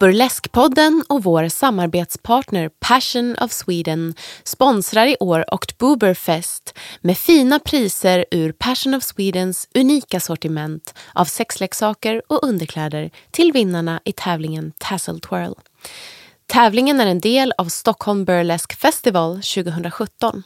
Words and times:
Burleskpodden 0.00 1.04
och 1.08 1.22
vår 1.22 1.48
samarbetspartner 1.48 2.70
Passion 2.80 3.36
of 3.40 3.52
Sweden 3.52 4.14
sponsrar 4.44 5.06
i 5.06 5.16
år 5.20 5.44
Oktoberfest 5.54 6.78
med 7.00 7.18
fina 7.18 7.58
priser 7.58 8.24
ur 8.30 8.52
Passion 8.52 8.94
of 8.94 9.02
Swedens 9.02 9.68
unika 9.74 10.20
sortiment 10.20 10.94
av 11.12 11.24
sexleksaker 11.24 12.22
och 12.28 12.44
underkläder 12.44 13.10
till 13.30 13.52
vinnarna 13.52 14.00
i 14.04 14.12
tävlingen 14.12 14.72
Tassel 14.78 15.20
Twirl. 15.20 15.52
Tävlingen 16.46 17.00
är 17.00 17.06
en 17.06 17.20
del 17.20 17.52
av 17.58 17.64
Stockholm 17.64 18.24
Burlesque 18.24 18.76
Festival 18.76 19.34
2017. 19.34 20.42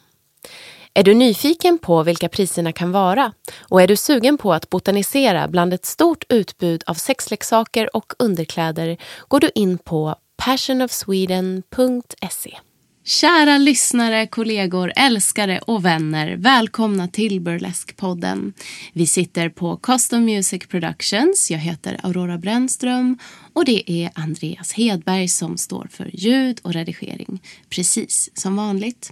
Är 0.99 1.03
du 1.03 1.13
nyfiken 1.13 1.77
på 1.77 2.03
vilka 2.03 2.29
priserna 2.29 2.71
kan 2.71 2.91
vara 2.91 3.33
och 3.59 3.81
är 3.81 3.87
du 3.87 3.95
sugen 3.95 4.37
på 4.37 4.53
att 4.53 4.69
botanisera 4.69 5.47
bland 5.47 5.73
ett 5.73 5.85
stort 5.85 6.23
utbud 6.29 6.83
av 6.85 6.93
sexleksaker 6.93 7.95
och 7.95 8.13
underkläder 8.19 8.97
går 9.27 9.39
du 9.39 9.51
in 9.55 9.77
på 9.77 10.15
passionofsweden.se. 10.37 12.57
Kära 13.05 13.57
lyssnare, 13.57 14.27
kollegor, 14.27 14.93
älskare 14.95 15.59
och 15.59 15.85
vänner. 15.85 16.35
Välkomna 16.37 17.07
till 17.07 17.41
Burlesque-podden. 17.41 18.53
Vi 18.93 19.07
sitter 19.07 19.49
på 19.49 19.77
Custom 19.77 20.25
Music 20.25 20.67
Productions. 20.67 21.51
Jag 21.51 21.59
heter 21.59 21.99
Aurora 22.03 22.37
Brännström 22.37 23.17
och 23.53 23.65
det 23.65 23.91
är 23.91 24.11
Andreas 24.15 24.73
Hedberg 24.73 25.27
som 25.27 25.57
står 25.57 25.87
för 25.91 26.09
ljud 26.13 26.59
och 26.63 26.73
redigering. 26.73 27.41
Precis 27.69 28.29
som 28.33 28.55
vanligt. 28.55 29.11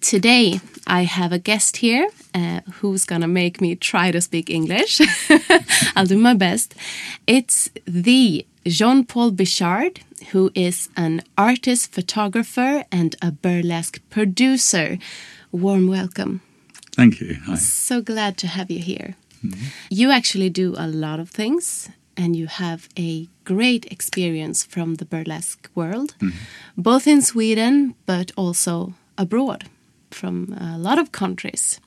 Today, 0.00 0.60
I 0.86 1.04
have 1.04 1.32
a 1.32 1.38
guest 1.38 1.78
here 1.78 2.08
uh, 2.34 2.60
who's 2.74 3.04
gonna 3.04 3.28
make 3.28 3.60
me 3.60 3.74
try 3.74 4.10
to 4.10 4.20
speak 4.20 4.50
English. 4.50 5.00
I'll 5.96 6.06
do 6.06 6.18
my 6.18 6.34
best. 6.34 6.74
It's 7.26 7.70
the 7.86 8.46
John-Paul 8.66 9.32
Bichard, 9.32 10.00
who 10.32 10.50
is 10.54 10.88
an 10.96 11.22
artist, 11.36 11.92
photographer, 11.92 12.84
and 12.90 13.16
a 13.20 13.30
burlesque 13.30 14.00
producer. 14.10 14.98
Warm 15.52 15.88
welcome. 15.88 16.40
Thank 16.92 17.20
you. 17.20 17.36
Hi. 17.46 17.56
So 17.56 18.00
glad 18.00 18.36
to 18.38 18.46
have 18.46 18.70
you 18.70 18.80
here. 18.80 19.16
You 19.90 20.10
actually 20.10 20.48
do 20.48 20.74
a 20.78 20.86
lot 20.86 21.20
of 21.20 21.28
things 21.30 21.90
and 22.16 22.34
you 22.36 22.46
have 22.46 22.88
a 22.98 23.28
great 23.44 23.84
experience 23.92 24.64
from 24.64 24.94
the 24.94 25.04
burlesque 25.04 25.68
world, 25.74 26.14
both 26.76 27.06
in 27.06 27.20
Sweden 27.20 27.94
but 28.06 28.32
also 28.36 28.94
abroad 29.16 29.64
from 30.10 30.52
a 30.60 30.78
lot 30.78 30.98
of 30.98 31.10
countries. 31.10 31.80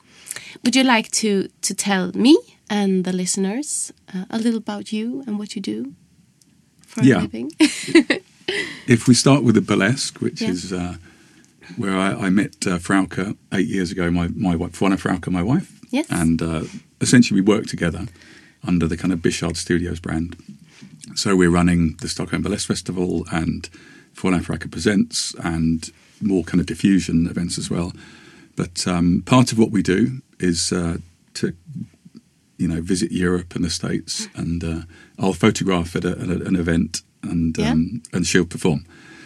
Would 0.64 0.76
you 0.76 0.84
like 0.84 1.10
to, 1.12 1.48
to 1.62 1.74
tell 1.74 2.12
me 2.14 2.38
and 2.70 3.04
the 3.06 3.14
listeners 3.14 3.94
uh, 4.14 4.26
a 4.30 4.38
little 4.38 4.58
about 4.58 4.92
you 4.92 5.24
and 5.28 5.38
what 5.40 5.56
you 5.56 5.62
do 5.62 5.94
for 6.88 7.04
Yeah. 7.04 7.20
a 7.20 7.22
living? 7.22 7.52
If 8.88 9.08
we 9.08 9.14
start 9.14 9.44
with 9.44 9.56
the 9.56 9.62
burlesque, 9.62 10.22
which 10.22 10.42
Yeah. 10.42 10.52
is 10.52 10.72
uh, 10.72 10.96
where 11.76 11.98
I, 11.98 12.28
I 12.28 12.30
met 12.30 12.66
uh, 12.66 12.78
Frauke 12.80 13.36
eight 13.52 13.68
years 13.68 13.92
ago, 13.92 14.10
my, 14.10 14.30
my 14.30 14.56
wife, 14.56 14.72
Fräulein 14.72 14.98
Frauke, 14.98 15.30
my 15.32 15.44
wife. 15.44 15.68
Yes. 15.92 16.06
And 16.10 16.42
uh, 16.42 16.64
essentially 17.02 17.42
we 17.42 17.46
work 17.56 17.66
together 17.68 18.06
under 18.66 18.88
the 18.88 18.96
kind 18.98 19.12
of 19.14 19.20
Bichard 19.22 19.58
Studios 19.58 20.00
brand. 20.00 20.38
So 21.16 21.36
we're 21.36 21.50
running 21.52 21.98
the 22.00 22.08
Stockholm 22.08 22.42
Burlesque 22.42 22.68
Festival 22.68 23.26
and 23.32 23.70
Fräulein 24.16 24.44
Frauke 24.46 24.70
Presents 24.72 25.36
and 25.44 25.92
more 26.22 26.44
kind 26.44 26.60
of 26.60 26.66
diffusion 26.68 27.28
events 27.28 27.58
as 27.58 27.70
well. 27.70 27.92
But 28.56 28.88
um, 28.88 29.24
part 29.26 29.52
of 29.52 29.58
what 29.60 29.72
we 29.72 29.82
do 29.84 30.22
is 30.40 30.72
uh, 30.72 30.98
to 31.36 31.54
you 32.58 32.68
know, 32.68 32.82
visit 32.82 33.12
Europe 33.12 33.56
and 33.56 33.64
the 33.64 33.70
States, 33.70 34.28
and 34.36 34.64
uh, 34.64 34.82
I'll 35.20 35.34
photograph 35.34 35.96
at, 35.96 36.04
a, 36.06 36.12
at 36.12 36.42
an 36.48 36.56
event, 36.56 37.02
and 37.22 37.56
Yeah. 37.58 37.72
um, 37.72 38.02
and 38.14 38.26
she'll 38.26 38.46
perform. 38.46 38.86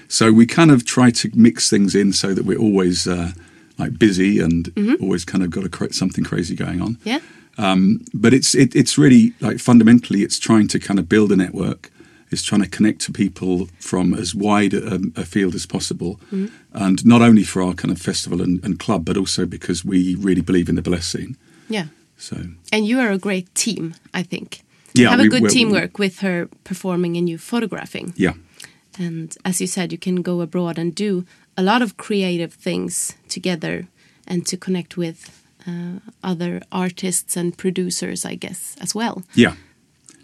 So 0.09 0.33
we 0.33 0.45
kind 0.45 0.71
of 0.71 0.83
try 0.85 1.11
to 1.11 1.29
mix 1.33 1.69
things 1.69 1.95
in 1.95 2.11
so 2.13 2.33
that 2.33 2.43
we're 2.43 2.59
always 2.59 3.07
uh, 3.07 3.31
like 3.77 3.97
busy 3.97 4.39
and 4.39 4.69
always 5.01 5.23
kind 5.23 5.43
of 5.45 5.49
got 5.49 5.63
a 5.63 5.69
cra- 5.69 5.93
something 5.93 6.25
crazy 6.25 6.55
going 6.55 6.81
on. 6.81 6.97
yeah? 7.05 7.19
Um, 7.57 8.01
but 8.13 8.33
it's 8.33 8.53
it, 8.53 8.75
it's 8.75 8.97
really 8.97 9.33
like 9.39 9.59
fundamentally, 9.59 10.23
it's 10.23 10.37
trying 10.39 10.67
to 10.67 10.79
kind 10.79 10.99
of 10.99 11.07
build 11.07 11.31
a 11.31 11.35
network. 11.37 11.89
It's 12.31 12.43
trying 12.43 12.61
to 12.63 12.69
connect 12.69 13.01
to 13.01 13.11
people 13.11 13.67
from 13.79 14.13
as 14.13 14.33
wide 14.33 14.73
a, 14.73 14.99
a 15.15 15.25
field 15.25 15.55
as 15.55 15.65
possible, 15.65 16.19
and 16.73 17.05
not 17.05 17.21
only 17.21 17.43
for 17.43 17.61
our 17.61 17.73
kind 17.73 17.91
of 17.91 18.01
festival 18.01 18.41
and, 18.41 18.63
and 18.63 18.79
club, 18.79 19.05
but 19.05 19.17
also 19.17 19.45
because 19.45 19.83
we 19.85 20.15
really 20.15 20.41
believe 20.41 20.69
in 20.69 20.75
the 20.75 20.81
blessing. 20.81 21.35
Yeah. 21.69 21.85
So 22.17 22.35
And 22.71 22.85
you 22.85 22.99
are 22.99 23.11
a 23.11 23.17
great 23.17 23.53
team, 23.55 23.95
I 24.13 24.23
think. 24.23 24.61
Yeah, 24.93 25.09
have 25.09 25.19
a 25.25 25.27
good 25.29 25.49
teamwork 25.49 25.99
with 25.99 26.19
her 26.19 26.47
performing 26.63 27.17
and 27.17 27.29
you 27.29 27.37
photographing. 27.37 28.13
yeah. 28.17 28.33
And 28.99 29.35
as 29.45 29.61
you 29.61 29.67
said, 29.67 29.91
you 29.91 29.97
can 29.97 30.21
go 30.21 30.41
abroad 30.41 30.77
and 30.77 30.93
do 30.93 31.25
a 31.55 31.63
lot 31.63 31.81
of 31.81 31.95
creative 31.95 32.53
things 32.53 33.15
together 33.29 33.87
and 34.27 34.45
to 34.47 34.57
connect 34.57 34.97
with 34.97 35.41
uh, 35.65 35.99
other 36.21 36.61
artists 36.71 37.37
and 37.37 37.57
producers, 37.57 38.25
I 38.25 38.35
guess, 38.35 38.75
as 38.81 38.93
well. 38.93 39.23
Yeah, 39.33 39.55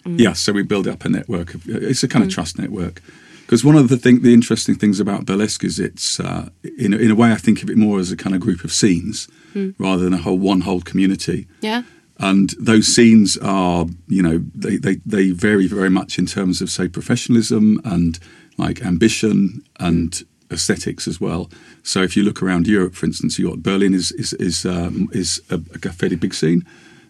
Mm. 0.07 0.19
yeah. 0.19 0.33
So 0.33 0.53
we 0.53 0.63
build 0.63 0.87
up 0.87 1.05
a 1.05 1.09
network. 1.09 1.53
Of, 1.53 1.67
it's 1.67 2.03
a 2.03 2.07
kind 2.07 2.23
of 2.23 2.31
trust 2.31 2.57
network. 2.57 3.01
Because 3.45 3.63
one 3.63 3.75
of 3.77 3.87
the 3.87 3.97
thing, 3.97 4.23
the 4.23 4.33
interesting 4.33 4.75
things 4.75 4.99
about 4.99 5.25
burlesque 5.25 5.63
is 5.63 5.79
it's 5.79 6.19
uh, 6.19 6.49
in 6.77 6.93
a, 6.93 6.97
in 6.97 7.11
a 7.11 7.15
way 7.15 7.31
I 7.31 7.35
think 7.37 7.63
of 7.63 7.69
it 7.69 7.77
more 7.77 7.99
as 7.99 8.11
a 8.11 8.17
kind 8.17 8.35
of 8.35 8.41
group 8.41 8.63
of 8.63 8.71
scenes 8.71 9.27
Mm. 9.55 9.73
rather 9.79 10.03
than 10.03 10.13
a 10.13 10.17
whole 10.17 10.37
one 10.37 10.61
whole 10.61 10.81
community. 10.81 11.47
Yeah. 11.61 11.83
And 12.19 12.53
those 12.59 12.85
scenes 12.87 13.37
are, 13.37 13.85
you 14.07 14.21
know, 14.21 14.43
they, 14.53 14.75
they, 14.75 14.95
they 15.05 15.31
vary 15.31 15.67
very 15.67 15.89
much 15.89 16.19
in 16.19 16.25
terms 16.25 16.61
of 16.61 16.69
say 16.69 16.87
professionalism 16.87 17.79
and 17.85 18.19
like 18.57 18.83
ambition 18.85 19.63
and 19.79 20.23
aesthetics 20.51 21.07
as 21.07 21.21
well. 21.21 21.49
So 21.83 22.01
if 22.01 22.17
you 22.17 22.23
look 22.23 22.41
around 22.43 22.67
Europe, 22.67 22.95
for 22.95 23.05
instance, 23.05 23.39
you 23.39 23.49
got 23.49 23.63
Berlin 23.63 23.93
is 23.93 24.11
is 24.13 24.33
is 24.33 24.65
um, 24.65 25.09
is 25.13 25.41
a, 25.49 25.55
a 25.55 25.91
fairly 25.93 26.17
big 26.17 26.33
scene, 26.33 26.65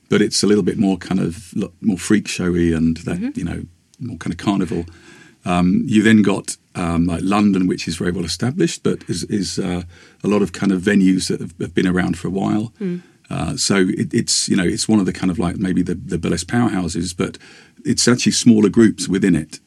but 0.09 0.21
it's 0.21 0.43
a 0.43 0.47
little 0.47 0.63
bit 0.63 0.77
more 0.77 0.97
kind 0.97 1.19
of 1.19 1.53
more 1.81 1.97
freak 1.97 2.27
showy 2.27 2.73
and 2.73 2.97
that 2.97 3.19
you 3.37 3.43
know 3.43 3.63
more 3.99 4.17
kind 4.17 4.33
of 4.33 4.37
carnival. 4.37 4.85
Um, 5.45 5.83
you 5.85 6.03
then 6.03 6.21
got 6.23 6.57
um, 6.75 7.05
like 7.07 7.21
London, 7.23 7.67
which 7.67 7.87
is 7.87 7.97
very 7.97 8.11
well 8.11 8.25
established, 8.25 8.83
but 8.83 9.03
is, 9.09 9.23
is 9.25 9.59
uh, 9.59 9.83
a 10.23 10.27
lot 10.27 10.41
of 10.41 10.51
kind 10.51 10.71
of 10.71 10.81
venues 10.81 11.27
that 11.29 11.39
have, 11.39 11.53
have 11.59 11.73
been 11.73 11.87
around 11.87 12.17
for 12.17 12.27
a 12.27 12.31
while. 12.31 12.73
Uh, 13.29 13.57
so 13.57 13.75
it, 13.77 14.13
it's 14.13 14.47
you 14.47 14.55
know 14.55 14.63
it's 14.63 14.87
one 14.87 14.99
of 14.99 15.05
the 15.05 15.13
kind 15.13 15.31
of 15.31 15.39
like 15.39 15.57
maybe 15.57 15.81
the, 15.81 15.95
the 15.95 16.17
burlesque 16.17 16.47
powerhouses, 16.47 17.15
but 17.15 17.37
it's 17.83 18.07
actually 18.07 18.31
smaller 18.31 18.69
groups 18.69 19.07
within 19.07 19.35
it. 19.35 19.59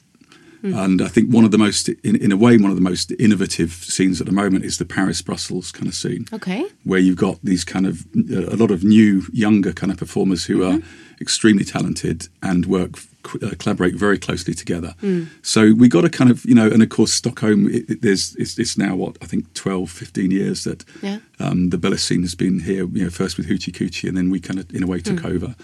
And 0.63 1.01
I 1.01 1.09
think 1.09 1.31
one 1.33 1.45
of 1.45 1.51
the 1.53 1.59
most, 1.59 1.89
in, 1.89 2.17
in 2.17 2.33
a 2.33 2.37
way, 2.37 2.57
one 2.59 2.71
of 2.71 2.77
the 2.77 2.83
most 2.83 3.13
innovative 3.19 3.73
scenes 3.73 4.21
at 4.21 4.27
the 4.27 4.33
moment 4.33 4.65
is 4.65 4.77
the 4.79 4.85
Paris 4.85 5.23
Brussels 5.23 5.73
kind 5.73 5.87
of 5.89 5.95
scene 5.95 6.27
Okay. 6.33 6.65
where 6.85 7.01
you've 7.01 7.17
got 7.17 7.39
these 7.43 7.65
kind 7.65 7.87
of 7.87 8.05
a 8.31 8.57
lot 8.57 8.71
of 8.71 8.85
new, 8.85 9.23
younger 9.33 9.73
kind 9.73 9.91
of 9.91 9.99
performers 9.99 10.45
who 10.45 10.63
are 10.63 10.79
extremely 11.21 11.65
talented 11.65 12.29
and 12.43 12.67
work 12.67 12.99
uh, 13.43 13.51
collaborate 13.59 13.95
very 13.95 14.19
closely 14.19 14.55
together. 14.55 14.95
So 15.43 15.73
we 15.75 15.89
got 15.89 16.05
a 16.07 16.09
kind 16.11 16.31
of 16.31 16.45
you 16.47 16.55
know, 16.55 16.67
and 16.67 16.83
of 16.83 16.89
course 16.89 17.13
Stockholm. 17.13 17.69
It, 17.69 17.89
it- 17.91 18.03
there's 18.03 18.35
it's, 18.37 18.59
it's 18.59 18.77
now 18.79 18.97
what 18.97 19.17
I 19.23 19.27
think 19.27 19.53
12, 19.55 19.91
15 19.91 20.31
years 20.31 20.65
that 20.65 20.85
Yeah. 21.03 21.19
um, 21.39 21.69
the 21.71 21.79
burlesque 21.79 22.07
scene 22.09 22.23
has 22.23 22.35
been 22.35 22.61
here. 22.61 22.87
You 22.89 23.05
know, 23.05 23.11
first 23.11 23.37
with 23.37 23.47
Hoochie 23.49 23.73
Coochie, 23.73 24.09
and 24.09 24.17
then 24.17 24.31
we 24.31 24.41
kind 24.41 24.59
of 24.59 24.71
in 24.75 24.83
a 24.83 24.87
way 24.87 25.01
took 25.01 25.25
over. 25.25 25.55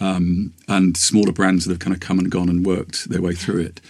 Um, 0.00 0.54
and 0.66 0.96
smaller 0.96 1.30
brands 1.32 1.64
that 1.66 1.72
have 1.72 1.78
kind 1.78 1.94
of 1.94 2.00
come 2.00 2.18
and 2.18 2.30
gone 2.30 2.48
and 2.48 2.64
worked 2.64 3.10
their 3.10 3.20
way 3.20 3.34
through 3.34 3.60
it. 3.60 3.80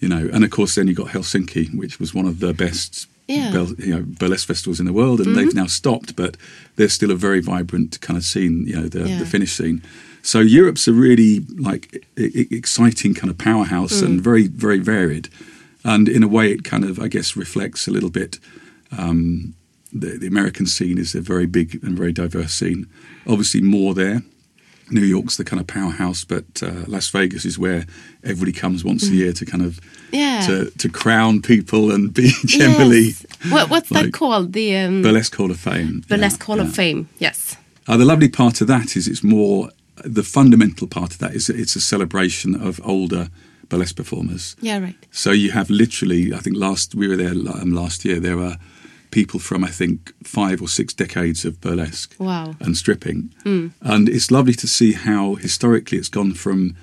You 0.00 0.08
know, 0.08 0.28
and 0.32 0.44
of 0.44 0.50
course 0.50 0.74
then 0.74 0.88
you 0.88 0.94
got 0.94 1.08
Helsinki, 1.08 1.74
which 1.74 2.00
was 2.00 2.14
one 2.14 2.26
of 2.26 2.40
the 2.40 2.52
best 2.54 3.06
Yeah. 3.28 3.66
you 3.78 3.94
know, 3.94 4.02
burlesque 4.02 4.46
festivals 4.48 4.80
in 4.80 4.86
the 4.86 4.92
world, 4.92 5.20
and 5.20 5.36
they've 5.36 5.54
now 5.54 5.66
stopped, 5.66 6.16
but 6.16 6.36
there's 6.76 6.92
still 6.92 7.10
a 7.12 7.16
very 7.16 7.40
vibrant 7.40 8.00
kind 8.00 8.16
of 8.16 8.24
scene, 8.24 8.66
you 8.66 8.74
know, 8.76 8.88
the, 8.88 9.08
Yeah. 9.08 9.18
the 9.18 9.26
Finnish 9.26 9.52
scene. 9.52 9.82
So 10.22 10.40
Europe's 10.40 10.88
a 10.88 10.92
really 10.92 11.40
like 11.68 12.04
e- 12.18 12.46
exciting 12.50 13.14
kind 13.14 13.30
of 13.30 13.38
powerhouse 13.38 14.02
and 14.06 14.20
very 14.24 14.46
very 14.48 14.78
varied, 14.80 15.28
and 15.84 16.08
in 16.08 16.22
a 16.22 16.28
way 16.28 16.52
it 16.52 16.64
kind 16.64 16.84
of 16.84 16.98
I 16.98 17.08
guess 17.08 17.36
reflects 17.36 17.86
a 17.88 17.90
little 17.90 18.10
bit 18.10 18.38
um, 18.98 19.54
the, 19.92 20.18
the 20.18 20.26
American 20.26 20.66
scene 20.66 20.98
is 20.98 21.14
a 21.14 21.20
very 21.20 21.46
big 21.46 21.78
and 21.84 21.96
very 21.96 22.12
diverse 22.12 22.52
scene. 22.54 22.86
Obviously, 23.26 23.60
more 23.60 23.94
there. 23.94 24.22
New 24.90 25.02
York's 25.04 25.36
the 25.36 25.44
kind 25.44 25.60
of 25.60 25.66
powerhouse, 25.66 26.24
but 26.24 26.62
uh, 26.62 26.84
Las 26.86 27.08
Vegas 27.10 27.44
is 27.44 27.58
where 27.58 27.84
everybody 28.24 28.52
comes 28.52 28.84
once 28.84 29.08
a 29.08 29.12
year 29.14 29.32
to 29.32 29.44
kind 29.46 29.62
of 29.64 29.80
Mm-hmm. 30.10 30.16
Yeah. 30.16 30.40
to, 30.46 30.70
to 30.78 30.88
crown 30.88 31.40
people 31.40 31.92
and 31.92 32.12
be 32.12 32.32
generally 32.44 33.00
Yes. 33.14 33.24
What, 33.48 33.70
what's 33.70 33.88
that 33.90 34.12
called? 34.12 34.52
The 34.52 34.76
um, 34.76 35.02
burlesque 35.02 35.36
hall 35.36 35.50
of 35.52 35.60
fame. 35.60 36.02
Burlesque 36.08 36.40
Yeah, 36.40 36.46
Hall 36.46 36.56
yeah. 36.56 36.62
of 36.64 36.74
Fame. 36.74 37.08
Yes. 37.18 37.56
Uh, 37.86 37.96
the 37.96 38.04
lovely 38.04 38.28
part 38.28 38.60
of 38.60 38.66
that 38.66 38.96
is 38.96 39.06
it's 39.06 39.22
more 39.22 39.70
the 40.04 40.24
fundamental 40.24 40.88
part 40.88 41.12
of 41.12 41.18
that 41.18 41.34
is 41.34 41.46
that 41.46 41.56
it's 41.56 41.76
a 41.76 41.80
celebration 41.80 42.56
of 42.56 42.80
older 42.84 43.28
burlesque 43.68 43.94
performers. 43.96 44.56
Yeah, 44.60 44.78
right. 44.80 44.96
So 45.12 45.30
you 45.30 45.52
have 45.52 45.70
literally, 45.70 46.34
I 46.34 46.38
think 46.38 46.56
last 46.56 46.94
we 46.96 47.06
were 47.06 47.16
there 47.16 47.30
um, 47.30 47.72
last 47.72 48.04
year. 48.04 48.18
There 48.18 48.36
were 48.36 48.56
people 49.10 49.40
from 49.40 49.64
I 49.64 49.70
think 49.70 50.12
five 50.22 50.62
or 50.62 50.68
six 50.68 50.94
decades 50.94 51.44
of 51.44 51.60
burlesque 51.60 52.14
Wow. 52.18 52.54
and 52.60 52.76
stripping, 52.76 53.32
hmm. 53.42 53.68
and 53.80 54.08
it's 54.08 54.30
lovely 54.30 54.54
to 54.54 54.66
see 54.66 54.92
how 54.92 55.34
historically 55.36 55.98
it's 55.98 56.08
gone 56.08 56.32
from 56.32 56.76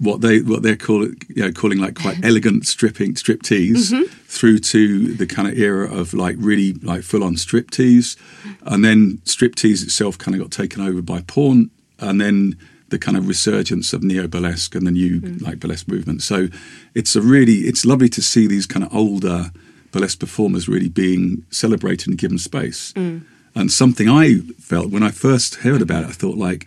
what 0.00 0.22
they 0.22 0.40
what 0.40 0.62
they're 0.62 0.76
calling 0.76 1.14
you 1.28 1.42
know, 1.42 1.52
calling 1.52 1.78
like 1.78 1.94
quite 1.94 2.18
elegant 2.24 2.66
stripping 2.66 3.14
striptease 3.14 3.92
mm-hmm. 3.92 4.04
through 4.24 4.58
to 4.58 5.14
the 5.14 5.26
kind 5.26 5.46
of 5.46 5.58
era 5.58 5.92
of 5.92 6.14
like 6.14 6.36
really 6.38 6.72
like 6.74 7.02
full 7.02 7.22
on 7.22 7.34
striptease, 7.34 8.16
and 8.62 8.84
then 8.84 9.18
striptease 9.24 9.82
itself 9.82 10.16
kind 10.16 10.34
of 10.34 10.40
got 10.40 10.50
taken 10.50 10.82
over 10.82 11.02
by 11.02 11.20
porn, 11.22 11.70
and 11.98 12.20
then 12.20 12.56
the 12.88 12.98
kind 12.98 13.16
of 13.16 13.28
resurgence 13.28 13.92
of 13.92 14.02
neo 14.02 14.26
burlesque 14.26 14.74
and 14.74 14.86
the 14.86 14.90
new 14.90 15.20
hmm. 15.20 15.44
like 15.44 15.60
burlesque 15.60 15.86
movement. 15.86 16.22
So 16.22 16.48
it's 16.94 17.14
a 17.14 17.20
really 17.20 17.60
it's 17.68 17.84
lovely 17.84 18.08
to 18.08 18.22
see 18.22 18.46
these 18.46 18.66
kind 18.66 18.84
of 18.84 18.94
older 18.94 19.52
burlesque 19.90 20.20
performers 20.20 20.68
really 20.68 20.88
being 20.88 21.44
celebrated 21.50 22.08
and 22.08 22.18
given 22.18 22.38
space. 22.38 22.92
Mm. 22.92 23.24
And 23.54 23.72
something 23.72 24.08
I 24.08 24.38
felt 24.58 24.90
when 24.90 25.02
I 25.02 25.10
first 25.10 25.56
heard 25.56 25.82
about 25.82 26.04
it, 26.04 26.08
I 26.08 26.12
thought 26.12 26.36
like, 26.36 26.66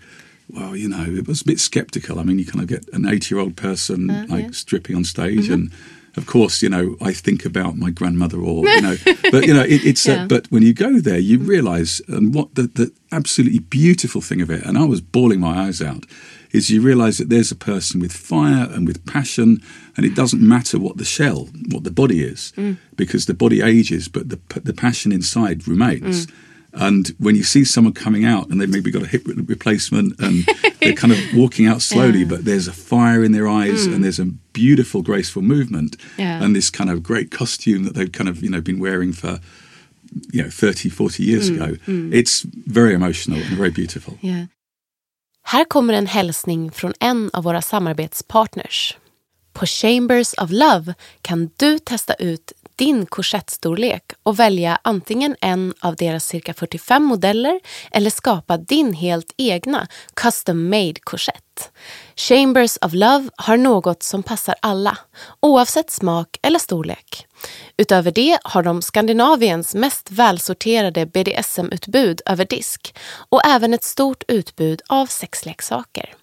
well, 0.49 0.75
you 0.75 0.89
know, 0.89 1.03
it 1.03 1.27
was 1.27 1.41
a 1.41 1.45
bit 1.45 1.59
skeptical. 1.59 2.19
I 2.19 2.23
mean, 2.23 2.39
you 2.39 2.45
kind 2.45 2.61
of 2.61 2.67
get 2.67 2.87
an 2.93 3.07
eighty-year-old 3.07 3.55
person 3.55 4.09
uh, 4.09 4.25
like 4.27 4.53
stripping 4.53 4.95
on 4.95 5.03
stage, 5.03 5.45
mm-hmm. 5.45 5.53
and 5.53 5.71
of 6.15 6.27
course, 6.27 6.61
you 6.61 6.69
know, 6.69 6.95
I 7.01 7.13
think 7.13 7.45
about 7.45 7.77
my 7.77 7.89
grandmother, 7.89 8.37
or 8.37 8.67
you 8.67 8.81
know, 8.81 8.95
but 9.31 9.47
you 9.47 9.53
know, 9.53 9.63
it, 9.63 9.85
it's. 9.85 10.07
Uh, 10.07 10.11
yeah. 10.11 10.23
Uh, 10.23 10.27
but 10.27 10.51
when 10.51 10.61
you 10.61 10.73
go 10.73 10.99
there, 10.99 11.17
you 11.17 11.39
mm. 11.39 11.47
realise, 11.47 12.01
and 12.01 12.17
um, 12.17 12.31
what 12.33 12.53
the, 12.55 12.63
the 12.63 12.91
absolutely 13.11 13.59
beautiful 13.59 14.21
thing 14.21 14.41
of 14.41 14.51
it, 14.51 14.63
and 14.63 14.77
I 14.77 14.83
was 14.83 15.01
bawling 15.01 15.39
my 15.39 15.65
eyes 15.65 15.81
out, 15.81 16.05
is 16.53 16.69
you 16.69 16.81
realise 16.81 17.17
that 17.17 17.29
there's 17.29 17.51
a 17.51 17.55
person 17.55 17.99
with 17.99 18.13
fire 18.13 18.67
and 18.71 18.87
with 18.87 19.05
passion, 19.05 19.61
and 19.97 20.05
it 20.05 20.15
doesn't 20.15 20.41
matter 20.41 20.79
what 20.79 20.97
the 20.97 21.05
shell, 21.05 21.49
what 21.69 21.83
the 21.83 21.91
body 21.91 22.23
is, 22.23 22.53
mm. 22.55 22.77
because 22.95 23.25
the 23.25 23.33
body 23.33 23.61
ages, 23.61 24.07
but 24.07 24.29
the 24.29 24.39
the 24.61 24.73
passion 24.73 25.11
inside 25.11 25.67
remains. 25.67 26.27
Mm. 26.27 26.33
And 26.75 27.07
when 27.19 27.35
you 27.35 27.43
see 27.43 27.65
someone 27.65 27.93
coming 27.93 28.25
out 28.25 28.49
and 28.49 28.59
they've 28.59 28.69
maybe 28.69 28.89
got 28.89 29.03
a 29.03 29.07
hip 29.07 29.21
replacement 29.27 30.19
and 30.19 30.43
they're 30.81 30.93
kind 30.93 31.13
of 31.13 31.19
walking 31.35 31.67
out 31.67 31.83
slowly, 31.83 32.19
Yeah. 32.19 32.25
but 32.29 32.45
there's 32.45 32.67
a 32.67 32.73
fire 32.73 33.23
in 33.23 33.31
their 33.31 33.47
eyes 33.47 33.85
and 33.85 33.97
mm. 33.97 34.01
there's 34.01 34.19
a 34.19 34.25
beautiful, 34.25 35.03
graceful 35.03 35.43
movement 35.43 35.97
Yeah. 36.17 36.43
and 36.43 36.55
this 36.55 36.71
kind 36.71 36.89
of 36.89 37.03
great 37.03 37.29
costume 37.29 37.83
that 37.83 37.93
they've 37.93 38.11
kind 38.11 38.27
of, 38.27 38.41
you 38.41 38.49
know, 38.49 38.59
been 38.61 38.79
wearing 38.79 39.13
for, 39.13 39.39
you 40.31 40.41
know, 40.41 40.49
30, 40.49 40.89
40 40.89 41.23
years 41.23 41.49
ago. 41.49 41.77
It's 41.87 42.41
very 42.41 42.95
emotional 42.95 43.37
and 43.37 43.55
very 43.55 43.69
beautiful. 43.71 44.17
Yeah. 44.21 44.45
Här 45.43 45.65
kommer 45.65 45.93
en 45.93 46.07
hälsning 46.07 46.71
från 46.71 46.93
en 46.99 47.29
av 47.33 47.43
våra 47.43 47.61
samarbetspartners. 47.61 48.97
På 49.53 49.65
Chambers 49.65 50.33
of 50.33 50.51
Love 50.51 50.93
kan 51.21 51.49
du 51.57 51.79
testa 51.79 52.13
ut 52.13 52.53
din 52.75 53.05
korsettstorlek 53.05 54.03
och 54.23 54.39
välja 54.39 54.79
antingen 54.81 55.35
en 55.41 55.73
av 55.79 55.95
deras 55.95 56.25
cirka 56.25 56.53
45 56.53 57.03
modeller 57.03 57.59
eller 57.91 58.09
skapa 58.09 58.57
din 58.57 58.93
helt 58.93 59.33
egna 59.37 59.87
custom 60.13 60.69
made 60.69 60.99
korsett. 61.03 61.71
Chambers 62.15 62.77
of 62.81 62.93
Love 62.93 63.29
har 63.35 63.57
något 63.57 64.03
som 64.03 64.23
passar 64.23 64.55
alla, 64.61 64.97
oavsett 65.39 65.91
smak 65.91 66.37
eller 66.41 66.59
storlek. 66.59 67.27
Utöver 67.77 68.11
det 68.11 68.39
har 68.43 68.63
de 68.63 68.81
Skandinaviens 68.81 69.75
mest 69.75 70.11
välsorterade 70.11 71.05
BDSM-utbud 71.05 72.21
över 72.25 72.45
disk 72.45 72.95
och 73.29 73.45
även 73.45 73.73
ett 73.73 73.83
stort 73.83 74.23
utbud 74.27 74.81
av 74.87 75.05
sexleksaker. 75.05 76.15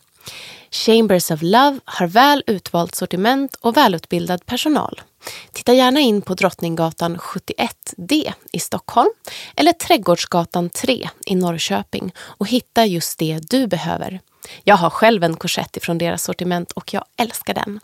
Chambers 0.71 1.31
of 1.31 1.43
Love 1.43 1.81
har 1.85 2.07
väl 2.07 2.43
utvalt 2.47 2.95
sortiment 2.95 3.55
och 3.55 3.77
välutbildad 3.77 4.47
personal. 4.47 5.01
Titta 5.53 5.75
gärna 5.75 6.01
in 6.01 6.23
på 6.23 6.35
Drottninggatan 6.35 7.17
71D 7.17 8.33
i 8.53 8.59
Stockholm 8.59 9.11
eller 9.57 9.73
Trädgårdsgatan 9.73 10.71
3 10.71 11.09
i 11.27 11.35
Norrköping 11.35 12.13
och 12.19 12.49
hitta 12.49 12.87
just 12.87 13.19
det 13.19 13.41
du 13.51 13.67
behöver. 13.67 14.21
Jag 14.65 14.77
har 14.77 14.91
själv 14.91 15.25
en 15.25 15.37
korsett 15.37 15.77
ifrån 15.77 15.99
deras 15.99 16.25
sortiment 16.25 16.73
och 16.73 16.95
jag 16.95 17.05
älskar 17.17 17.55
den. 17.55 17.81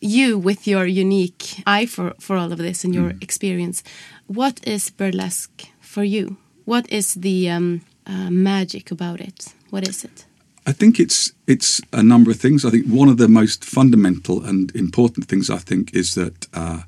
You, 0.03 0.47
with 0.47 0.67
your 0.67 0.87
unique 0.87 1.61
eye 1.65 1.87
for, 1.87 2.15
for 2.19 2.35
all 2.35 2.53
of 2.53 2.57
this 2.57 2.85
and 2.85 2.95
your 2.95 3.17
experience, 3.21 3.83
what 4.27 4.59
is 4.63 4.97
burlesque 4.97 5.67
for 5.81 6.03
you? 6.03 6.35
What 6.65 6.85
is 6.89 7.13
the 7.13 7.51
um, 7.51 7.81
uh, 8.05 8.29
magic 8.29 8.91
about 8.91 9.19
it? 9.19 9.53
What 9.69 9.87
is 9.87 10.03
it? 10.03 10.25
I 10.65 10.73
think 10.73 10.99
it's 10.99 11.33
it's 11.47 11.81
a 11.91 12.03
number 12.03 12.31
of 12.31 12.39
things. 12.39 12.63
I 12.65 12.69
think 12.69 12.85
one 12.85 13.09
of 13.09 13.17
the 13.17 13.27
most 13.27 13.65
fundamental 13.65 14.43
and 14.45 14.75
important 14.75 15.27
things 15.27 15.49
I 15.49 15.57
think 15.57 15.93
is 15.93 16.13
that 16.13 16.47
uh, 16.53 16.81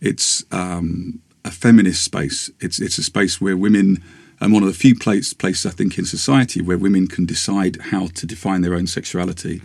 it's 0.00 0.44
um, 0.52 1.20
a 1.44 1.50
feminist 1.50 2.04
space. 2.04 2.50
It's 2.60 2.80
it's 2.80 2.98
a 2.98 3.02
space 3.02 3.40
where 3.40 3.56
women, 3.56 4.02
and 4.40 4.52
one 4.52 4.62
of 4.62 4.68
the 4.68 4.78
few 4.78 4.94
place, 4.94 5.32
places 5.32 5.66
I 5.66 5.74
think 5.74 5.98
in 5.98 6.04
society 6.04 6.60
where 6.62 6.78
women 6.78 7.08
can 7.08 7.26
decide 7.26 7.78
how 7.90 8.08
to 8.14 8.26
define 8.26 8.60
their 8.62 8.74
own 8.74 8.86
sexuality 8.86 9.60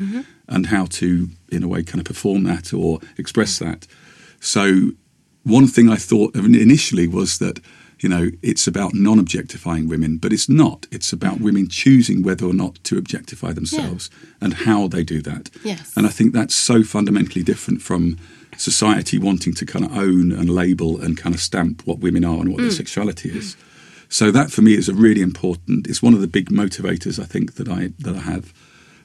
and 0.47 0.67
how 0.67 0.85
to, 0.85 1.29
in 1.51 1.63
a 1.63 1.67
way, 1.67 1.83
kind 1.83 1.99
of 1.99 2.05
perform 2.05 2.43
that 2.43 2.73
or 2.73 2.99
express 3.17 3.59
that. 3.59 3.87
So 4.39 4.91
one 5.43 5.67
thing 5.67 5.89
I 5.89 5.97
thought 5.97 6.35
initially 6.35 7.07
was 7.07 7.37
that 7.37 7.59
you 8.01 8.09
know 8.09 8.29
it's 8.41 8.67
about 8.67 8.93
non-objectifying 8.93 9.87
women, 9.87 10.17
but 10.17 10.33
it's 10.33 10.49
not. 10.49 10.87
It's 10.91 11.13
about 11.13 11.37
mm. 11.37 11.41
women 11.41 11.69
choosing 11.69 12.23
whether 12.23 12.45
or 12.45 12.53
not 12.53 12.83
to 12.85 12.97
objectify 12.97 13.53
themselves 13.53 14.09
and 14.41 14.53
how 14.53 14.87
they 14.87 15.03
do 15.03 15.21
that. 15.21 15.49
Yes. 15.63 15.93
And 15.95 16.05
I 16.05 16.09
think 16.09 16.33
that's 16.33 16.55
so 16.55 16.83
fundamentally 16.83 17.43
different 17.43 17.81
from 17.81 18.17
society 18.57 19.17
wanting 19.17 19.53
to 19.53 19.65
kind 19.65 19.85
of 19.85 19.95
own 19.95 20.31
and 20.31 20.49
label 20.49 20.99
and 20.99 21.17
kind 21.17 21.33
of 21.33 21.41
stamp 21.41 21.85
what 21.85 21.99
women 21.99 22.25
are 22.25 22.39
and 22.39 22.49
what 22.49 22.57
their 22.61 22.71
mm. 22.71 22.77
sexuality 22.77 23.29
is. 23.29 23.55
Mm. 23.55 23.59
So 24.09 24.31
that 24.31 24.51
for 24.51 24.61
me 24.61 24.73
is 24.73 24.89
a 24.89 24.93
really 24.93 25.21
important. 25.21 25.87
It's 25.87 26.03
one 26.03 26.13
of 26.13 26.21
the 26.21 26.27
big 26.27 26.49
motivators 26.49 27.17
I 27.17 27.25
think 27.25 27.55
that 27.55 27.69
I 27.69 27.93
that 27.99 28.15
I 28.15 28.21
have, 28.21 28.53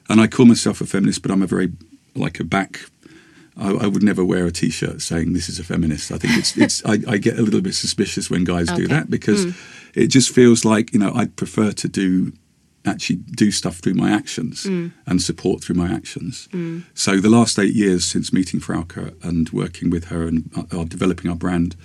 and 0.09 0.19
I 0.19 0.27
call 0.27 0.45
myself 0.45 0.81
a 0.81 0.85
feminist, 0.85 1.21
but 1.21 1.31
I'm 1.31 1.43
a 1.43 1.47
very 1.47 1.71
like 2.15 2.39
a 2.39 2.43
back. 2.43 2.81
I, 3.59 3.71
I 3.71 3.87
would 3.87 4.03
never 4.03 4.23
wear 4.23 4.45
a 4.45 4.51
T-shirt 4.51 5.01
saying 5.01 5.33
this 5.33 5.49
is 5.49 5.59
a 5.59 5.63
feminist. 5.63 6.11
I 6.11 6.17
think 6.17 6.37
it's 6.37 6.55
it's. 6.65 6.85
I, 6.85 6.99
I 7.07 7.17
get 7.17 7.37
a 7.39 7.41
little 7.41 7.61
bit 7.61 7.75
suspicious 7.75 8.29
when 8.29 8.43
guys 8.43 8.67
do 8.71 8.87
that 8.87 9.09
because 9.09 9.45
it 9.95 10.07
just 10.07 10.29
feels 10.33 10.63
like 10.65 10.93
you 10.93 10.99
know 10.99 11.11
I'd 11.13 11.35
prefer 11.35 11.71
to 11.71 11.87
do 11.87 12.33
actually 12.85 13.17
do 13.17 13.51
stuff 13.51 13.77
through 13.79 13.95
my 13.95 14.09
actions 14.11 14.65
and 14.65 15.21
support 15.21 15.61
through 15.61 15.75
my 15.75 15.91
actions. 15.93 16.47
So 16.93 17.17
the 17.17 17.29
last 17.29 17.59
eight 17.59 17.73
years 17.75 18.05
since 18.05 18.31
meeting 18.31 18.59
Frauke 18.61 19.13
and 19.23 19.49
working 19.49 19.89
with 19.89 20.05
her 20.05 20.25
and 20.27 20.49
uh, 20.55 20.63
uh, 20.79 20.83
developing 20.85 21.29
our 21.29 21.35
brand 21.35 21.75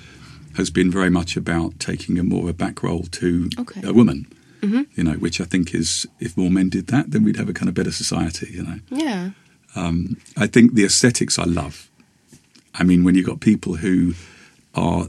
has 0.57 0.71
been 0.71 0.91
very 0.93 1.11
much 1.11 1.37
about 1.37 1.81
taking 1.81 2.19
a 2.19 2.23
more 2.23 2.43
of 2.45 2.49
a 2.50 2.52
back 2.52 2.83
role 2.83 3.02
to 3.05 3.49
Okay. 3.59 3.81
a 3.85 3.93
woman. 3.93 4.26
You 4.62 5.02
know, 5.02 5.14
which 5.14 5.41
I 5.41 5.45
think 5.45 5.75
is 5.75 6.07
if 6.21 6.37
more 6.37 6.49
men 6.49 6.69
did 6.69 6.87
that, 6.87 7.11
then 7.11 7.25
we'd 7.25 7.37
have 7.37 7.49
a 7.49 7.52
kind 7.52 7.69
of 7.69 7.75
better 7.75 7.91
society. 7.91 8.49
You 8.52 8.62
know. 8.62 8.79
Yeah. 8.91 9.31
Um, 9.75 10.17
I 10.37 10.47
think 10.47 10.75
the 10.75 10.85
aesthetics 10.85 11.38
I 11.38 11.45
love. 11.45 11.91
I 12.75 12.85
mean, 12.85 13.05
when 13.05 13.14
you've 13.14 13.26
got 13.26 13.41
people 13.41 13.76
who 13.76 14.14
are 14.75 15.09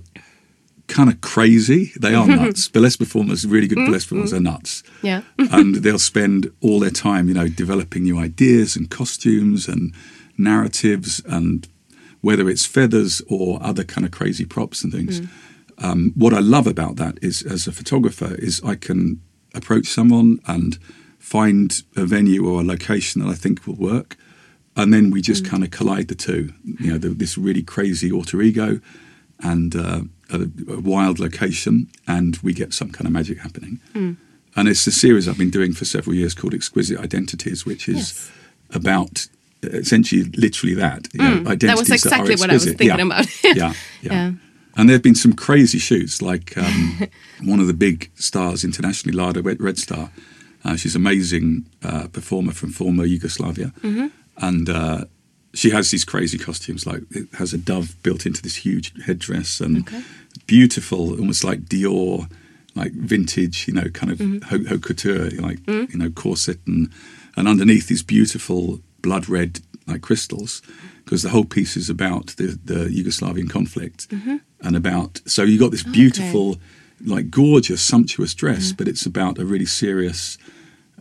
kind 0.87 1.09
of 1.09 1.21
crazy, 1.21 1.91
they 1.99 2.13
are 2.13 2.27
nuts. 2.27 2.67
burlesque 2.67 2.99
performers, 2.99 3.45
really 3.47 3.67
good 3.67 3.77
burlesque 3.77 4.09
performers, 4.09 4.33
are 4.33 4.39
nuts. 4.39 4.83
Yeah. 5.01 5.21
and 5.37 5.75
they'll 5.75 5.99
spend 5.99 6.51
all 6.61 6.79
their 6.79 6.91
time, 6.91 7.27
you 7.27 7.33
know, 7.33 7.47
developing 7.47 8.03
new 8.03 8.19
ideas 8.19 8.75
and 8.75 8.89
costumes 8.89 9.67
and 9.67 9.93
narratives 10.37 11.21
and 11.25 11.67
whether 12.21 12.49
it's 12.49 12.65
feathers 12.65 13.21
or 13.29 13.61
other 13.61 13.83
kind 13.83 14.05
of 14.05 14.11
crazy 14.11 14.45
props 14.45 14.83
and 14.83 14.93
things. 14.93 15.21
Um, 15.77 16.13
what 16.15 16.33
I 16.33 16.39
love 16.39 16.67
about 16.67 16.95
that 16.97 17.17
is, 17.21 17.41
as 17.43 17.67
a 17.67 17.71
photographer, 17.71 18.35
is 18.35 18.61
I 18.63 18.75
can 18.75 19.21
approach 19.53 19.87
someone 19.87 20.39
and 20.47 20.77
find 21.19 21.83
a 21.95 22.05
venue 22.05 22.47
or 22.47 22.61
a 22.61 22.63
location 22.63 23.21
that 23.21 23.29
I 23.29 23.33
think 23.33 23.65
will 23.65 23.75
work, 23.75 24.15
and 24.75 24.93
then 24.93 25.11
we 25.11 25.21
just 25.21 25.45
kind 25.45 25.63
of 25.63 25.71
collide 25.71 26.07
the 26.07 26.15
two. 26.15 26.53
You 26.79 26.91
know, 26.93 26.97
the, 26.97 27.09
this 27.09 27.37
really 27.37 27.63
crazy 27.63 28.11
alter 28.11 28.41
ego 28.41 28.79
and 29.39 29.75
uh, 29.75 30.01
a, 30.31 30.41
a 30.69 30.79
wild 30.79 31.19
location, 31.19 31.87
and 32.07 32.37
we 32.37 32.53
get 32.53 32.73
some 32.73 32.89
kind 32.91 33.05
of 33.05 33.11
magic 33.13 33.39
happening. 33.39 33.79
And 34.55 34.67
it's 34.67 34.85
a 34.87 34.91
series 34.91 35.27
I've 35.27 35.37
been 35.37 35.49
doing 35.49 35.73
for 35.73 35.85
several 35.85 36.15
years 36.15 36.33
called 36.35 36.53
Exquisite 36.53 36.99
Identities, 36.99 37.65
which 37.65 37.87
is 37.89 37.95
Yes. 37.95 38.31
about 38.75 39.27
essentially 39.63 40.23
literally 40.37 40.75
that. 40.75 41.07
You 41.13 41.21
know, 41.21 41.37
Mm, 41.37 41.59
that 41.59 41.77
was 41.77 41.89
identities 41.91 42.01
that 42.03 42.13
are 42.19 42.23
exactly 42.23 42.35
what 42.35 42.49
I 42.49 42.53
was 42.53 42.65
thinking 42.65 42.87
Yeah. 42.87 42.95
about. 43.05 43.43
yeah, 43.43 43.53
yeah. 43.55 43.73
Yeah. 44.01 44.31
And 44.75 44.89
there 44.89 44.95
have 44.95 45.03
been 45.03 45.15
some 45.15 45.33
crazy 45.33 45.77
shoots, 45.77 46.19
like 46.21 46.57
um, 46.57 47.03
one 47.43 47.59
of 47.59 47.67
the 47.67 47.73
big 47.75 48.09
stars 48.15 48.63
internationally, 48.63 49.15
Lada 49.15 49.41
Red, 49.41 49.61
Red 49.61 49.77
Star. 49.77 50.09
Uh, 50.65 50.75
she's 50.75 50.95
an 50.95 51.01
amazing 51.01 51.65
uh, 51.83 52.07
performer 52.07 52.53
from 52.53 52.71
former 52.71 53.05
Yugoslavia. 53.05 53.71
Mm-hmm. 53.83 54.07
And 54.37 54.69
uh, 54.69 55.05
she 55.53 55.69
has 55.71 55.91
these 55.91 56.05
crazy 56.05 56.37
costumes, 56.37 56.85
like 56.85 57.01
it 57.11 57.27
has 57.37 57.53
a 57.53 57.57
dove 57.57 57.95
built 58.03 58.25
into 58.25 58.41
this 58.41 58.55
huge 58.65 58.93
headdress 59.05 59.61
and 59.61 59.87
beautiful, 60.47 61.11
almost 61.19 61.43
like 61.43 61.61
Dior, 61.65 62.29
like 62.75 62.91
vintage, 62.93 63.67
you 63.67 63.73
know, 63.73 63.89
kind 63.89 64.11
of 64.11 64.17
Mm-hmm. 64.17 64.47
haute, 64.49 64.67
haute 64.67 64.81
couture, 64.83 65.29
like, 65.41 65.59
you 65.67 65.87
know, 65.97 66.09
corset. 66.09 66.59
And, 66.65 66.89
and 67.35 67.47
underneath 67.47 67.87
these 67.87 68.03
beautiful 68.03 68.79
blood 69.01 69.29
red, 69.29 69.59
like 69.87 70.01
crystals, 70.01 70.61
because 71.03 71.21
the 71.21 71.29
whole 71.29 71.45
piece 71.45 71.75
is 71.77 71.89
about 71.89 72.27
the, 72.37 72.57
the 72.63 72.85
Yugoslavian 72.89 73.49
conflict 73.49 74.09
Mm-hmm. 74.09 74.37
and 74.61 74.75
about, 74.75 75.21
so 75.25 75.43
you 75.43 75.59
got 75.59 75.71
this 75.71 75.83
beautiful, 75.83 76.57
like 77.05 77.29
gorgeous, 77.29 77.81
sumptuous 77.81 78.33
dress, 78.33 78.71
but 78.71 78.87
it's 78.87 79.05
about 79.05 79.37
a 79.37 79.45
really 79.45 79.65
serious, 79.67 80.37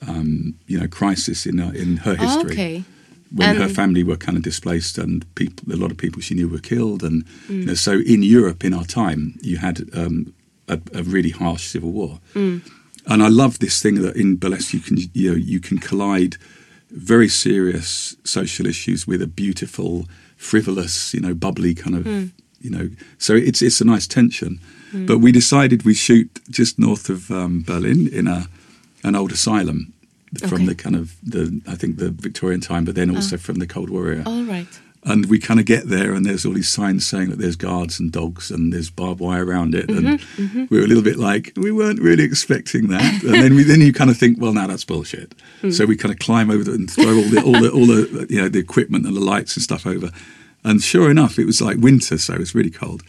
um, 0.06 0.54
you 0.66 0.78
know, 0.78 0.88
crisis 0.88 1.46
in, 1.46 1.58
her- 1.58 1.74
in 1.74 1.98
her 1.98 2.16
history 2.16 2.52
Okay. 2.52 2.84
When 3.34 3.56
her 3.56 3.68
family 3.68 4.02
were 4.04 4.16
kind 4.16 4.36
of 4.36 4.42
displaced 4.44 4.98
and 4.98 5.24
people, 5.34 5.72
a 5.72 5.76
lot 5.76 5.90
of 5.90 5.96
people 5.96 6.20
she 6.22 6.34
knew 6.34 6.48
were 6.48 6.60
killed. 6.60 7.02
And 7.02 7.24
Mm. 7.48 7.60
you 7.60 7.64
know, 7.66 7.74
so 7.74 7.92
in 7.92 8.22
Europe 8.22 8.64
in 8.66 8.74
our 8.74 8.84
time, 8.86 9.34
you 9.42 9.56
had 9.58 9.88
um, 9.94 10.32
a, 10.68 10.78
a 10.94 11.02
really 11.02 11.30
harsh 11.30 11.66
civil 11.68 11.92
war. 11.92 12.18
Mm. 12.34 12.60
And 13.06 13.22
I 13.22 13.28
love 13.28 13.58
this 13.58 13.80
thing 13.82 14.02
that 14.02 14.16
in 14.16 14.36
burlesque 14.36 14.74
you 14.74 14.80
can 14.80 14.96
you 15.14 15.30
know 15.30 15.36
you 15.36 15.60
can 15.60 15.78
collide 15.78 16.36
very 16.90 17.28
serious 17.28 18.16
social 18.24 18.66
issues 18.66 19.06
with 19.08 19.22
a 19.22 19.26
beautiful, 19.26 20.06
frivolous, 20.36 21.14
you 21.14 21.20
know, 21.20 21.34
bubbly 21.34 21.74
kind 21.74 21.96
of 21.96 22.04
Mm. 22.04 22.30
you 22.60 22.70
know. 22.70 22.88
So 23.18 23.34
it's 23.34 23.62
it's 23.62 23.80
a 23.80 23.84
nice 23.84 24.06
tension. 24.06 24.58
But 25.06 25.18
we 25.22 25.32
decided 25.32 25.82
we 25.84 25.94
shoot 25.94 26.28
just 26.50 26.78
north 26.78 27.08
of 27.10 27.30
um, 27.30 27.62
Berlin 27.62 28.08
in 28.12 28.26
a 28.28 28.46
an 29.02 29.14
old 29.16 29.32
asylum 29.32 29.92
from 30.40 30.62
Okay. 30.62 30.66
the 30.66 30.74
kind 30.74 30.96
of 30.96 31.16
the 31.22 31.60
I 31.66 31.74
think 31.74 31.98
the 31.98 32.10
Victorian 32.10 32.60
time, 32.60 32.84
but 32.84 32.94
then 32.94 33.10
ah. 33.10 33.16
also 33.16 33.36
from 33.36 33.58
the 33.58 33.66
Cold 33.66 33.90
War 33.90 34.08
era. 34.08 34.22
All 34.26 34.44
right. 34.44 34.68
And 35.04 35.26
we 35.26 35.40
kind 35.40 35.58
of 35.58 35.66
get 35.66 35.88
there, 35.88 36.14
and 36.14 36.24
there's 36.24 36.46
all 36.46 36.52
these 36.52 36.68
signs 36.68 37.04
saying 37.04 37.30
that 37.30 37.40
there's 37.40 37.56
guards 37.56 37.98
and 37.98 38.12
dogs, 38.12 38.52
and 38.52 38.72
there's 38.72 38.88
barbed 38.88 39.18
wire 39.18 39.44
around 39.44 39.74
it, 39.74 39.90
and 39.90 40.06
mm-hmm, 40.06 40.42
mm-hmm. 40.42 40.64
we 40.70 40.78
were 40.78 40.84
a 40.84 40.86
little 40.86 41.02
bit 41.02 41.18
like 41.18 41.52
we 41.56 41.72
weren't 41.72 42.00
really 42.00 42.22
expecting 42.22 42.86
that. 42.86 43.22
and 43.24 43.34
then 43.34 43.56
we, 43.56 43.64
then 43.64 43.80
you 43.80 43.92
kind 43.92 44.10
of 44.10 44.16
think, 44.16 44.40
well, 44.40 44.52
now 44.52 44.68
that's 44.68 44.84
bullshit. 44.84 45.34
Hmm. 45.60 45.72
So 45.72 45.86
we 45.86 45.96
kind 45.96 46.14
of 46.14 46.20
climb 46.20 46.52
over 46.52 46.70
and 46.70 46.88
throw 46.88 47.16
all 47.16 47.28
the 47.28 47.42
all 47.44 47.60
the 47.60 47.70
all 47.70 47.86
the 47.86 48.26
you 48.30 48.40
know 48.40 48.48
the 48.48 48.60
equipment 48.60 49.04
and 49.04 49.16
the 49.16 49.20
lights 49.20 49.56
and 49.56 49.62
stuff 49.64 49.86
over. 49.86 50.10
And 50.64 50.80
sure 50.80 51.10
enough, 51.10 51.36
it 51.36 51.46
was 51.46 51.60
like 51.60 51.78
winter, 51.78 52.16
so 52.16 52.34
it 52.34 52.38
was 52.38 52.54
really 52.54 52.70
cold. 52.70 53.02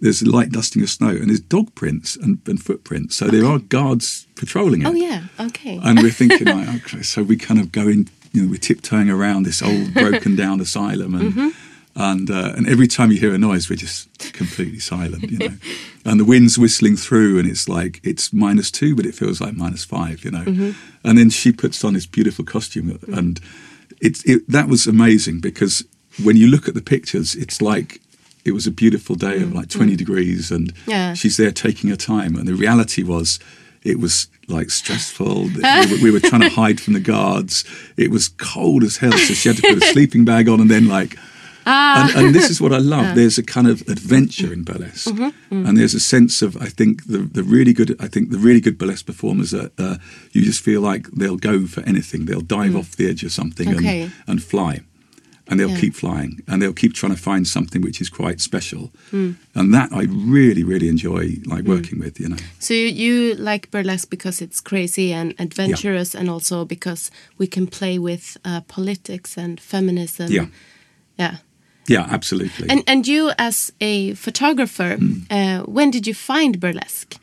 There's 0.00 0.22
light 0.26 0.50
dusting 0.50 0.82
of 0.82 0.90
snow, 0.90 1.08
and 1.08 1.28
there's 1.28 1.40
dog 1.40 1.74
prints 1.74 2.16
and, 2.16 2.38
and 2.46 2.62
footprints. 2.62 3.16
So 3.16 3.26
there 3.28 3.44
are 3.46 3.58
guards 3.58 4.26
patrolling 4.36 4.82
it. 4.82 4.86
Oh 4.86 4.92
yeah. 4.92 5.22
Okay. 5.40 5.80
And 5.82 6.00
we're 6.00 6.10
thinking, 6.10 6.46
like, 6.56 6.68
okay, 6.84 7.02
so 7.02 7.22
we 7.22 7.36
kind 7.36 7.60
of 7.60 7.72
go 7.72 7.82
in, 7.88 8.08
you 8.32 8.42
know, 8.42 8.50
we're 8.50 8.58
tiptoeing 8.58 9.10
around 9.10 9.44
this 9.44 9.62
old 9.62 9.94
broken 9.94 10.36
down 10.44 10.60
asylum, 10.60 11.14
and 11.14 11.32
Mm-hmm. 11.32 11.48
and 11.96 12.30
uh, 12.30 12.52
and 12.56 12.68
every 12.68 12.86
time 12.86 13.10
you 13.10 13.18
hear 13.18 13.34
a 13.34 13.38
noise, 13.38 13.68
we're 13.68 13.76
just 13.76 14.08
completely 14.32 14.78
silent, 14.78 15.30
you 15.30 15.38
know. 15.38 15.54
and 16.04 16.20
the 16.20 16.24
wind's 16.24 16.56
whistling 16.58 16.96
through, 16.96 17.38
and 17.40 17.48
it's 17.50 17.68
like 17.68 18.00
it's 18.04 18.32
minus 18.32 18.70
two, 18.70 18.94
but 18.94 19.04
it 19.06 19.14
feels 19.14 19.40
like 19.40 19.54
minus 19.56 19.84
five, 19.84 20.24
you 20.24 20.30
know. 20.30 20.44
Mm-hmm. 20.44 20.70
And 21.02 21.18
then 21.18 21.30
she 21.30 21.50
puts 21.52 21.84
on 21.84 21.94
this 21.94 22.06
beautiful 22.06 22.44
costume, 22.44 22.98
and 23.12 23.40
it's 24.00 24.22
it, 24.24 24.42
that 24.48 24.68
was 24.68 24.86
amazing 24.86 25.40
because 25.40 25.84
when 26.22 26.36
you 26.36 26.46
look 26.46 26.68
at 26.68 26.74
the 26.74 26.82
pictures, 26.82 27.34
it's 27.34 27.60
like. 27.60 28.00
It 28.48 28.52
was 28.54 28.66
a 28.66 28.70
beautiful 28.72 29.14
day 29.16 29.36
of 29.42 29.52
like 29.52 29.68
20 29.68 29.94
degrees, 29.96 30.50
and 30.50 30.72
Mm-hmm. 30.74 30.90
Yeah. 30.90 31.14
she's 31.14 31.36
there 31.36 31.52
taking 31.52 31.90
her 31.90 31.96
time. 31.96 32.34
And 32.36 32.46
the 32.48 32.54
reality 32.54 33.02
was, 33.02 33.38
it 33.82 33.98
was 34.00 34.26
like 34.48 34.70
stressful. 34.70 35.42
we, 35.54 35.60
were, 35.60 36.02
we 36.02 36.10
were 36.10 36.20
trying 36.20 36.40
to 36.42 36.48
hide 36.62 36.80
from 36.80 36.94
the 36.94 37.00
guards. 37.00 37.64
It 37.96 38.10
was 38.10 38.28
cold 38.28 38.82
as 38.82 38.96
hell, 38.96 39.12
so 39.12 39.34
she 39.34 39.48
had 39.48 39.56
to 39.58 39.62
put 39.62 39.82
a 39.82 39.86
sleeping 39.92 40.24
bag 40.24 40.48
on 40.48 40.60
and 40.60 40.70
then 40.70 40.88
like. 40.88 41.16
And, 41.70 42.16
and 42.16 42.34
this 42.34 42.48
is 42.48 42.62
what 42.62 42.72
I 42.72 42.78
love. 42.78 43.14
There's 43.18 43.36
a 43.36 43.42
kind 43.42 43.66
of 43.68 43.82
adventure 43.88 44.50
in 44.54 44.62
burlesque, 44.64 45.06
and 45.50 45.76
there's 45.76 45.92
a 45.94 46.00
sense 46.00 46.40
of 46.40 46.56
I 46.56 46.70
think 46.70 47.04
the 47.08 47.18
the 47.18 47.42
really 47.42 47.74
good 47.74 47.94
I 48.00 48.08
think 48.08 48.30
the 48.30 48.38
really 48.38 48.60
good 48.62 48.78
burlesque 48.78 49.04
performers 49.04 49.52
are 49.52 49.68
uh, 49.76 49.98
you 50.32 50.40
just 50.42 50.62
feel 50.64 50.80
like 50.80 51.02
they'll 51.18 51.36
go 51.36 51.66
for 51.66 51.82
anything. 51.82 52.24
They'll 52.24 52.40
dive 52.40 52.74
off 52.74 52.96
the 52.96 53.06
edge 53.10 53.22
of 53.22 53.32
something 53.32 53.68
Okay. 53.76 54.02
and, 54.04 54.12
and 54.26 54.42
fly. 54.42 54.80
And 55.50 55.58
they'll 55.58 55.70
Yeah. 55.70 55.80
keep 55.80 55.94
flying, 55.94 56.42
and 56.46 56.60
they'll 56.60 56.74
keep 56.74 56.92
trying 56.92 57.14
to 57.16 57.22
find 57.22 57.46
something 57.46 57.80
which 57.82 58.00
is 58.00 58.10
quite 58.10 58.40
special, 58.40 58.90
and 59.12 59.74
that 59.74 59.88
I 59.92 60.02
really, 60.04 60.62
really 60.62 60.88
enjoy, 60.88 61.36
like 61.46 61.64
working 61.64 61.98
with. 61.98 62.20
You 62.20 62.28
know, 62.28 62.36
So 62.58 62.74
you, 62.74 62.88
you 62.88 63.34
like 63.34 63.70
burlesque 63.70 64.10
because 64.10 64.44
it's 64.44 64.60
crazy 64.60 65.12
and 65.14 65.34
adventurous, 65.38 66.14
and 66.14 66.28
also 66.28 66.64
because 66.64 67.10
we 67.38 67.46
can 67.46 67.66
play 67.66 67.98
with 67.98 68.36
uh, 68.44 68.60
politics 68.68 69.38
and 69.38 69.58
feminism. 69.60 70.30
Yeah. 70.30 70.46
Yeah. 71.18 71.36
yeah, 71.88 72.06
absolutely. 72.10 72.68
And 72.68 72.82
and 72.86 73.06
you 73.06 73.30
as 73.38 73.72
a 73.80 74.14
photographer, 74.14 74.98
uh, 75.30 75.60
when 75.66 75.90
did 75.90 76.06
you 76.06 76.14
find 76.14 76.60
burlesque? 76.60 77.16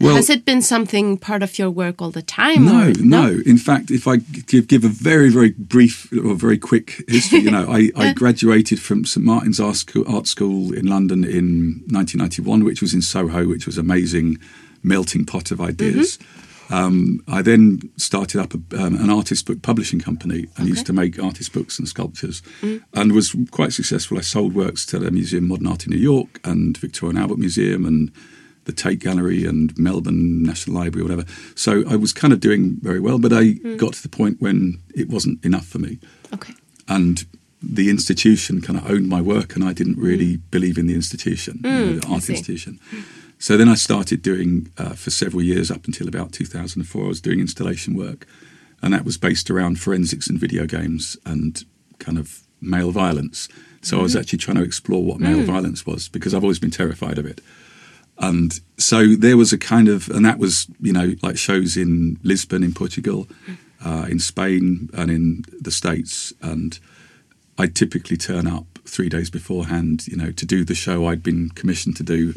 Well- 0.00 0.16
Has 0.16 0.30
it 0.30 0.44
been 0.46 0.62
something 0.62 1.18
part 1.18 1.42
of 1.42 1.58
your 1.58 1.70
work 1.70 2.00
all 2.00 2.10
the 2.10 2.22
time? 2.22 2.64
No, 2.64 2.88
or- 2.88 2.92
no, 3.00 3.40
In 3.44 3.58
fact, 3.58 3.90
if 3.90 4.08
I 4.08 4.16
give, 4.16 4.66
give 4.66 4.82
a 4.84 4.88
very, 4.88 5.28
very 5.30 5.50
brief 5.50 6.10
or 6.24 6.34
very 6.34 6.56
quick 6.58 7.04
history, 7.06 7.40
you 7.40 7.50
know, 7.50 7.66
I, 7.70 7.90
I 7.96 8.12
graduated 8.14 8.80
from 8.80 9.04
St 9.04 9.24
Martin's 9.24 9.60
Art 9.60 9.76
School, 9.76 10.04
Art 10.08 10.26
School 10.26 10.72
in 10.72 10.86
London 10.86 11.22
in 11.24 11.82
1991, 11.90 12.64
which 12.64 12.80
was 12.80 12.94
in 12.94 13.02
Soho, 13.02 13.46
which 13.46 13.66
was 13.66 13.76
amazing 13.76 14.38
melting 14.82 15.26
pot 15.26 15.50
of 15.50 15.60
ideas. 15.60 16.18
Um, 16.70 17.20
I 17.28 17.42
then 17.42 17.80
started 17.96 18.40
up 18.40 18.54
a, 18.54 18.58
um, 18.82 18.94
an 18.94 19.10
artist 19.10 19.44
book 19.44 19.60
publishing 19.60 19.98
company 20.00 20.46
and 20.56 20.68
used 20.68 20.86
to 20.86 20.92
make 20.92 21.18
artist 21.22 21.52
books 21.52 21.78
and 21.78 21.86
sculptures, 21.88 22.42
and 22.94 23.12
was 23.12 23.34
quite 23.50 23.72
successful. 23.72 24.16
I 24.18 24.22
sold 24.22 24.54
works 24.54 24.86
to 24.86 24.98
the 25.00 25.10
Museum 25.10 25.44
of 25.44 25.50
Modern 25.50 25.66
Art 25.66 25.84
in 25.84 25.90
New 25.92 25.98
York 25.98 26.40
and 26.44 26.78
Victoria 26.78 27.10
and 27.10 27.18
Albert 27.18 27.38
Museum 27.38 27.84
and 27.84 28.10
the 28.70 28.82
Tate 28.82 29.00
Gallery 29.00 29.44
and 29.44 29.76
Melbourne 29.76 30.42
National 30.42 30.76
Library, 30.76 31.02
or 31.04 31.08
whatever. 31.08 31.28
So 31.54 31.82
I 31.88 31.96
was 31.96 32.12
kind 32.12 32.32
of 32.32 32.40
doing 32.40 32.76
very 32.80 33.00
well, 33.00 33.18
but 33.18 33.32
I 33.32 33.44
hmm. 33.52 33.76
got 33.76 33.94
to 33.94 34.02
the 34.02 34.08
point 34.08 34.40
when 34.40 34.80
it 34.94 35.08
wasn't 35.08 35.44
enough 35.44 35.66
for 35.66 35.78
me, 35.78 35.98
Okay. 36.32 36.54
and 36.88 37.24
the 37.62 37.90
institution 37.90 38.62
kind 38.62 38.78
of 38.78 38.90
owned 38.90 39.08
my 39.08 39.20
work, 39.20 39.54
and 39.54 39.64
I 39.64 39.72
didn't 39.72 39.94
hmm. 39.94 40.04
really 40.04 40.36
believe 40.36 40.78
in 40.78 40.86
the 40.86 40.94
institution, 40.94 41.60
you 41.64 41.70
know, 41.70 41.86
hmm, 41.86 41.98
the 41.98 42.06
art 42.06 42.30
institution. 42.30 42.78
So 43.38 43.56
then 43.56 43.68
I 43.68 43.74
started 43.74 44.22
doing 44.22 44.70
uh, 44.76 44.90
for 44.90 45.10
several 45.10 45.42
years 45.42 45.70
up 45.70 45.86
until 45.86 46.06
about 46.08 46.32
2004. 46.32 47.04
I 47.04 47.08
was 47.08 47.20
doing 47.20 47.40
installation 47.40 47.96
work, 47.96 48.26
and 48.82 48.92
that 48.94 49.04
was 49.04 49.16
based 49.16 49.50
around 49.50 49.80
forensics 49.80 50.28
and 50.28 50.38
video 50.38 50.66
games 50.66 51.16
and 51.24 51.64
kind 51.98 52.18
of 52.18 52.42
male 52.60 52.92
violence. 52.92 53.48
So 53.82 53.98
I 53.98 54.02
was 54.02 54.14
actually 54.14 54.40
trying 54.40 54.58
to 54.58 54.62
explore 54.62 55.02
what 55.02 55.20
male 55.20 55.42
violence 55.42 55.86
was 55.86 56.08
because 56.08 56.34
I've 56.34 56.44
always 56.44 56.58
been 56.58 56.70
terrified 56.70 57.18
of 57.18 57.24
it. 57.24 57.40
And 58.20 58.60
so 58.76 59.16
there 59.16 59.36
was 59.36 59.52
a 59.52 59.58
kind 59.58 59.88
of, 59.88 60.08
and 60.10 60.24
that 60.26 60.38
was, 60.38 60.66
you 60.80 60.92
know, 60.92 61.14
like 61.22 61.38
shows 61.38 61.76
in 61.76 62.18
Lisbon, 62.22 62.62
in 62.62 62.74
Portugal, 62.74 63.26
uh, 63.84 64.06
in 64.10 64.18
Spain, 64.18 64.90
and 64.92 65.10
in 65.10 65.44
the 65.58 65.70
States. 65.70 66.32
And 66.42 66.78
I 67.58 67.66
typically 67.66 68.18
turn 68.18 68.46
up 68.46 68.66
three 68.84 69.08
days 69.08 69.30
beforehand, 69.30 70.06
you 70.06 70.16
know, 70.16 70.32
to 70.32 70.44
do 70.44 70.64
the 70.64 70.74
show 70.74 71.06
I'd 71.06 71.22
been 71.22 71.48
commissioned 71.50 71.96
to 71.96 72.02
do 72.02 72.32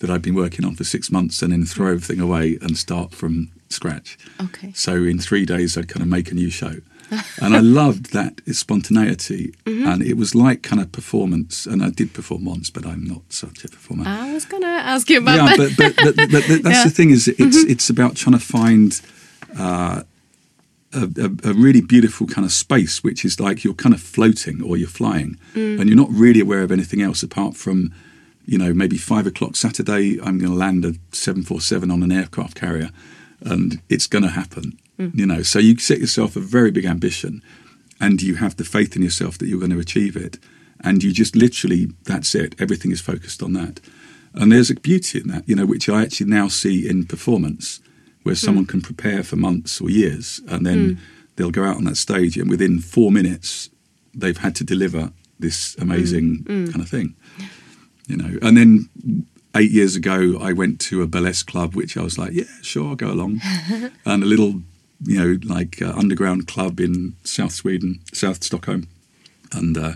that 0.00 0.10
I'd 0.10 0.22
been 0.22 0.34
working 0.34 0.64
on 0.64 0.74
for 0.74 0.84
six 0.84 1.10
months 1.10 1.40
and 1.42 1.52
then 1.52 1.64
throw 1.64 1.88
everything 1.88 2.20
away 2.20 2.58
and 2.60 2.76
start 2.76 3.14
from 3.14 3.50
scratch. 3.68 4.18
Okay. 4.40 4.72
So 4.74 5.04
in 5.04 5.18
three 5.18 5.44
days, 5.46 5.78
I'd 5.78 5.88
kind 5.88 6.02
of 6.02 6.08
make 6.08 6.32
a 6.32 6.34
new 6.34 6.50
show. 6.50 6.76
And 7.40 7.56
I 7.56 7.60
loved 7.60 8.12
that 8.12 8.40
spontaneity. 8.54 9.54
Mm-hmm. 9.64 9.88
And 9.88 10.02
it 10.02 10.16
was 10.16 10.34
like 10.34 10.62
kind 10.62 10.80
of 10.80 10.92
performance. 10.92 11.66
And 11.66 11.82
I 11.82 11.90
did 11.90 12.12
perform 12.12 12.44
once, 12.44 12.70
but 12.70 12.86
I'm 12.86 13.04
not 13.04 13.22
such 13.30 13.64
a 13.64 13.68
performer 13.68 14.04
I 14.06 14.32
was 14.32 14.44
gonna 14.44 14.66
ask 14.66 15.08
you 15.10 15.18
about 15.18 15.36
yeah, 15.36 15.56
that. 15.56 15.76
but, 15.76 15.96
but, 15.96 16.16
but, 16.16 16.30
but 16.30 16.44
th- 16.44 16.62
that's 16.62 16.84
the 16.88 16.90
thing 16.90 17.10
is 17.10 17.28
it's 17.28 17.40
mm-hmm. 17.40 17.70
it's 17.70 17.90
about 17.90 18.16
trying 18.16 18.38
to 18.38 18.44
find 18.44 19.00
uh, 19.58 20.02
a, 20.92 21.02
a, 21.02 21.50
a 21.50 21.54
really 21.54 21.80
beautiful 21.80 22.26
kind 22.26 22.44
of 22.44 22.52
space, 22.52 23.02
which 23.02 23.24
is 23.24 23.40
like 23.40 23.64
you're 23.64 23.74
kind 23.74 23.94
of 23.94 24.00
floating 24.00 24.62
or 24.62 24.76
you're 24.76 24.88
flying, 24.88 25.38
mm. 25.54 25.80
and 25.80 25.88
you're 25.88 25.96
not 25.96 26.10
really 26.10 26.40
aware 26.40 26.62
of 26.62 26.72
anything 26.72 27.02
else 27.02 27.22
apart 27.22 27.56
from, 27.56 27.92
you 28.46 28.58
know, 28.58 28.72
maybe 28.72 28.96
five 28.96 29.26
o'clock 29.26 29.56
Saturday, 29.56 30.18
I'm 30.20 30.38
going 30.38 30.52
to 30.52 30.58
land 30.58 30.84
a 30.84 30.94
seven 31.12 31.42
four 31.42 31.60
seven 31.60 31.90
on 31.90 32.02
an 32.02 32.12
aircraft 32.12 32.54
carrier, 32.54 32.90
and 33.40 33.80
it's 33.88 34.06
going 34.06 34.24
to 34.24 34.30
happen. 34.30 34.78
You 34.98 35.26
know, 35.26 35.42
so 35.42 35.58
you 35.58 35.78
set 35.78 36.00
yourself 36.00 36.36
a 36.36 36.40
very 36.40 36.70
big 36.70 36.84
ambition, 36.84 37.42
and 38.00 38.20
you 38.20 38.36
have 38.36 38.56
the 38.56 38.64
faith 38.64 38.96
in 38.96 39.02
yourself 39.02 39.38
that 39.38 39.46
you're 39.46 39.58
going 39.58 39.72
to 39.72 39.78
achieve 39.78 40.16
it, 40.16 40.38
and 40.80 41.02
you 41.02 41.12
just 41.12 41.36
literally 41.36 41.88
that's 42.04 42.34
it. 42.34 42.54
Everything 42.60 42.90
is 42.90 43.00
focused 43.00 43.42
on 43.42 43.52
that. 43.54 43.80
And 44.34 44.52
there's 44.52 44.70
a 44.70 44.74
beauty 44.74 45.20
in 45.20 45.28
that, 45.28 45.48
you 45.48 45.56
know, 45.56 45.66
which 45.66 45.88
I 45.88 46.02
actually 46.02 46.30
now 46.30 46.48
see 46.48 46.88
in 46.88 47.06
performance, 47.06 47.80
where 48.22 48.34
hmm. 48.34 48.46
someone 48.46 48.66
can 48.66 48.80
prepare 48.80 49.22
for 49.22 49.36
months 49.36 49.80
or 49.80 49.90
years, 49.90 50.40
and 50.48 50.66
then 50.66 50.94
hmm. 50.94 51.00
they'll 51.36 51.50
go 51.50 51.64
out 51.64 51.76
on 51.76 51.84
that 51.84 51.96
stage, 51.96 52.36
and 52.36 52.50
within 52.50 52.78
four 52.78 53.10
minutes, 53.10 53.70
they've 54.14 54.38
had 54.38 54.54
to 54.56 54.64
deliver 54.64 55.12
this 55.38 55.76
amazing 55.78 56.44
hmm. 56.46 56.66
kind 56.66 56.82
of 56.82 56.88
thing. 56.88 57.14
You 58.06 58.16
know, 58.16 58.38
and 58.42 58.56
then 58.56 58.88
eight 59.54 59.70
years 59.70 59.96
ago, 59.96 60.38
I 60.40 60.52
went 60.52 60.80
to 60.82 61.02
a 61.02 61.06
burlesque 61.06 61.46
club, 61.46 61.74
which 61.74 61.96
I 61.96 62.02
was 62.02 62.18
like, 62.18 62.32
yeah, 62.32 62.44
sure, 62.62 62.90
I'll 62.90 62.96
go 62.96 63.10
along, 63.10 63.40
and 64.04 64.22
a 64.22 64.26
little, 64.26 64.62
you 65.04 65.18
know, 65.18 65.38
like 65.54 65.80
uh, 65.82 65.92
underground 65.96 66.46
club 66.46 66.80
in 66.80 67.14
South 67.24 67.52
Sweden, 67.52 68.00
South 68.12 68.42
Stockholm, 68.42 68.88
and 69.52 69.76
uh, 69.78 69.92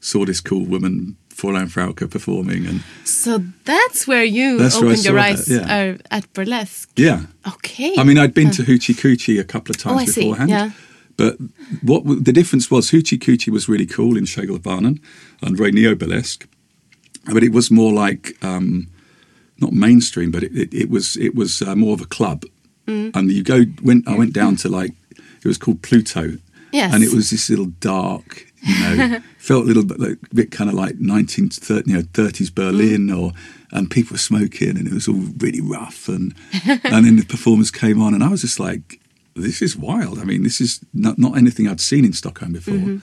saw 0.00 0.24
this 0.24 0.40
cool 0.40 0.64
woman, 0.66 1.16
Fräulein 1.30 1.68
Frauke, 1.70 2.08
performing, 2.10 2.66
and 2.66 2.82
So 3.04 3.38
that's 3.64 4.06
where 4.06 4.24
you 4.24 4.58
That's 4.58 4.76
where 4.80 4.90
opened 4.90 5.04
your 5.04 5.18
eyes 5.18 5.48
yeah. 5.48 5.94
uh, 5.94 5.98
at 6.10 6.32
burlesque. 6.34 6.90
yeah, 6.96 7.22
Okay. 7.46 7.94
I 7.98 8.04
mean, 8.04 8.18
I'd 8.18 8.34
been 8.34 8.50
to 8.52 8.62
Hoochie 8.62 8.94
Coochie 8.94 9.40
a 9.40 9.44
couple 9.44 9.74
of 9.74 9.80
Oh, 9.86 9.96
times 9.96 10.12
see, 10.14 10.20
beforehand. 10.22 10.50
yeah. 10.50 10.70
But 11.16 11.36
what 11.82 12.04
w- 12.04 12.20
the 12.22 12.32
difference 12.32 12.70
was, 12.70 12.90
Hoochie 12.90 13.18
Coochie 13.18 13.52
was 13.52 13.68
really 13.68 13.86
cool 13.86 14.16
in 14.16 14.24
Kägelbanan 14.24 14.98
and 15.42 15.56
very 15.56 15.70
neo 15.72 15.94
burlesque, 15.94 16.46
but 17.32 17.42
it 17.42 17.52
was 17.52 17.70
more 17.70 17.92
like 17.92 18.36
um, 18.42 18.88
not 19.58 19.72
mainstream, 19.72 20.30
but 20.30 20.42
it, 20.42 20.52
it, 20.56 20.74
it 20.74 20.90
was 20.90 21.16
it 21.16 21.34
was 21.34 21.62
uh, 21.62 21.74
more 21.76 21.94
of 21.94 22.00
a 22.00 22.06
club. 22.06 22.44
Mm. 22.86 23.14
And 23.16 23.30
you 23.30 23.42
go 23.42 23.64
went 23.82 24.08
I 24.08 24.16
went 24.16 24.32
down 24.32 24.56
to 24.56 24.68
like 24.68 24.92
it 25.44 25.48
was 25.48 25.58
called 25.58 25.82
Pluto, 25.82 26.38
Yes. 26.72 26.94
and 26.94 27.02
it 27.04 27.12
was 27.12 27.30
this 27.30 27.48
little 27.50 27.66
dark, 27.80 28.46
you 28.62 28.74
know, 28.80 29.20
felt 29.38 29.64
a 29.64 29.66
little 29.66 29.84
bit 29.84 30.00
like 30.00 30.18
bit 30.32 30.50
kind 30.50 30.68
of 30.70 30.74
like 30.74 30.96
1930s, 30.98 31.86
you 31.86 31.94
know, 31.94 32.02
30s 32.02 32.54
Berlin, 32.54 33.08
Mm. 33.08 33.18
or 33.18 33.32
and 33.72 33.90
people 33.90 34.14
were 34.14 34.18
smoking, 34.18 34.76
and 34.76 34.86
it 34.86 34.92
was 34.92 35.08
all 35.08 35.22
really 35.38 35.60
rough, 35.60 36.08
and 36.08 36.34
and 36.84 37.06
then 37.06 37.16
the 37.16 37.24
performers 37.26 37.70
came 37.70 38.00
on, 38.02 38.14
and 38.14 38.22
I 38.24 38.28
was 38.28 38.40
just 38.42 38.58
like, 38.60 39.00
this 39.34 39.62
is 39.62 39.76
wild. 39.76 40.18
I 40.18 40.24
mean, 40.24 40.42
this 40.42 40.60
is 40.60 40.80
not 40.92 41.18
not 41.18 41.36
anything 41.36 41.68
I'd 41.68 41.80
seen 41.80 42.04
in 42.04 42.12
Stockholm 42.12 42.52
before. 42.52 42.74
Mm-hmm. 42.74 42.98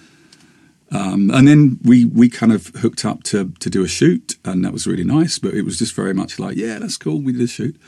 Um, 0.92 1.30
and 1.30 1.48
then 1.48 1.80
we 1.84 2.06
we 2.06 2.30
kind 2.30 2.52
of 2.52 2.68
hooked 2.68 3.06
up 3.06 3.24
to 3.24 3.52
to 3.60 3.70
do 3.70 3.84
a 3.84 3.88
shoot, 3.88 4.38
and 4.44 4.66
that 4.66 4.74
was 4.74 4.88
really 4.88 5.04
nice. 5.04 5.38
But 5.38 5.54
it 5.54 5.64
was 5.64 5.78
just 5.78 5.94
very 5.94 6.14
much 6.14 6.40
like, 6.40 6.58
yeah, 6.58 6.80
that's 6.80 6.98
cool. 6.98 7.22
We 7.22 7.32
did 7.34 7.42
a 7.42 7.48
shoot, 7.48 7.80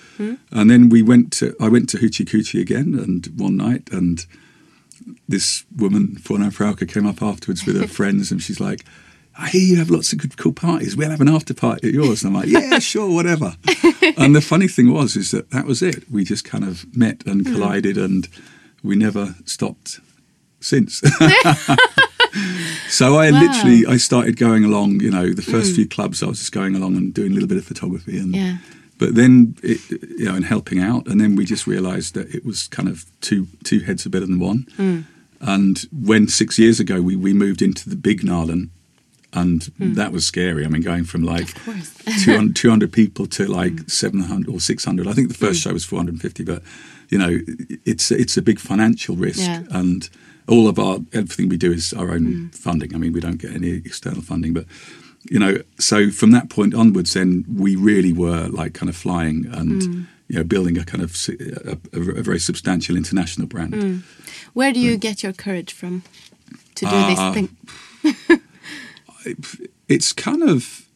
and 0.52 0.70
then 0.70 0.90
we 0.90 1.02
went 1.02 1.32
to 1.34 1.56
I 1.60 1.68
went 1.68 1.90
to 1.90 1.98
Hoochie 1.98 2.26
Coochie 2.26 2.62
again, 2.62 2.94
and 2.94 3.28
one 3.40 3.58
night, 3.58 3.90
and 3.92 4.26
this 5.28 5.66
woman, 5.76 6.18
Fräulein 6.20 6.54
Frauke, 6.54 6.88
came 6.88 7.08
up 7.08 7.24
afterwards 7.24 7.66
with 7.66 7.80
her 7.80 7.88
friends, 8.00 8.32
and 8.32 8.42
she's 8.42 8.60
like. 8.60 8.86
I 9.34 9.48
hear 9.48 9.62
you 9.62 9.78
have 9.78 9.90
lots 9.90 10.12
of 10.12 10.20
good, 10.20 10.36
cool 10.36 10.52
parties. 10.52 10.98
We'll 10.98 11.10
have 11.10 11.22
an 11.22 11.30
after 11.30 11.54
party 11.54 11.88
at 11.88 11.94
yours. 11.94 12.22
And 12.22 12.36
I'm 12.36 12.42
like, 12.42 12.50
yeah, 12.52 12.80
sure, 12.80 13.10
whatever. 13.10 13.56
and 14.18 14.36
the 14.36 14.42
funny 14.42 14.68
thing 14.68 14.92
was, 14.92 15.16
is 15.16 15.32
that 15.32 15.52
that 15.52 15.66
was 15.66 15.82
it. 15.82 16.12
We 16.12 16.26
just 16.26 16.44
kind 16.44 16.66
of 16.66 16.86
met 16.96 17.26
and 17.26 17.46
collided, 17.46 17.98
and 17.98 18.28
we 18.84 18.98
never 18.98 19.36
stopped 19.46 20.02
since. 20.60 21.02
So 22.90 23.18
I 23.18 23.30
literally 23.30 23.86
I 23.86 23.98
started 23.98 24.38
going 24.38 24.64
along. 24.66 25.02
You 25.02 25.12
know, 25.12 25.34
the 25.34 25.42
first 25.42 25.70
hmm. 25.70 25.76
few 25.76 25.88
clubs 25.88 26.22
I 26.22 26.28
was 26.28 26.40
just 26.40 26.52
going 26.52 26.76
along 26.76 26.98
and 26.98 27.14
doing 27.14 27.32
a 27.32 27.34
little 27.34 27.48
bit 27.50 27.58
of 27.58 27.66
photography, 27.66 28.18
and 28.18 28.36
Yeah. 28.36 28.58
but 28.98 29.16
then 29.16 29.56
it, 29.64 29.80
you 29.90 30.26
know, 30.26 30.36
and 30.36 30.46
helping 30.46 30.80
out, 30.80 31.08
and 31.08 31.20
then 31.20 31.36
we 31.36 31.46
just 31.46 31.68
realised 31.68 32.14
that 32.14 32.34
it 32.36 32.46
was 32.46 32.68
kind 32.68 32.90
of 32.90 33.06
two 33.22 33.48
two 33.64 33.80
heads 33.80 34.06
are 34.06 34.10
better 34.10 34.26
than 34.26 34.40
one. 34.40 34.68
Hmm. 34.78 35.00
And 35.40 35.86
when 35.92 36.28
six 36.28 36.60
years 36.60 36.80
ago 36.80 37.02
we 37.02 37.16
we 37.16 37.34
moved 37.34 37.62
into 37.62 37.90
the 37.90 37.96
big 37.96 38.22
Nalen, 38.22 38.70
and 39.34 39.64
hmm. 39.78 39.94
that 39.94 40.12
was 40.12 40.26
scary. 40.26 40.66
I 40.66 40.68
mean, 40.68 40.82
going 40.82 41.06
from 41.06 41.24
like 41.24 41.54
200, 42.24 42.56
200 42.56 42.92
people 42.92 43.26
to 43.28 43.46
like 43.48 43.90
700 43.90 44.50
or 44.50 44.60
600. 44.60 45.08
I 45.08 45.14
think 45.14 45.30
the 45.30 45.34
first 45.34 45.62
show 45.62 45.74
was 45.74 45.86
450, 45.86 46.44
but 46.44 46.62
you 47.10 47.18
know, 47.18 47.40
it's 47.86 48.12
it's 48.12 48.38
a 48.38 48.42
big 48.42 48.60
financial 48.60 49.16
risk, 49.16 49.40
Yeah. 49.40 49.64
and 49.70 50.10
all 50.52 50.68
of 50.68 50.78
our 50.78 51.00
everything 51.14 51.50
we 51.50 51.58
do 51.58 51.72
is 51.72 51.94
our 51.94 52.12
own 52.12 52.26
hmm. 52.26 52.48
funding. 52.50 52.94
I 52.94 52.98
mean, 52.98 53.14
we 53.14 53.22
don't 53.22 53.38
get 53.38 53.52
any 53.52 53.70
external 53.70 54.22
funding, 54.22 54.54
but 54.54 54.66
you 55.30 55.40
know, 55.40 55.62
so 55.80 56.10
from 56.10 56.32
that 56.32 56.50
point 56.50 56.74
onwards, 56.74 57.14
then 57.14 57.46
we 57.48 57.76
really 57.76 58.12
were 58.12 58.48
like 58.48 58.74
kind 58.74 58.90
of 58.90 58.96
flying 58.96 59.48
and 59.52 59.84
hmm. 59.84 60.02
you 60.28 60.38
know 60.38 60.44
building 60.44 60.78
a 60.78 60.84
kind 60.84 61.04
of 61.04 61.16
a 61.94 62.22
very 62.22 62.40
substantial 62.40 62.98
international 62.98 63.48
brand. 63.48 63.74
Hmm. 63.74 63.98
Where 64.54 64.74
do 64.74 64.80
you 64.80 64.98
get 64.98 65.24
your 65.24 65.34
courage 65.34 65.74
from 65.74 66.04
to 66.76 66.86
do 66.86 66.96
Uh, 66.96 67.10
this 67.10 67.20
ah. 67.20 67.34
thing? 67.34 68.42
it's 69.88 70.14
kind 70.14 70.44
of 70.44 70.88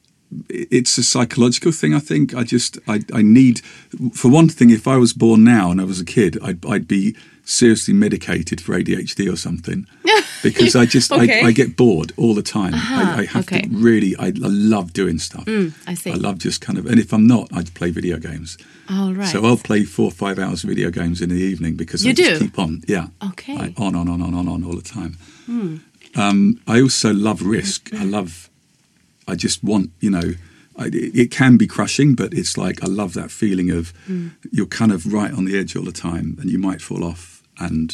it's 0.50 0.98
a 0.98 1.04
psychological 1.04 1.72
thing 1.72 1.94
i 1.94 2.00
think 2.00 2.34
i 2.34 2.44
just 2.44 2.80
I, 2.88 3.02
I 3.14 3.22
need 3.22 3.60
for 4.12 4.30
one 4.30 4.50
thing 4.50 4.72
if 4.72 4.88
i 4.88 4.98
was 4.98 5.14
born 5.14 5.44
now 5.44 5.70
and 5.72 5.80
i 5.80 5.84
was 5.84 6.02
a 6.02 6.06
kid 6.06 6.38
i'd, 6.44 6.66
I'd 6.66 6.88
be 6.88 7.16
seriously 7.48 7.94
medicated 7.94 8.60
for 8.60 8.74
adhd 8.74 9.32
or 9.32 9.36
something 9.38 9.86
because 10.44 10.76
i 10.76 10.84
just 10.86 11.12
Okay. 11.12 11.42
I, 11.44 11.48
I 11.48 11.52
get 11.52 11.78
bored 11.78 12.12
all 12.18 12.34
the 12.34 12.42
time 12.42 12.74
I, 12.74 13.20
I 13.20 13.26
have 13.26 13.46
okay. 13.46 13.62
to 13.62 13.70
really 13.70 14.16
I, 14.18 14.28
I 14.28 14.50
love 14.50 14.94
doing 14.94 15.20
stuff 15.20 15.48
I 15.88 15.94
see. 15.94 16.12
i 16.12 16.16
love 16.16 16.40
just 16.40 16.60
kind 16.60 16.80
of 16.80 16.86
and 16.88 17.00
if 17.00 17.14
i'm 17.14 17.28
not 17.28 17.48
i'd 17.54 17.72
play 17.76 17.92
video 17.92 18.18
games 18.18 18.58
All 18.90 19.14
right. 19.14 19.28
so 19.28 19.46
i'll 19.46 19.58
play 19.58 19.84
four 19.86 20.06
or 20.08 20.12
five 20.12 20.40
hours 20.40 20.64
of 20.64 20.70
video 20.70 20.90
games 20.90 21.22
in 21.22 21.30
the 21.30 21.36
evening 21.36 21.76
because 21.76 22.04
You 22.04 22.12
i 22.12 22.14
just 22.16 22.40
do? 22.40 22.46
keep 22.48 22.58
on 22.60 22.82
yeah 22.88 23.08
Okay. 23.32 23.56
I- 23.58 23.74
on 23.78 23.96
on 23.96 24.08
on 24.10 24.22
on 24.22 24.34
on 24.34 24.48
on 24.48 24.64
all 24.64 24.76
the 24.76 24.82
time 24.82 25.18
um, 26.16 26.62
I 26.66 26.82
also 26.82 27.14
love 27.14 27.42
risk. 27.42 27.94
I 27.94 28.06
love. 28.06 28.50
I 29.28 29.36
just 29.36 29.64
want 29.64 29.92
you 30.00 30.10
know. 30.10 30.34
I, 30.78 30.90
it 30.94 31.30
can 31.32 31.56
be 31.58 31.68
crushing, 31.68 32.16
but 32.16 32.34
it's 32.34 32.58
like 32.58 32.84
I 32.84 32.88
love 32.88 33.14
that 33.14 33.32
feeling 33.32 33.70
of 33.70 33.94
Hmm. 34.08 34.30
you're 34.52 34.66
kind 34.66 34.92
of 34.94 35.12
right 35.14 35.32
on 35.34 35.44
the 35.46 35.58
edge 35.60 35.76
all 35.76 35.84
the 35.84 35.92
time, 35.92 36.38
and 36.40 36.50
you 36.50 36.58
might 36.58 36.82
fall 36.82 37.04
off, 37.04 37.35
and 37.60 37.94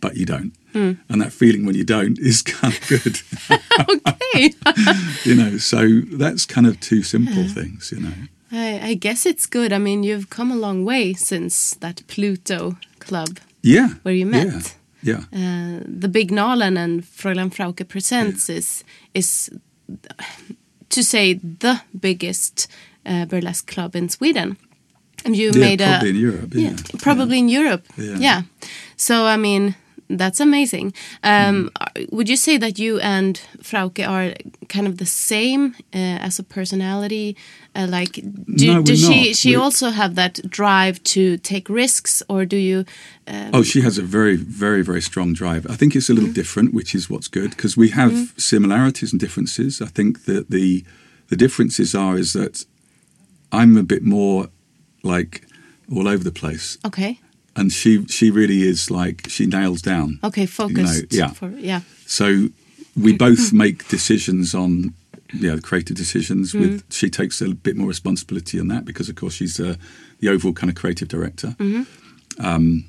but 0.00 0.16
you 0.16 0.26
don't. 0.26 0.52
Hmm. 0.72 0.92
And 1.08 1.20
that 1.22 1.32
feeling 1.32 1.64
when 1.66 1.76
you 1.76 1.84
don't 1.84 2.18
is 2.18 2.42
kind 2.60 2.74
of 2.74 2.88
good, 2.88 3.20
okay. 4.08 4.52
you 5.24 5.34
know. 5.34 5.56
So 5.58 6.00
that's 6.18 6.44
kind 6.46 6.66
of 6.66 6.78
two 6.80 7.02
simple 7.02 7.46
things, 7.48 7.92
you 7.92 8.00
know. 8.00 8.12
I, 8.52 8.90
I 8.90 8.94
guess 8.94 9.26
it's 9.26 9.46
good. 9.46 9.72
I 9.72 9.78
mean, 9.78 10.02
you've 10.04 10.30
come 10.30 10.52
a 10.52 10.56
long 10.56 10.84
way 10.84 11.14
since 11.14 11.74
that 11.80 12.02
Pluto 12.06 12.76
club 13.00 13.38
Yeah. 13.62 13.88
where 14.02 14.14
you 14.14 14.26
met. 14.26 14.76
Yeah. 15.02 15.24
Uh, 15.32 15.80
the 16.00 16.08
Big 16.08 16.30
Nalen 16.30 16.76
and 16.78 17.02
Fräulein 17.02 17.50
Frauke 17.52 17.84
Presents 17.88 18.48
is 18.48 18.84
is 19.12 19.50
to 20.88 21.02
say 21.02 21.34
the 21.34 21.80
biggest 22.00 22.68
uh, 23.06 23.26
burlesque 23.26 23.66
club 23.74 23.94
in 23.96 24.08
Sweden. 24.08 24.56
And 25.24 25.34
you 25.36 25.50
Yeah, 25.52 25.60
made 25.60 25.78
probably 25.80 26.08
a 26.08 26.10
in 26.10 26.16
Europe, 26.20 26.54
yeah. 26.54 26.76
probably 26.98 27.38
in 27.38 27.48
Europe. 27.48 27.84
Yeah. 27.96 28.18
Yeah. 28.20 28.42
So 28.96 29.14
I 29.26 29.36
mean, 29.36 29.74
that's 30.18 30.40
amazing. 30.40 30.92
Mm. 31.22 31.48
Um, 31.48 31.70
Would 32.12 32.28
you 32.28 32.36
say 32.36 32.58
that 32.58 32.78
you 32.78 33.00
and 33.00 33.40
Frauke 33.62 34.06
are 34.06 34.34
kind 34.68 34.86
of 34.86 34.96
the 34.98 35.06
same 35.06 35.74
uh, 35.94 36.26
as 36.26 36.38
a 36.38 36.42
personality? 36.42 37.36
Uh, 37.76 37.86
like, 37.90 38.12
do, 38.56 38.66
No, 38.74 38.82
does 38.82 39.00
she 39.00 39.28
not. 39.28 39.36
she 39.36 39.48
We're- 39.50 39.62
also 39.62 39.90
have 39.90 40.14
that 40.14 40.40
drive 40.50 40.98
to 41.14 41.38
take 41.38 41.68
risks, 41.70 42.22
or 42.28 42.44
do 42.46 42.56
you? 42.56 42.84
Oh, 43.52 43.62
she 43.64 43.80
has 43.82 43.98
a 43.98 44.02
very, 44.02 44.36
very, 44.36 44.82
very 44.84 45.00
strong 45.00 45.34
drive. 45.34 45.66
I 45.72 45.76
think 45.76 45.94
it's 45.96 46.10
a 46.10 46.14
little 46.14 46.32
different, 46.32 46.74
which 46.74 46.94
is 46.94 47.08
what's 47.10 47.28
good 47.28 47.50
because 47.50 47.76
we 47.80 47.88
have 47.90 48.12
similarities 48.36 49.12
and 49.12 49.20
differences. 49.20 49.80
I 49.80 49.86
think 49.94 50.24
that 50.24 50.50
the 50.50 50.84
the 51.28 51.36
differences 51.36 51.94
are 51.94 52.18
is 52.20 52.32
that 52.32 52.66
I'm 53.50 53.76
a 53.78 53.82
bit 53.82 54.02
more 54.02 54.48
like 55.04 55.46
all 55.94 56.08
over 56.08 56.24
the 56.24 56.32
place, 56.32 56.78
Okay. 56.84 57.20
and 57.56 57.70
she 57.72 58.04
she 58.06 58.30
really 58.30 58.62
is 58.62 58.90
like 58.90 59.26
she 59.28 59.46
nails 59.46 59.82
down. 59.82 60.18
Okay, 60.22 60.46
focused. 60.46 61.12
yeah. 61.12 61.28
For, 61.32 61.50
yeah. 61.50 61.80
So 62.06 62.48
we 62.96 63.12
both 63.16 63.52
make 63.52 63.86
decisions 63.88 64.54
on 64.54 64.94
yeah 65.32 65.58
creative 65.62 65.96
decisions. 65.96 66.54
With 66.54 66.82
she 66.90 67.08
takes 67.10 67.40
a 67.42 67.48
bit 67.54 67.76
more 67.76 67.88
responsibility 67.88 68.58
on 68.60 68.68
that 68.68 68.84
because 68.84 69.08
of 69.10 69.16
course 69.16 69.34
she's 69.34 69.60
uh, 69.60 69.76
the 70.20 70.28
overall 70.30 70.54
kind 70.54 70.70
of 70.70 70.76
creative 70.76 71.08
director. 71.08 71.54
Um, 72.38 72.84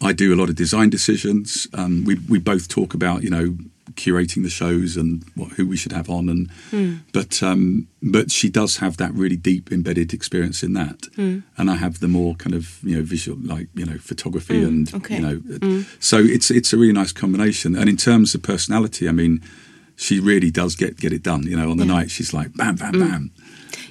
I 0.00 0.12
do 0.12 0.32
a 0.34 0.36
lot 0.36 0.48
of 0.48 0.54
design 0.56 0.90
decisions. 0.90 1.66
Um, 1.74 2.04
we 2.04 2.14
we 2.28 2.38
both 2.38 2.68
talk 2.68 2.94
about 2.94 3.22
you 3.22 3.30
know 3.30 3.56
curating 3.94 4.42
the 4.42 4.50
shows 4.50 4.96
and 4.96 5.24
what, 5.34 5.52
who 5.52 5.66
we 5.66 5.76
should 5.76 5.92
have 5.92 6.08
on 6.10 6.28
and 6.28 6.50
hmm. 6.70 6.96
but 7.12 7.42
um, 7.42 7.88
but 8.02 8.30
she 8.30 8.48
does 8.48 8.78
have 8.78 8.96
that 8.96 9.12
really 9.14 9.36
deep 9.36 9.72
embedded 9.72 10.12
experience 10.12 10.62
in 10.62 10.72
that. 10.74 11.06
Hmm. 11.16 11.40
And 11.56 11.70
I 11.70 11.76
have 11.76 12.00
the 12.00 12.08
more 12.08 12.34
kind 12.34 12.54
of 12.54 12.78
you 12.82 12.96
know 12.96 13.02
visual 13.02 13.38
like 13.42 13.68
you 13.74 13.86
know 13.86 13.98
photography 13.98 14.60
hmm. 14.60 14.66
and 14.66 14.94
okay. 14.94 15.16
you 15.16 15.22
know 15.22 15.42
uh, 15.62 15.84
so 16.00 16.18
it's 16.18 16.50
it's 16.50 16.72
a 16.72 16.76
really 16.76 16.92
nice 16.92 17.12
combination. 17.12 17.76
And 17.76 17.88
in 17.88 17.96
terms 17.96 18.34
of 18.34 18.42
personality 18.42 19.08
I 19.08 19.12
mean 19.12 19.42
she 19.96 20.20
really 20.20 20.50
does 20.50 20.76
get 20.76 20.96
get 20.98 21.12
it 21.12 21.22
done 21.22 21.42
you 21.42 21.56
know 21.56 21.70
on 21.70 21.76
the 21.76 21.84
night 21.84 22.10
she's 22.10 22.32
like 22.32 22.54
bam 22.56 22.76
bam 22.76 22.92
bam. 22.92 23.30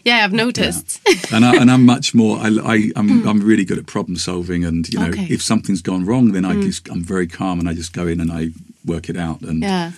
Yeah, 0.03 0.23
I've 0.23 0.31
noticed. 0.31 1.01
and 1.33 1.43
I, 1.43 1.57
and 1.57 1.69
I'm 1.69 1.85
much 1.85 2.13
more. 2.13 2.37
I, 2.37 2.47
I 2.63 2.91
I'm 2.95 3.27
I'm 3.27 3.41
really 3.41 3.65
good 3.65 3.77
at 3.77 3.87
problem 3.87 4.15
solving, 4.15 4.63
and 4.63 4.87
you 4.87 4.99
know, 4.99 5.09
Okay. 5.09 5.27
if 5.29 5.41
something's 5.41 5.81
gone 5.81 6.05
wrong, 6.05 6.31
then 6.31 6.45
I 6.45 6.53
just 6.61 6.89
I'm 6.89 7.03
very 7.03 7.27
calm 7.27 7.59
and 7.59 7.67
I 7.67 7.73
just 7.73 7.91
go 7.91 8.07
in 8.07 8.21
and 8.21 8.31
I 8.31 8.51
work 8.87 9.09
it 9.09 9.17
out. 9.17 9.41
And 9.41 9.61
yeah. 9.61 9.91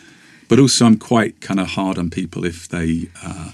but 0.48 0.60
also 0.60 0.86
I'm 0.86 0.98
quite 0.98 1.40
kind 1.42 1.60
of 1.60 1.68
hard 1.68 1.98
on 1.98 2.10
people 2.10 2.46
if 2.46 2.68
they. 2.70 3.10
Uh, 3.24 3.52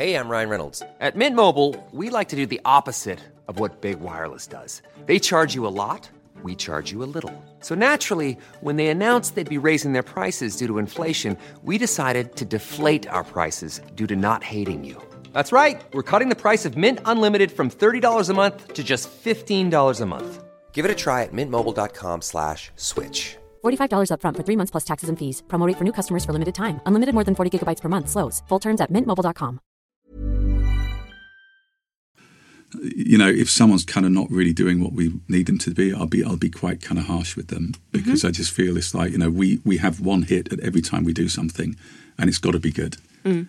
Hey, 0.00 0.14
I'm 0.14 0.30
Ryan 0.30 0.48
Reynolds. 0.48 0.82
At 1.00 1.14
Mint 1.14 1.36
Mobile, 1.36 1.76
we 1.92 2.08
like 2.08 2.28
to 2.28 2.36
do 2.36 2.46
the 2.46 2.60
opposite 2.64 3.18
of 3.48 3.58
what 3.58 3.82
Big 3.82 4.00
Wireless 4.00 4.46
does. 4.46 4.80
They 5.04 5.18
charge 5.18 5.54
you 5.54 5.66
a 5.66 5.74
lot, 5.82 6.08
we 6.42 6.54
charge 6.54 6.90
you 6.90 7.02
a 7.02 7.10
little. 7.14 7.34
So 7.58 7.74
naturally, 7.74 8.38
when 8.60 8.76
they 8.76 8.86
announced 8.86 9.34
they'd 9.34 9.56
be 9.56 9.66
raising 9.68 9.92
their 9.92 10.02
prices 10.14 10.56
due 10.56 10.68
to 10.68 10.78
inflation, 10.78 11.36
we 11.64 11.76
decided 11.76 12.36
to 12.36 12.44
deflate 12.46 13.06
our 13.08 13.24
prices 13.24 13.80
due 13.94 14.06
to 14.06 14.16
not 14.16 14.42
hating 14.42 14.84
you. 14.84 14.96
That's 15.34 15.52
right. 15.52 15.82
We're 15.92 16.10
cutting 16.12 16.30
the 16.30 16.42
price 16.44 16.64
of 16.64 16.76
Mint 16.78 17.00
Unlimited 17.04 17.52
from 17.52 17.68
$30 17.68 18.30
a 18.30 18.32
month 18.32 18.72
to 18.72 18.82
just 18.82 19.10
$15 19.10 20.00
a 20.00 20.06
month. 20.06 20.44
Give 20.72 20.86
it 20.86 20.90
a 20.90 20.94
try 20.94 21.24
at 21.24 21.32
mintmobile.com 21.32 22.22
slash 22.22 22.70
switch. 22.76 23.36
$45 23.62 24.10
upfront 24.12 24.36
for 24.36 24.44
three 24.46 24.56
months 24.56 24.70
plus 24.70 24.84
taxes 24.84 25.10
and 25.10 25.18
fees. 25.18 25.42
Promo 25.48 25.66
rate 25.66 25.76
for 25.76 25.84
new 25.84 25.92
customers 25.92 26.24
for 26.24 26.32
limited 26.32 26.54
time. 26.54 26.80
Unlimited 26.86 27.12
more 27.12 27.24
than 27.24 27.34
40 27.34 27.50
gigabytes 27.58 27.82
per 27.82 27.90
month. 27.90 28.08
Slows. 28.08 28.42
Full 28.48 28.60
terms 28.60 28.80
at 28.80 28.90
mintmobile.com. 28.90 29.60
you 32.82 33.18
know, 33.18 33.28
if 33.28 33.50
someone's 33.50 33.84
kind 33.84 34.06
of 34.06 34.12
not 34.12 34.30
really 34.30 34.52
doing 34.52 34.82
what 34.82 34.92
we 34.92 35.12
need 35.28 35.46
them 35.46 35.58
to 35.58 35.70
be, 35.72 35.92
I'll 35.92 36.06
be 36.06 36.24
I'll 36.24 36.36
be 36.36 36.50
quite 36.50 36.80
kind 36.80 36.98
of 36.98 37.06
harsh 37.06 37.36
with 37.36 37.48
them 37.48 37.72
mm-hmm. 37.72 37.98
because 37.98 38.24
I 38.24 38.30
just 38.30 38.52
feel 38.52 38.76
it's 38.76 38.94
like 38.94 39.12
you 39.12 39.18
know 39.18 39.30
we 39.30 39.60
we 39.64 39.78
have 39.78 40.00
one 40.00 40.22
hit 40.22 40.52
at 40.52 40.60
every 40.60 40.80
time 40.80 41.04
we 41.04 41.12
do 41.12 41.28
something, 41.28 41.76
and 42.18 42.28
it's 42.28 42.38
got 42.38 42.52
to 42.52 42.60
be 42.60 42.70
good. 42.70 42.96
Mm. 43.24 43.48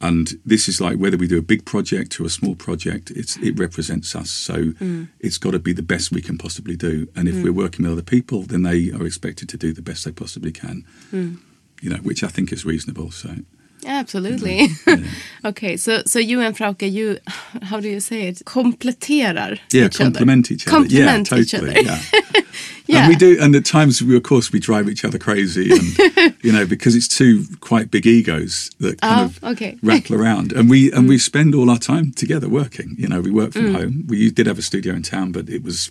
And 0.00 0.40
this 0.44 0.68
is 0.68 0.80
like 0.80 0.96
whether 0.96 1.16
we 1.16 1.26
do 1.26 1.38
a 1.38 1.42
big 1.42 1.64
project 1.64 2.20
or 2.20 2.24
a 2.24 2.30
small 2.30 2.54
project, 2.54 3.10
it's 3.10 3.36
it 3.38 3.58
represents 3.58 4.14
us. 4.14 4.30
So 4.30 4.54
mm. 4.54 5.08
it's 5.18 5.38
got 5.38 5.52
to 5.52 5.58
be 5.58 5.72
the 5.72 5.82
best 5.82 6.12
we 6.12 6.22
can 6.22 6.38
possibly 6.38 6.76
do. 6.76 7.08
And 7.16 7.28
if 7.28 7.34
mm. 7.34 7.44
we're 7.44 7.52
working 7.52 7.84
with 7.84 7.92
other 7.92 8.02
people, 8.02 8.42
then 8.42 8.62
they 8.62 8.92
are 8.92 9.04
expected 9.04 9.48
to 9.48 9.56
do 9.56 9.72
the 9.72 9.82
best 9.82 10.04
they 10.04 10.12
possibly 10.12 10.52
can. 10.52 10.84
Mm. 11.12 11.38
You 11.80 11.90
know, 11.90 11.98
which 11.98 12.22
I 12.22 12.28
think 12.28 12.52
is 12.52 12.64
reasonable. 12.64 13.10
So. 13.10 13.36
Absolutely. 13.86 14.68
okay, 15.44 15.76
so 15.76 16.02
so 16.06 16.18
you 16.18 16.40
and 16.40 16.56
Frauke, 16.56 16.90
you 16.90 17.18
how 17.62 17.80
do 17.80 17.88
you 17.88 18.00
say 18.00 18.28
it? 18.28 18.42
Kompletterar 18.44 19.58
yeah, 19.72 19.86
each 19.86 19.98
complement 19.98 20.46
other. 20.46 20.54
each 20.54 20.66
other. 20.66 20.76
Complement 20.76 21.30
yeah, 21.30 21.38
each 21.38 21.54
other. 21.54 21.72
Yeah. 21.72 22.00
Yeah. 22.12 22.40
And 22.90 23.08
we 23.08 23.16
do, 23.16 23.36
and 23.40 23.54
at 23.54 23.66
times, 23.66 24.00
we 24.02 24.16
of 24.16 24.22
course, 24.22 24.50
we 24.50 24.58
drive 24.60 24.88
each 24.88 25.04
other 25.04 25.18
crazy, 25.18 25.70
and 25.70 26.34
you 26.42 26.50
know, 26.52 26.64
because 26.66 26.96
it's 26.96 27.06
two 27.06 27.44
quite 27.60 27.90
big 27.90 28.06
egos 28.06 28.70
that 28.80 29.00
kind 29.02 29.20
Oh, 29.20 29.24
of 29.24 29.44
okay. 29.52 29.72
Mm. 29.74 29.78
rattle 29.82 30.16
around, 30.16 30.52
and 30.52 30.70
we 30.70 30.90
and 30.92 31.06
we 31.08 31.18
spend 31.18 31.54
all 31.54 31.68
our 31.70 31.78
time 31.78 32.12
together 32.12 32.48
working. 32.48 32.96
You 32.98 33.06
know, 33.08 33.20
we 33.20 33.30
work 33.30 33.52
from 33.52 33.74
home. 33.74 34.04
We 34.08 34.30
did 34.30 34.46
have 34.46 34.58
a 34.58 34.62
studio 34.62 34.94
in 34.94 35.02
town, 35.02 35.32
but 35.32 35.48
it 35.50 35.62
was 35.62 35.90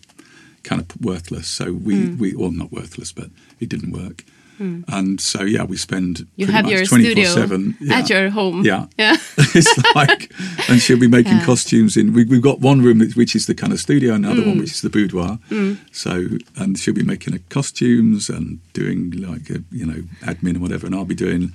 kind 0.64 0.82
of 0.82 0.88
worthless. 1.00 1.48
So 1.48 1.72
we 1.72 1.94
Mm. 1.96 2.18
we 2.18 2.36
well, 2.36 2.52
not 2.52 2.72
worthless, 2.72 3.12
but 3.14 3.30
it 3.60 3.70
didn't 3.70 3.92
work. 3.92 4.24
And 4.60 5.22
so 5.22 5.44
yeah, 5.44 5.64
we 5.64 5.78
spend 5.78 6.28
You 6.36 6.48
have 6.48 6.66
much 6.66 6.74
your 6.74 6.86
studio 6.86 7.26
24/7, 7.26 7.76
yeah. 7.80 7.98
at 8.00 8.10
your 8.10 8.30
home. 8.30 8.64
Yeah, 8.66 8.86
Yeah. 8.98 9.18
it's 9.38 9.96
like, 9.96 10.32
and 10.70 10.82
she'll 10.82 11.00
be 11.00 11.08
making 11.08 11.38
Yeah. 11.38 11.46
costumes 11.46 11.96
in. 11.98 12.14
We, 12.14 12.24
we've 12.26 12.42
got 12.42 12.60
one 12.60 12.82
room 12.82 13.00
which- 13.00 13.36
is 13.36 13.46
the 13.46 13.56
kind 13.56 13.72
of 13.74 13.80
studio, 13.80 14.14
and 14.14 14.26
another 14.26 14.42
Mm. 14.42 14.48
one 14.48 14.58
which 14.60 14.72
is 14.72 14.82
the 14.82 14.90
boudoir. 14.90 15.40
So, 15.92 16.28
and 16.56 16.78
she'll 16.80 16.94
be 16.94 17.04
making 17.04 17.38
costumes 17.50 18.30
and 18.30 18.60
doing 18.74 19.12
like 19.12 19.50
a, 19.50 19.64
you 19.72 19.86
know 19.86 20.02
admin 20.24 20.52
and 20.56 20.62
whatever, 20.62 20.86
and 20.88 20.96
I'll 20.96 21.06
be 21.06 21.16
doing 21.16 21.54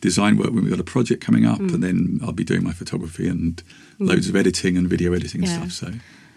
design 0.00 0.36
work 0.36 0.50
when 0.52 0.62
we've 0.64 0.70
got 0.70 0.80
a 0.80 0.84
project 0.84 1.20
coming 1.24 1.44
up, 1.46 1.58
Mm. 1.58 1.74
and 1.74 1.82
then 1.82 2.20
I'll 2.22 2.32
be 2.32 2.44
doing 2.44 2.62
my 2.62 2.72
photography 2.72 3.26
and 3.28 3.62
loads 3.98 4.28
of 4.28 4.36
editing 4.36 4.76
and 4.76 4.86
video 4.88 5.12
editing 5.12 5.42
and 5.42 5.50
Yeah. 5.50 5.68
stuff. 5.68 5.72
So, 5.72 5.92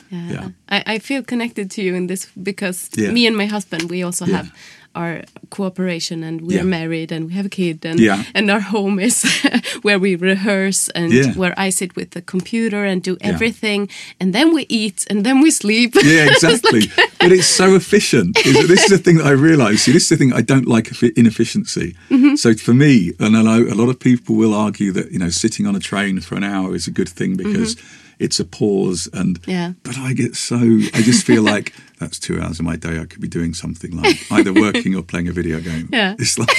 Yeah. 0.09 0.31
Yeah. 0.31 0.49
I, 0.69 0.95
I 0.95 0.99
feel 0.99 1.23
connected 1.23 1.69
to 1.71 1.81
you 1.81 1.95
in 1.95 2.07
this 2.07 2.27
because 2.43 2.89
Yeah. 2.97 3.11
me 3.13 3.27
and 3.27 3.35
my 3.37 3.45
husband 3.47 3.89
we 3.89 4.03
also 4.05 4.25
Yeah. 4.25 4.37
have 4.37 4.51
our 4.95 5.21
cooperation 5.49 6.23
and 6.23 6.41
we're 6.41 6.63
married 6.63 7.11
and 7.11 7.27
we 7.27 7.33
have 7.33 7.45
a 7.45 7.49
kid 7.49 7.85
and 7.85 7.99
and 8.35 8.49
our 8.51 8.59
home 8.61 9.03
is 9.03 9.23
where 9.83 9.99
we 9.99 10.15
rehearse 10.15 10.89
and 10.95 11.11
where 11.35 11.53
I 11.67 11.71
sit 11.71 11.95
with 11.95 12.09
the 12.11 12.21
computer 12.21 12.83
and 12.85 13.03
do 13.03 13.15
everything 13.21 13.89
and 14.19 14.33
then 14.33 14.53
we 14.55 14.65
eat 14.69 15.05
and 15.09 15.23
then 15.23 15.41
we 15.43 15.51
sleep. 15.51 15.93
yeah, 16.03 16.25
exactly. 16.31 16.81
but 17.19 17.31
it's 17.31 17.45
so 17.55 17.75
efficient. 17.75 18.35
This 18.43 18.83
is 18.83 18.89
the 18.89 18.97
thing 18.97 19.17
that 19.17 19.27
I 19.27 19.35
realise. 19.49 19.83
See, 19.83 19.93
this 19.93 20.03
is 20.03 20.09
the 20.09 20.17
thing 20.17 20.33
I 20.33 20.41
don't 20.41 20.65
like 20.75 20.89
inefficiency. 21.15 21.93
Mm-hmm. 22.09 22.35
So 22.35 22.53
for 22.55 22.73
me, 22.73 23.13
and 23.19 23.35
I 23.37 23.41
know 23.43 23.61
a 23.73 23.75
lot 23.75 23.89
of 23.89 23.99
people 23.99 24.35
will 24.35 24.53
argue 24.53 24.91
that 24.93 25.11
you 25.11 25.19
know 25.19 25.29
sitting 25.29 25.67
on 25.67 25.75
a 25.75 25.79
train 25.79 26.21
for 26.21 26.35
an 26.37 26.43
hour 26.43 26.75
is 26.75 26.87
a 26.87 26.91
good 26.91 27.09
thing 27.09 27.37
because 27.37 27.75
it's 28.19 28.39
a 28.39 28.45
pause. 28.45 29.07
And. 29.13 29.39
Yeah. 29.47 29.73
but 29.83 29.97
I 29.97 30.13
get 30.13 30.35
so 30.35 30.55
I 30.57 31.01
just 31.03 31.25
feel 31.25 31.43
like 31.53 31.73
that's 31.99 32.19
two 32.19 32.39
hours 32.41 32.59
of 32.59 32.65
my 32.65 32.75
day. 32.75 32.99
I 32.99 33.05
could 33.05 33.21
be 33.21 33.27
doing 33.27 33.53
something 33.53 33.95
like 34.01 34.17
either 34.31 34.53
working 34.53 34.95
or 34.95 35.01
playing 35.03 35.27
a 35.27 35.31
video 35.33 35.59
game. 35.59 35.89
Yeah. 35.93 36.15
it's 36.19 36.37
like 36.37 36.57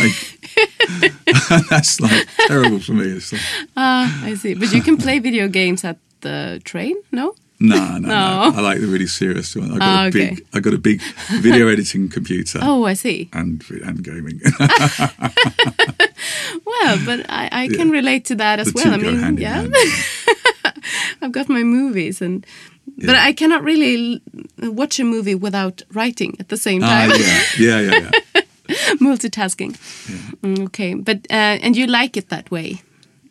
that's 1.71 2.01
like 2.01 2.27
terrible 2.47 2.81
for 2.81 2.92
me. 2.92 3.05
It's 3.16 3.33
like, 3.33 3.42
I 3.77 4.35
see. 4.35 4.55
But 4.55 4.73
you 4.73 4.83
can 4.83 4.97
play 4.97 5.18
video 5.21 5.49
games 5.49 5.85
at 5.85 5.99
the 6.23 6.61
train, 6.64 6.97
no? 7.12 7.35
no, 7.61 7.77
no, 7.77 7.99
no, 7.99 8.09
No. 8.09 8.53
I 8.57 8.61
like 8.61 8.81
the 8.81 8.87
really 8.87 9.07
serious 9.09 9.55
one. 9.57 9.71
I 9.73 9.79
got 9.79 9.83
Ah, 9.83 10.05
a 10.05 10.09
okay. 10.09 10.29
big, 10.31 10.47
I 10.55 10.61
got 10.61 10.75
a 10.75 10.79
big 10.79 11.01
video 11.42 11.66
editing 11.68 12.09
computer. 12.09 12.59
Oh, 12.62 12.85
I 12.87 12.94
see. 12.94 13.29
and 13.33 13.62
and 13.85 14.03
gaming. 14.03 14.40
Well, 16.64 16.99
but 17.05 17.27
I, 17.29 17.49
I 17.53 17.68
can 17.68 17.90
relate 17.90 18.25
to 18.27 18.35
that 18.37 18.59
as 18.61 18.73
the 18.73 18.83
well. 18.85 18.94
I 18.94 18.97
mean, 18.97 19.38
yeah. 19.38 19.66
I've 21.22 21.33
got 21.33 21.48
my 21.48 21.62
movies 21.62 22.22
and 22.22 22.44
but 23.07 23.14
I 23.14 23.33
cannot 23.35 23.62
really 23.62 24.20
watch 24.62 24.98
a 25.01 25.05
movie 25.05 25.35
without 25.35 25.83
writing 25.92 26.37
at 26.40 26.48
the 26.48 26.57
same 26.57 26.83
Ah, 26.83 27.07
time. 27.07 27.11
yeah, 27.20 27.42
yeah, 27.59 27.81
yeah, 27.81 28.11
yeah. 28.35 28.42
Multitasking. 29.01 29.77
Mm, 30.42 30.64
okay, 30.66 30.94
but 30.94 31.18
uh, 31.31 31.59
and 31.62 31.77
you 31.77 31.87
like 31.87 32.16
it 32.16 32.29
that 32.29 32.51
way. 32.51 32.81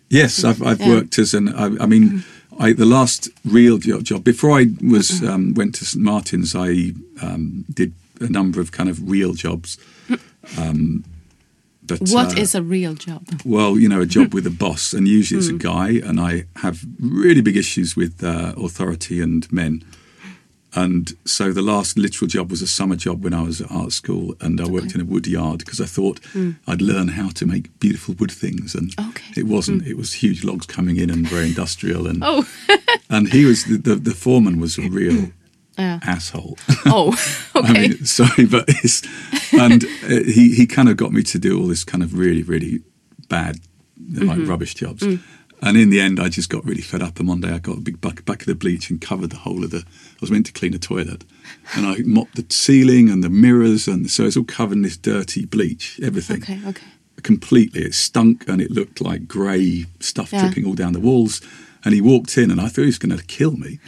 Yes, 0.10 0.44
I've 0.44 0.62
I've 0.62 0.80
Yeah. 0.82 0.90
worked 0.96 1.20
as 1.20 1.34
an. 1.34 1.50
I, 1.50 1.84
I 1.84 1.86
mean, 1.88 2.24
I 2.60 2.74
the 2.74 2.86
last 2.86 3.30
real 3.46 3.78
job, 3.78 4.04
job 4.04 4.24
before 4.24 4.60
I 4.60 4.68
was 4.82 5.22
um, 5.24 5.54
went 5.56 5.76
to 5.76 5.86
St 5.86 6.04
Martin's, 6.04 6.56
I 6.56 6.94
um, 7.22 7.66
did 7.74 7.92
a 8.22 8.30
number 8.30 8.62
of 8.62 8.72
kind 8.72 8.90
of 8.90 9.10
real 9.10 9.34
jobs. 9.34 9.78
Um, 10.58 11.04
but 11.88 12.00
What 12.12 12.38
is 12.38 12.54
uh, 12.56 12.60
a 12.60 12.62
real 12.62 12.94
job? 12.96 13.24
well, 13.46 13.78
you 13.80 13.88
know, 13.90 14.02
a 14.02 14.06
job 14.06 14.34
with 14.34 14.46
a 14.48 14.50
boss, 14.66 14.94
and 14.94 15.08
usually 15.08 15.40
it's 15.40 15.50
a 15.50 15.54
guy, 15.54 16.02
and 16.08 16.20
I 16.20 16.46
have 16.58 16.86
really 17.00 17.42
big 17.42 17.58
issues 17.58 17.96
with 17.96 18.24
uh, 18.24 18.54
authority 18.58 19.22
and 19.22 19.52
men. 19.52 19.84
And 20.76 21.14
so 21.26 21.52
the 21.54 21.62
last 21.64 21.98
literal 21.98 22.28
job 22.28 22.52
was 22.52 22.62
a 22.62 22.68
summer 22.68 22.96
job 22.96 23.24
when 23.24 23.34
I 23.34 23.42
was 23.42 23.62
at 23.62 23.72
art 23.72 23.92
school, 23.94 24.36
and 24.42 24.60
I 24.62 24.68
worked 24.68 24.94
in 24.94 25.02
a 25.02 25.06
wood 25.06 25.26
yard 25.26 25.60
because 25.60 25.82
I 25.82 25.86
thought 25.86 26.20
I'd 26.68 26.82
learn 26.82 27.08
how 27.08 27.30
to 27.30 27.46
make 27.48 27.80
beautiful 27.80 28.14
wood 28.20 28.32
things, 28.32 28.76
and 28.76 28.94
Okay. 29.00 29.34
it 29.42 29.48
wasn't. 29.48 29.88
It 29.88 29.96
was 29.98 30.14
huge 30.14 30.44
logs 30.44 30.66
coming 30.68 30.98
in 30.98 31.10
and 31.10 31.28
very 31.28 31.48
industrial, 31.48 32.06
and 32.06 32.20
Oh, 32.24 32.46
and 33.10 33.34
he 33.34 33.46
was 33.46 33.64
the, 33.64 33.78
the 33.78 33.96
the 33.96 34.14
foreman 34.14 34.60
was 34.60 34.78
a 34.78 34.88
real 34.90 35.32
Yeah. 35.78 36.00
asshole. 36.04 36.58
oh, 36.86 37.10
okay. 37.56 37.68
I 37.68 37.74
mean, 37.88 38.06
sorry, 38.06 38.46
but 38.46 38.66
it's 38.68 39.02
and 39.54 39.84
uh, 40.04 40.24
he 40.32 40.54
he 40.56 40.66
kind 40.66 40.90
of 40.90 40.98
got 40.98 41.12
me 41.12 41.24
to 41.24 41.40
do 41.40 41.60
all 41.60 41.68
this 41.68 41.84
kind 41.84 42.04
of 42.04 42.18
really 42.18 42.44
really 42.44 42.82
bad 43.30 43.58
like 44.14 44.38
Mm-hmm. 44.40 44.50
rubbish 44.50 44.76
jobs. 44.76 45.04
Mm. 45.04 45.20
And 45.62 45.76
in 45.76 45.90
the 45.90 46.00
end, 46.00 46.20
I 46.20 46.30
just 46.30 46.50
got 46.52 46.64
really 46.66 46.84
fed 46.84 47.02
up. 47.02 47.20
And 47.20 47.28
one 47.28 47.42
day, 47.42 47.50
I 47.50 47.58
got 47.58 47.78
a 47.78 47.82
big 47.82 48.00
bucket, 48.00 48.26
bucket 48.26 48.42
of 48.44 48.48
the 48.48 48.56
bleach 48.56 48.92
and 48.92 49.02
covered 49.02 49.32
the 49.32 49.38
whole 49.38 49.64
of 49.64 49.72
the. 49.72 49.80
I 49.80 50.18
was 50.22 50.30
meant 50.30 50.46
to 50.46 50.52
clean 50.54 50.76
a 50.76 50.78
toilet, 50.78 51.24
and 51.76 51.86
I 51.88 51.98
mopped 52.06 52.36
the 52.36 52.46
ceiling 52.54 53.10
and 53.10 53.24
the 53.24 53.30
mirrors, 53.30 53.88
and 53.88 54.10
so 54.10 54.26
it's 54.26 54.38
all 54.38 54.44
covered 54.44 54.76
in 54.78 54.84
this 54.84 54.98
dirty 54.98 55.46
bleach, 55.46 56.00
everything 56.04 56.44
Okay, 56.44 56.60
okay. 56.68 56.86
completely. 57.24 57.82
It 57.82 57.96
stunk 57.96 58.48
and 58.48 58.62
it 58.62 58.70
looked 58.70 59.02
like 59.02 59.28
grey 59.28 59.86
stuff 60.00 60.32
Yeah. 60.32 60.42
dripping 60.46 60.66
all 60.66 60.76
down 60.76 60.94
the 60.94 61.00
walls. 61.00 61.42
And 61.84 61.94
he 61.96 62.02
walked 62.02 62.38
in, 62.38 62.52
and 62.52 62.62
I 62.62 62.68
thought 62.68 62.82
he 62.82 62.88
was 62.88 63.00
going 63.00 63.18
to 63.18 63.24
kill 63.26 63.54
me. 63.58 63.80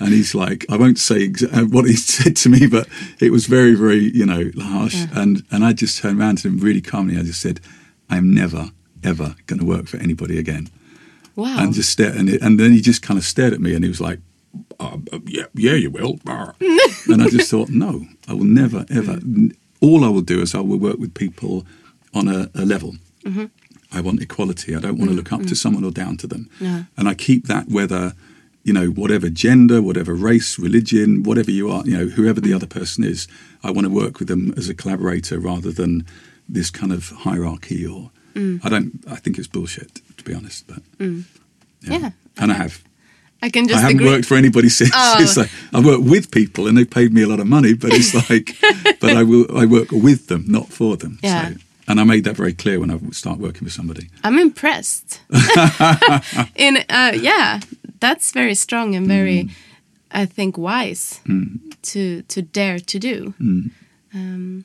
And 0.00 0.08
he's 0.08 0.34
like, 0.34 0.66
I 0.70 0.76
won't 0.76 0.98
say 0.98 1.28
exa- 1.28 1.56
uh, 1.56 1.66
what 1.66 1.84
he 1.86 1.96
said 1.96 2.36
to 2.36 2.48
me, 2.48 2.66
but 2.66 2.88
it 3.20 3.30
was 3.30 3.46
very, 3.46 3.74
very, 3.74 3.98
you 4.00 4.26
know, 4.26 4.50
harsh. 4.60 5.04
And 5.14 5.44
and 5.50 5.64
I 5.64 5.72
just 5.72 5.98
turned 5.98 6.20
around 6.20 6.38
to 6.38 6.48
him 6.48 6.58
really 6.58 6.80
calmly. 6.80 7.18
I 7.18 7.22
just 7.22 7.40
said, 7.40 7.60
I'm 8.10 8.34
never, 8.34 8.70
ever 9.02 9.36
going 9.46 9.60
to 9.60 9.66
work 9.66 9.86
for 9.86 9.96
anybody 9.98 10.38
again. 10.38 10.68
Wow. 11.36 11.56
And 11.58 11.72
just 11.74 11.90
stared, 11.90 12.14
and, 12.16 12.28
it, 12.28 12.42
and 12.42 12.60
then 12.60 12.70
he 12.72 12.80
just 12.80 13.02
kind 13.02 13.18
of 13.18 13.24
stared 13.24 13.52
at 13.52 13.60
me, 13.60 13.74
and 13.74 13.82
he 13.82 13.88
was 13.88 14.00
like, 14.00 14.20
uh, 14.78 14.98
uh, 15.12 15.18
yeah, 15.26 15.46
yeah, 15.54 15.72
you 15.74 15.90
will. 15.90 16.20
and 17.08 17.22
I 17.22 17.28
just 17.28 17.50
thought, 17.50 17.70
no, 17.70 18.06
I 18.28 18.34
will 18.34 18.44
never, 18.44 18.86
ever. 18.88 19.18
All 19.80 20.04
I 20.04 20.08
will 20.08 20.20
do 20.22 20.40
is 20.40 20.54
I 20.54 20.60
will 20.60 20.78
work 20.78 20.98
with 20.98 21.12
people 21.14 21.66
on 22.14 22.28
a, 22.28 22.50
a 22.54 22.64
level. 22.64 22.94
I 23.92 24.00
want 24.00 24.20
equality. 24.22 24.74
I 24.74 24.80
don't 24.80 24.98
want 24.98 25.10
to 25.10 25.16
look 25.16 25.32
up 25.32 25.42
to 25.46 25.54
someone 25.56 25.84
or 25.84 25.90
down 25.90 26.16
to 26.18 26.26
them. 26.26 26.48
Yeah. 26.60 26.84
And 26.96 27.08
I 27.08 27.14
keep 27.14 27.46
that 27.46 27.68
whether, 27.68 28.14
you 28.64 28.72
know, 28.72 28.86
whatever 28.88 29.28
gender, 29.28 29.80
whatever 29.80 30.14
race, 30.14 30.58
religion, 30.58 31.22
whatever 31.22 31.50
you 31.50 31.70
are, 31.70 31.84
you 31.84 31.96
know, 31.96 32.06
whoever 32.06 32.40
the 32.40 32.52
other 32.52 32.66
person 32.66 33.04
is, 33.04 33.28
I 33.62 33.70
want 33.70 33.86
to 33.86 33.92
work 33.92 34.18
with 34.18 34.28
them 34.28 34.52
as 34.56 34.68
a 34.68 34.74
collaborator 34.74 35.38
rather 35.38 35.70
than 35.70 36.04
this 36.48 36.70
kind 36.70 36.92
of 36.92 37.10
hierarchy 37.10 37.86
or. 37.86 38.10
I 38.36 38.68
don't. 38.68 39.04
I 39.08 39.14
think 39.14 39.38
it's 39.38 39.46
bullshit, 39.46 40.00
to 40.16 40.24
be 40.24 40.34
honest. 40.34 40.66
But 40.66 40.82
Yeah, 41.82 42.10
and 42.36 42.50
I 42.50 42.54
have. 42.54 42.82
I 43.40 43.48
can 43.50 43.68
just 43.68 43.78
I 43.78 43.82
haven't 43.82 43.98
agree. 43.98 44.08
worked 44.10 44.24
for 44.24 44.36
anybody 44.36 44.68
since. 44.80 44.90
Oh. 44.92 45.22
It's 45.22 45.36
like, 45.36 45.50
I 45.72 45.78
work 45.80 46.00
with 46.00 46.30
people 46.32 46.66
and 46.66 46.76
they 46.76 46.84
paid 46.84 47.12
me 47.12 47.22
a 47.22 47.28
lot 47.28 47.38
of 47.40 47.46
money, 47.46 47.74
but 47.74 47.90
it's 47.92 48.12
like, 48.30 48.56
but 49.00 49.16
I 49.16 49.22
will, 49.22 49.46
I 49.56 49.66
work 49.66 49.92
with 49.92 50.26
them, 50.26 50.46
not 50.48 50.70
for 50.72 50.96
them. 50.96 51.18
Yeah. 51.22 51.50
So, 51.50 51.56
and 51.86 52.00
I 52.00 52.04
made 52.04 52.24
that 52.24 52.36
very 52.36 52.54
clear 52.54 52.80
when 52.80 52.90
I 52.90 52.98
start 53.12 53.38
working 53.38 53.64
with 53.64 53.72
somebody. 53.74 54.08
I'm 54.24 54.38
impressed. 54.38 55.20
In 56.56 56.78
uh, 56.88 57.12
yeah, 57.14 57.60
that's 58.06 58.32
very 58.32 58.54
strong 58.54 58.94
and 58.94 59.06
very. 59.08 59.44
Mm. 59.44 59.50
I 60.22 60.26
think, 60.26 60.56
wise 60.56 61.20
to 61.90 62.22
to 62.22 62.42
dare 62.42 62.78
to 62.78 62.98
do. 62.98 63.34
Um, 64.14 64.64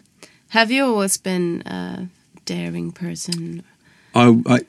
have 0.49 0.69
you 0.69 0.85
always 0.85 1.17
been 1.17 1.63
a 1.65 2.07
daring 2.45 2.91
person? 2.91 3.63
I, 4.15 4.25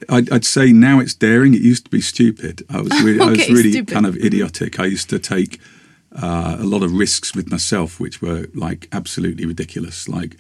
I, 0.08 0.18
I'd 0.32 0.44
say 0.44 0.72
now 0.72 1.00
it's 1.00 1.14
daring. 1.14 1.54
It 1.54 1.62
used 1.62 1.84
to 1.84 1.90
be 1.90 2.00
stupid. 2.00 2.62
I 2.68 2.80
was 2.80 2.92
really, 3.02 3.20
I 3.20 3.30
was 3.36 3.48
really 3.50 3.72
stupid. 3.72 3.92
kind 3.92 4.06
of 4.06 4.16
idiotic. 4.16 4.78
I 4.78 4.86
used 4.86 5.10
to 5.10 5.18
take 5.18 5.60
uh, 6.12 6.56
a 6.58 6.64
lot 6.64 6.82
of 6.82 6.92
risks 6.92 7.34
with 7.34 7.50
myself, 7.50 8.00
which 8.00 8.20
were 8.22 8.46
like 8.54 8.88
absolutely 8.92 9.46
ridiculous, 9.46 10.08
like 10.08 10.36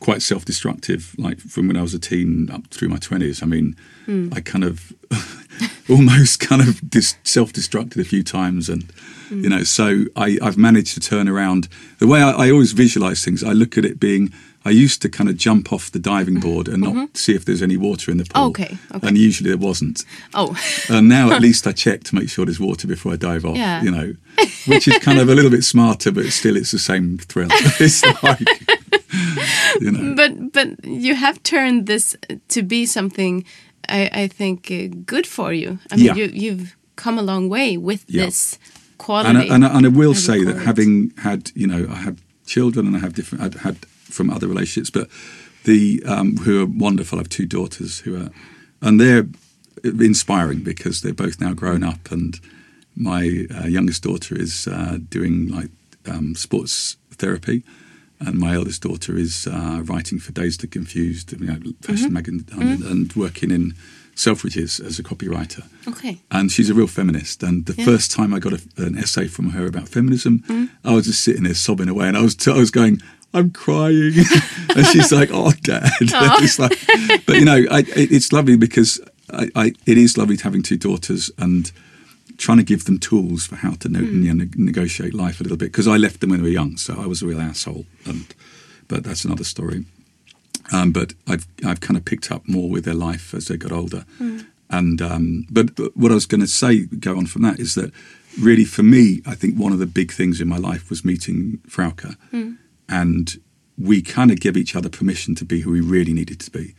quite 0.00 0.22
self-destructive. 0.22 1.14
Like 1.18 1.40
from 1.40 1.68
when 1.68 1.76
I 1.76 1.82
was 1.82 1.94
a 1.94 1.98
teen 1.98 2.50
up 2.50 2.66
through 2.68 2.88
my 2.88 2.98
twenties. 2.98 3.42
I 3.42 3.46
mean, 3.46 3.76
Hmm. 4.06 4.30
I 4.32 4.40
kind 4.40 4.64
of 4.64 4.92
almost 5.90 6.40
kind 6.40 6.62
of 6.62 6.80
dis- 6.88 7.16
self-destructed 7.24 8.00
a 8.00 8.04
few 8.04 8.22
times, 8.22 8.68
and 8.68 8.84
Hmm. 9.28 9.44
you 9.44 9.50
know, 9.50 9.62
so 9.64 10.04
I, 10.16 10.38
I've 10.40 10.56
managed 10.56 10.94
to 10.94 11.00
turn 11.00 11.28
around. 11.28 11.68
The 11.98 12.06
way 12.06 12.22
I, 12.22 12.30
I 12.46 12.50
always 12.50 12.72
visualize 12.72 13.22
things, 13.24 13.42
I 13.44 13.52
look 13.52 13.76
at 13.76 13.84
it 13.84 14.00
being. 14.00 14.32
I 14.64 14.70
used 14.70 15.00
to 15.02 15.08
kind 15.08 15.30
of 15.30 15.36
jump 15.36 15.72
off 15.72 15.90
the 15.92 15.98
diving 16.00 16.40
board 16.40 16.68
and 16.68 16.82
not 16.82 17.16
see 17.16 17.32
if 17.34 17.44
there's 17.44 17.62
any 17.62 17.76
water 17.76 18.10
in 18.10 18.18
the 18.18 18.24
pool. 18.24 18.50
Mm-hmm. 18.52 18.62
Okay, 18.62 18.78
okay. 18.96 19.06
And 19.08 19.16
usually 19.16 19.48
there 19.50 19.56
wasn't. 19.58 20.04
Oh, 20.34 20.54
And 20.90 21.08
now 21.08 21.30
at 21.30 21.40
least 21.46 21.66
I 21.66 21.72
check 21.72 22.02
to 22.04 22.14
make 22.14 22.28
sure 22.28 22.44
there's 22.44 22.58
water 22.60 22.86
before 22.86 23.12
I 23.12 23.16
dive 23.16 23.44
off. 23.46 23.56
Yeah. 23.56 23.82
You 23.82 23.90
know, 23.90 24.14
which 24.66 24.88
is 24.88 24.98
kind 24.98 25.18
of 25.20 25.28
a 25.30 25.34
little 25.34 25.50
bit 25.50 25.64
smarter, 25.64 26.10
but 26.10 26.24
still 26.32 26.56
it's 26.56 26.72
the 26.72 26.78
same 26.78 27.18
thrill. 27.18 27.48
it's 27.80 28.02
like, 28.22 28.46
you 29.84 29.90
know, 29.92 30.14
but 30.14 30.52
but 30.52 30.84
you 30.84 31.14
have 31.14 31.42
turned 31.42 31.86
this 31.86 32.16
to 32.48 32.62
be 32.62 32.86
something 32.86 33.44
I, 33.88 34.24
I 34.24 34.28
think 34.28 34.70
uh, 34.70 34.88
good 35.06 35.26
for 35.26 35.52
you. 35.52 35.78
I 35.90 35.96
mean, 35.96 36.04
Yeah. 36.06 36.16
you 36.16 36.30
you've 36.32 36.76
come 36.96 37.18
a 37.20 37.22
long 37.22 37.48
way 37.50 37.76
with 37.78 38.04
Yeah. 38.08 38.24
this 38.26 38.58
quality. 38.98 39.28
and 39.28 39.38
I, 39.38 39.54
and, 39.54 39.64
I, 39.64 39.76
and 39.76 39.86
I 39.86 39.88
will 39.88 40.14
say 40.14 40.44
that 40.44 40.56
having 40.66 41.12
had, 41.16 41.50
you 41.54 41.66
know, 41.66 41.86
I 41.90 41.96
have 42.02 42.16
children 42.46 42.86
and 42.86 42.96
I 42.96 43.00
have 43.00 43.12
different, 43.14 43.44
I've 43.44 43.60
had 43.62 43.76
from 44.10 44.30
other 44.30 44.48
relationships, 44.48 44.90
but 44.90 45.08
the 45.64 46.02
um, 46.06 46.36
who 46.38 46.62
are 46.62 46.66
wonderful. 46.66 47.18
I 47.18 47.20
have 47.20 47.28
two 47.28 47.46
daughters 47.46 48.00
who 48.00 48.16
are, 48.16 48.30
and 48.80 49.00
they're 49.00 49.26
inspiring 49.84 50.60
because 50.64 51.00
they're 51.02 51.12
both 51.26 51.40
now 51.40 51.52
grown 51.54 51.82
up, 51.82 52.10
and 52.10 52.40
my 52.96 53.46
uh, 53.54 53.66
youngest 53.66 54.02
daughter 54.02 54.34
is 54.40 54.66
uh, 54.66 54.98
doing 55.10 55.48
like 55.48 55.70
um, 56.06 56.34
sports 56.34 56.96
therapy. 57.18 57.62
And 58.20 58.38
my 58.38 58.54
eldest 58.54 58.82
daughter 58.82 59.16
is 59.16 59.46
uh, 59.46 59.82
writing 59.84 60.18
for 60.18 60.32
Dazed 60.32 60.62
and 60.64 60.72
Confused, 60.72 61.32
you 61.32 61.46
know, 61.46 61.58
fashion 61.80 62.06
mm-hmm. 62.06 62.14
magazine, 62.14 62.40
mm-hmm. 62.40 62.62
and, 62.62 62.82
and 62.82 63.12
working 63.14 63.50
in 63.50 63.74
Selfridges 64.18 64.84
as 64.84 64.98
a 64.98 65.04
copywriter. 65.04 65.64
Okay. 65.86 66.18
and 66.32 66.50
she's 66.50 66.68
a 66.68 66.74
real 66.74 66.88
feminist. 66.88 67.42
And 67.44 67.66
the 67.66 67.74
first 67.84 68.10
time 68.10 68.34
I 68.34 68.40
got 68.40 68.52
a, 68.52 68.60
an 68.76 68.98
essay 68.98 69.28
from 69.28 69.50
her 69.50 69.66
about 69.66 69.88
feminism, 69.88 70.40
mm. 70.48 70.68
I 70.84 70.94
was 70.94 71.06
just 71.06 71.22
sitting 71.22 71.44
there 71.44 71.54
sobbing 71.54 71.88
away, 71.88 72.08
and 72.08 72.16
I 72.16 72.22
was 72.22 72.34
t- 72.34 72.50
I 72.50 72.56
was 72.56 72.72
going, 72.72 73.00
"I'm 73.32 73.52
crying," 73.52 74.14
and 74.76 74.86
she's 74.88 75.12
like, 75.12 75.30
"Oh, 75.32 75.52
Dad." 75.62 75.92
it's 76.00 76.58
like, 76.58 76.76
but 77.26 77.36
you 77.36 77.44
know, 77.44 77.64
I, 77.70 77.80
it, 77.80 78.10
it's 78.10 78.32
lovely 78.32 78.56
because 78.56 79.00
I, 79.32 79.50
I, 79.54 79.72
it 79.86 79.96
is 79.96 80.18
lovely 80.18 80.36
to 80.36 80.44
having 80.44 80.62
two 80.62 80.76
daughters 80.76 81.30
and 81.38 81.70
trying 82.38 82.58
to 82.58 82.64
give 82.64 82.84
them 82.84 82.98
tools 82.98 83.46
for 83.46 83.56
how 83.56 83.72
to 83.72 83.88
you 83.90 84.32
know, 84.32 84.46
negotiate 84.56 85.12
life 85.12 85.40
a 85.40 85.42
little 85.42 85.58
bit 85.58 85.72
because 85.72 85.88
I 85.88 85.96
left 85.96 86.20
them 86.20 86.30
when 86.30 86.40
they 86.40 86.48
were 86.48 86.52
young, 86.52 86.76
so 86.76 86.94
I 86.98 87.06
was 87.06 87.20
a 87.22 87.26
real 87.26 87.40
asshole. 87.40 87.84
And 88.06 88.34
but 88.86 89.04
that's 89.04 89.24
another 89.24 89.44
story. 89.44 89.84
Um, 90.72 90.92
but 90.92 91.14
I've 91.26 91.46
I've 91.66 91.80
kind 91.80 91.96
of 91.96 92.04
picked 92.04 92.30
up 92.30 92.48
more 92.48 92.70
with 92.70 92.84
their 92.84 92.94
life 92.94 93.34
as 93.34 93.46
they 93.46 93.56
got 93.56 93.72
older. 93.72 94.04
And 94.70 95.00
um, 95.02 95.46
but, 95.50 95.74
but 95.74 95.96
what 95.96 96.10
I 96.12 96.14
was 96.14 96.26
going 96.26 96.42
to 96.42 96.46
say, 96.46 96.84
go 96.84 97.16
on 97.16 97.26
from 97.26 97.42
that, 97.42 97.58
is 97.58 97.74
that 97.74 97.90
really 98.38 98.64
for 98.66 98.82
me, 98.82 99.22
I 99.26 99.34
think 99.34 99.56
one 99.56 99.72
of 99.72 99.78
the 99.78 99.86
big 99.86 100.12
things 100.12 100.40
in 100.40 100.48
my 100.48 100.58
life 100.58 100.90
was 100.90 101.04
meeting 101.04 101.58
Frauke, 101.68 102.16
and 102.88 103.40
we 103.78 104.02
kind 104.02 104.30
of 104.30 104.40
give 104.40 104.56
each 104.56 104.76
other 104.76 104.90
permission 104.90 105.34
to 105.36 105.44
be 105.44 105.60
who 105.60 105.70
we 105.72 105.80
really 105.80 106.12
needed 106.12 106.38
to 106.40 106.50
be. 106.50 106.74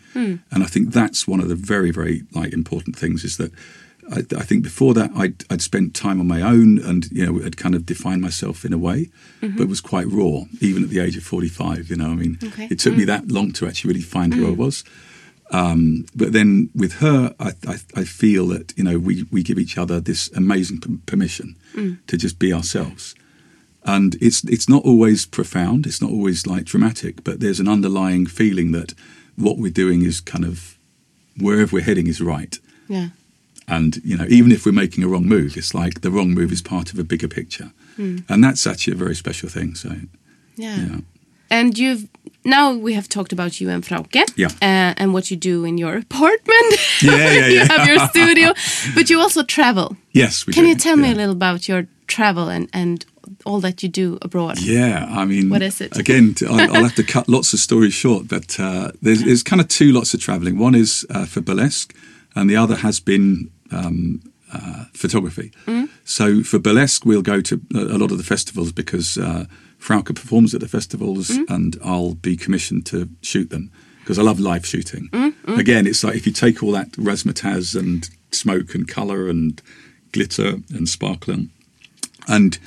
And 0.52 0.63
I 0.63 0.67
think 0.67 0.93
that's 0.93 1.28
one 1.28 1.39
of 1.39 1.50
the 1.50 1.56
very 1.56 1.91
very 1.91 2.24
like 2.32 2.54
important 2.54 2.95
things 2.95 3.24
is 3.24 3.38
that. 3.38 3.52
I, 4.12 4.19
I 4.38 4.43
think 4.43 4.63
before 4.63 4.93
that 4.95 5.12
I'd, 5.15 5.43
I'd 5.50 5.62
spent 5.62 5.93
time 5.93 6.19
on 6.19 6.28
my 6.28 6.41
own 6.41 6.80
and 6.80 7.10
you 7.12 7.26
know 7.26 7.39
had 7.39 7.58
kind 7.58 7.76
of 7.76 7.86
defined 7.86 8.22
myself 8.22 8.65
in 8.65 8.74
a 8.74 8.78
way, 8.78 9.10
mm-hmm. 9.41 9.58
but 9.58 9.67
was 9.67 9.82
quite 9.82 10.08
raw 10.08 10.43
even 10.62 10.84
at 10.84 10.89
the 10.89 11.00
age 11.00 11.17
of 11.17 11.24
forty 11.24 11.50
five. 11.50 11.89
You 11.89 11.98
know, 11.98 12.10
I 12.10 12.15
mean, 12.15 12.38
Okay. 12.43 12.67
it 12.69 12.80
took 12.80 12.95
me 12.95 13.04
mm. 13.04 13.08
that 13.08 13.28
long 13.28 13.52
to 13.54 13.67
actually 13.67 13.89
really 13.89 14.02
find 14.02 14.34
who 14.34 14.48
I 14.48 14.52
mm. 14.52 14.58
was. 14.58 14.84
Um, 15.52 16.06
but 16.15 16.32
then 16.32 16.69
with 16.76 16.93
her, 17.00 17.34
I, 17.39 17.54
I, 17.67 17.78
I 17.95 18.04
feel 18.04 18.48
that 18.48 18.74
you 18.78 18.84
know 18.84 19.00
we, 19.00 19.26
we 19.32 19.41
give 19.43 19.58
each 19.58 19.78
other 19.78 20.00
this 20.00 20.32
amazing 20.36 20.80
p- 20.82 20.98
permission 21.06 21.56
mm. 21.74 21.98
to 22.06 22.17
just 22.17 22.38
be 22.38 22.54
ourselves, 22.54 23.15
and 23.84 24.15
it's 24.22 24.43
it's 24.43 24.69
not 24.69 24.86
always 24.86 25.26
profound, 25.26 25.88
it's 25.88 26.02
not 26.02 26.12
always 26.12 26.45
like 26.45 26.65
dramatic, 26.65 27.24
but 27.24 27.39
there's 27.39 27.60
an 27.60 27.67
underlying 27.67 28.28
feeling 28.28 28.72
that 28.74 28.93
what 29.36 29.58
we're 29.58 29.72
doing 29.72 30.04
is 30.04 30.22
kind 30.22 30.45
of 30.45 30.78
wherever 31.38 31.76
we're 31.76 31.84
heading 31.84 32.08
is 32.08 32.22
right. 32.22 32.60
Yeah. 32.88 33.10
And 33.69 34.01
you 34.03 34.17
know, 34.17 34.25
even 34.29 34.51
if 34.51 34.65
we're 34.65 34.71
making 34.84 35.03
a 35.03 35.08
wrong 35.08 35.25
move, 35.27 35.55
it's 35.58 35.73
like 35.73 36.01
the 36.01 36.10
wrong 36.12 36.34
move 36.34 36.51
is 36.51 36.62
part 36.62 36.91
of 36.93 36.99
a 36.99 37.03
bigger 37.03 37.27
picture, 37.27 37.71
and 37.97 38.43
that's 38.43 38.65
actually 38.65 38.93
a 38.93 38.97
very 39.05 39.15
special 39.15 39.49
thing. 39.49 39.75
So, 39.75 39.89
Yeah. 40.55 40.77
yeah, 40.77 40.97
And 41.51 41.77
you've 41.77 42.08
now 42.45 42.73
we 42.73 42.93
have 42.93 43.08
talked 43.08 43.34
about 43.34 43.60
you 43.62 43.69
and 43.69 43.84
Frauke. 43.84 44.23
Yeah. 44.36 44.47
Uh, 44.62 44.93
and 44.97 45.13
what 45.13 45.29
you 45.29 45.38
do 45.38 45.65
in 45.65 45.77
your 45.77 45.97
apartment. 45.97 46.75
Yeah, 47.01 47.15
yeah, 47.15 47.32
yeah. 47.39 47.47
you 47.47 47.60
have 47.67 47.88
your 47.88 47.99
studio, 48.10 48.53
but 48.95 49.10
you 49.10 49.21
also 49.21 49.43
travel. 49.43 49.95
yes, 50.13 50.45
we 50.47 50.53
Can 50.53 50.63
do, 50.63 50.69
you 50.69 50.75
tell 50.75 50.97
me 50.97 51.12
a 51.12 51.15
little 51.15 51.36
about 51.36 51.67
your 51.67 51.86
travel 52.08 52.49
and 52.49 52.67
and 52.73 53.05
all 53.45 53.62
that 53.62 53.82
you 53.84 53.89
do 53.89 54.17
abroad? 54.21 54.58
Yeah, 54.60 55.05
I 55.21 55.25
mean, 55.25 55.49
What 55.49 55.62
is 55.62 55.82
it? 55.82 55.97
Again, 55.97 56.36
I'll, 56.41 56.75
I'll 56.75 56.84
have 56.84 56.95
to 56.95 57.03
cut 57.03 57.27
lots 57.27 57.53
of 57.53 57.60
stories 57.60 57.93
short, 57.93 58.27
but 58.27 58.60
uh, 58.60 58.91
there's, 59.03 59.21
there's 59.23 59.43
kind 59.43 59.62
of 59.62 59.67
two 59.67 59.91
lots 59.91 60.13
of 60.13 60.19
travelling. 60.19 60.58
One 60.60 60.75
is 60.79 61.05
uh, 61.10 61.25
for 61.25 61.41
burlesque, 61.41 61.93
and 62.36 62.49
the 62.49 62.58
other 62.63 62.75
has 62.77 62.99
been 63.01 63.49
um, 63.71 64.21
uh, 64.53 64.86
photography. 64.93 65.51
So 66.05 66.41
for 66.43 66.58
burlesque, 66.60 67.05
we'll 67.05 67.21
go 67.21 67.39
to 67.41 67.62
a 67.75 67.97
lot 67.97 68.12
of 68.12 68.17
the 68.17 68.23
festivals 68.23 68.71
because 68.71 69.17
uh, 69.17 69.45
Frauke 69.79 70.15
performs 70.15 70.53
at 70.55 70.62
the 70.62 70.67
festivals, 70.67 71.29
and 71.29 71.77
I'll 71.84 72.15
be 72.15 72.36
commissioned 72.36 72.86
to 72.88 73.08
shoot 73.21 73.49
them 73.51 73.71
because 73.99 74.17
I 74.17 74.23
love 74.23 74.39
live 74.39 74.65
shooting. 74.65 75.10
Again, 75.47 75.86
it's 75.88 76.03
like 76.03 76.15
if 76.15 76.25
you 76.25 76.34
take 76.34 76.63
all 76.63 76.71
that 76.71 76.91
razzmatazz 76.93 77.75
and 77.79 78.10
smoke 78.32 78.73
and 78.75 78.88
colour 78.88 79.29
and 79.29 79.62
glitter 80.12 80.58
and 80.73 80.89
sparkling, 80.89 81.51
and 82.27 82.58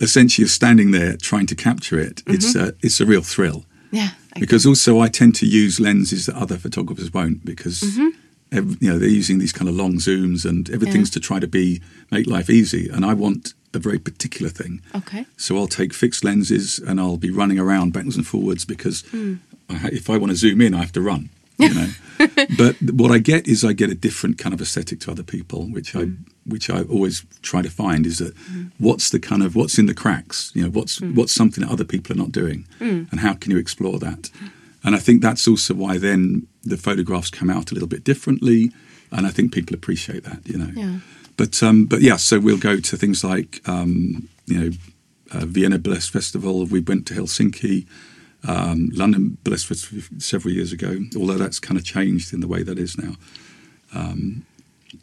essentially 0.00 0.42
you're 0.42 0.48
standing 0.50 0.90
there 0.90 1.16
trying 1.16 1.46
to 1.46 1.54
capture 1.54 1.98
it. 1.98 2.22
It's 2.26 2.54
a 2.54 2.74
it's 2.82 3.00
a 3.00 3.06
real 3.06 3.22
thrill 3.22 3.64
Yeah. 3.90 4.10
I- 4.36 4.40
because 4.40 4.66
also 4.66 5.00
I 5.00 5.08
tend 5.08 5.34
to 5.36 5.46
use 5.46 5.80
lenses 5.80 6.26
that 6.26 6.34
other 6.36 6.58
photographers 6.58 7.12
won't 7.14 7.44
because 7.44 7.80
Mm-hmm. 7.80 8.08
Ev- 8.54 8.76
you 8.80 8.90
know 8.90 8.98
they're 8.98 9.08
using 9.08 9.38
these 9.38 9.52
kind 9.52 9.68
of 9.68 9.74
long 9.74 9.94
zooms 9.94 10.44
and 10.48 10.70
everything's 10.70 11.10
to 11.10 11.20
try 11.20 11.38
to 11.40 11.46
be 11.46 11.80
make 12.10 12.26
life 12.26 12.48
easy, 12.50 12.88
and 12.88 13.04
I 13.04 13.14
want 13.14 13.54
a 13.74 13.78
very 13.78 13.98
particular 13.98 14.50
thing. 14.50 14.80
Okay. 14.94 15.26
So 15.36 15.56
I'll 15.56 15.66
take 15.66 15.92
fixed 15.92 16.24
lenses 16.24 16.78
and 16.78 17.00
I'll 17.00 17.16
be 17.16 17.30
running 17.30 17.58
around 17.58 17.92
backwards 17.92 18.16
and 18.16 18.26
forwards 18.26 18.64
because 18.64 19.02
Hmm. 19.10 19.34
I 19.68 19.88
if 19.88 20.08
I 20.08 20.16
want 20.16 20.30
to 20.30 20.36
zoom 20.36 20.60
in, 20.60 20.74
I 20.74 20.80
have 20.80 20.92
to 20.92 21.00
run. 21.00 21.30
You 21.56 21.72
know, 21.72 21.88
but 22.58 22.76
what 22.82 23.12
I 23.12 23.18
get 23.18 23.46
is 23.46 23.64
I 23.64 23.74
get 23.74 23.88
a 23.88 23.94
different 23.94 24.38
kind 24.38 24.52
of 24.52 24.60
aesthetic 24.60 24.98
to 25.00 25.12
other 25.12 25.22
people, 25.22 25.66
which 25.66 25.94
I 25.94 26.00
hmm. 26.04 26.14
which 26.44 26.68
I 26.68 26.82
always 26.82 27.24
try 27.42 27.62
to 27.62 27.70
find 27.70 28.06
is 28.06 28.18
that 28.18 28.34
hmm. 28.36 28.64
what's 28.78 29.10
the 29.10 29.20
kind 29.20 29.42
of 29.42 29.54
what's 29.54 29.78
in 29.78 29.86
the 29.86 29.94
cracks, 29.94 30.50
you 30.54 30.62
know, 30.62 30.70
what's 30.70 30.98
hmm. 30.98 31.14
what's 31.14 31.32
something 31.32 31.64
that 31.64 31.72
other 31.72 31.84
people 31.84 32.12
are 32.12 32.18
not 32.18 32.32
doing, 32.32 32.66
and 33.10 33.20
how 33.20 33.34
can 33.34 33.52
you 33.52 33.58
explore 33.58 33.98
that? 34.00 34.30
And 34.82 34.94
I 34.94 34.98
think 34.98 35.22
that's 35.22 35.48
also 35.48 35.74
why 35.74 35.96
then 35.98 36.46
the 36.64 36.76
photographs 36.76 37.30
come 37.30 37.50
out 37.50 37.70
a 37.70 37.74
little 37.74 37.88
bit 37.88 38.04
differently, 38.04 38.72
and 39.10 39.26
I 39.26 39.30
think 39.30 39.52
people 39.52 39.74
appreciate 39.74 40.24
that, 40.24 40.46
you 40.46 40.58
know. 40.58 40.70
Yeah. 40.74 40.98
But 41.36 41.62
um, 41.62 41.86
but 41.86 42.00
yeah, 42.00 42.16
so 42.16 42.38
we'll 42.38 42.58
go 42.58 42.78
to 42.78 42.96
things 42.96 43.24
like 43.24 43.60
um, 43.68 44.28
you 44.46 44.60
know 44.60 44.76
uh, 45.32 45.46
Vienna 45.46 45.78
Burlesque 45.78 46.12
Festival. 46.12 46.64
We 46.66 46.80
went 46.80 47.06
to 47.08 47.14
Helsinki, 47.14 47.86
um, 48.46 48.90
London 48.92 49.38
Burlesque 49.42 49.66
Festival 49.66 50.02
several 50.18 50.54
years 50.54 50.72
ago. 50.72 50.98
Although 51.16 51.38
that's 51.38 51.58
kind 51.58 51.78
of 51.78 51.84
changed 51.84 52.32
in 52.32 52.40
the 52.40 52.48
way 52.48 52.62
that 52.62 52.78
is 52.78 52.96
now. 52.96 53.14
Um, 53.94 54.44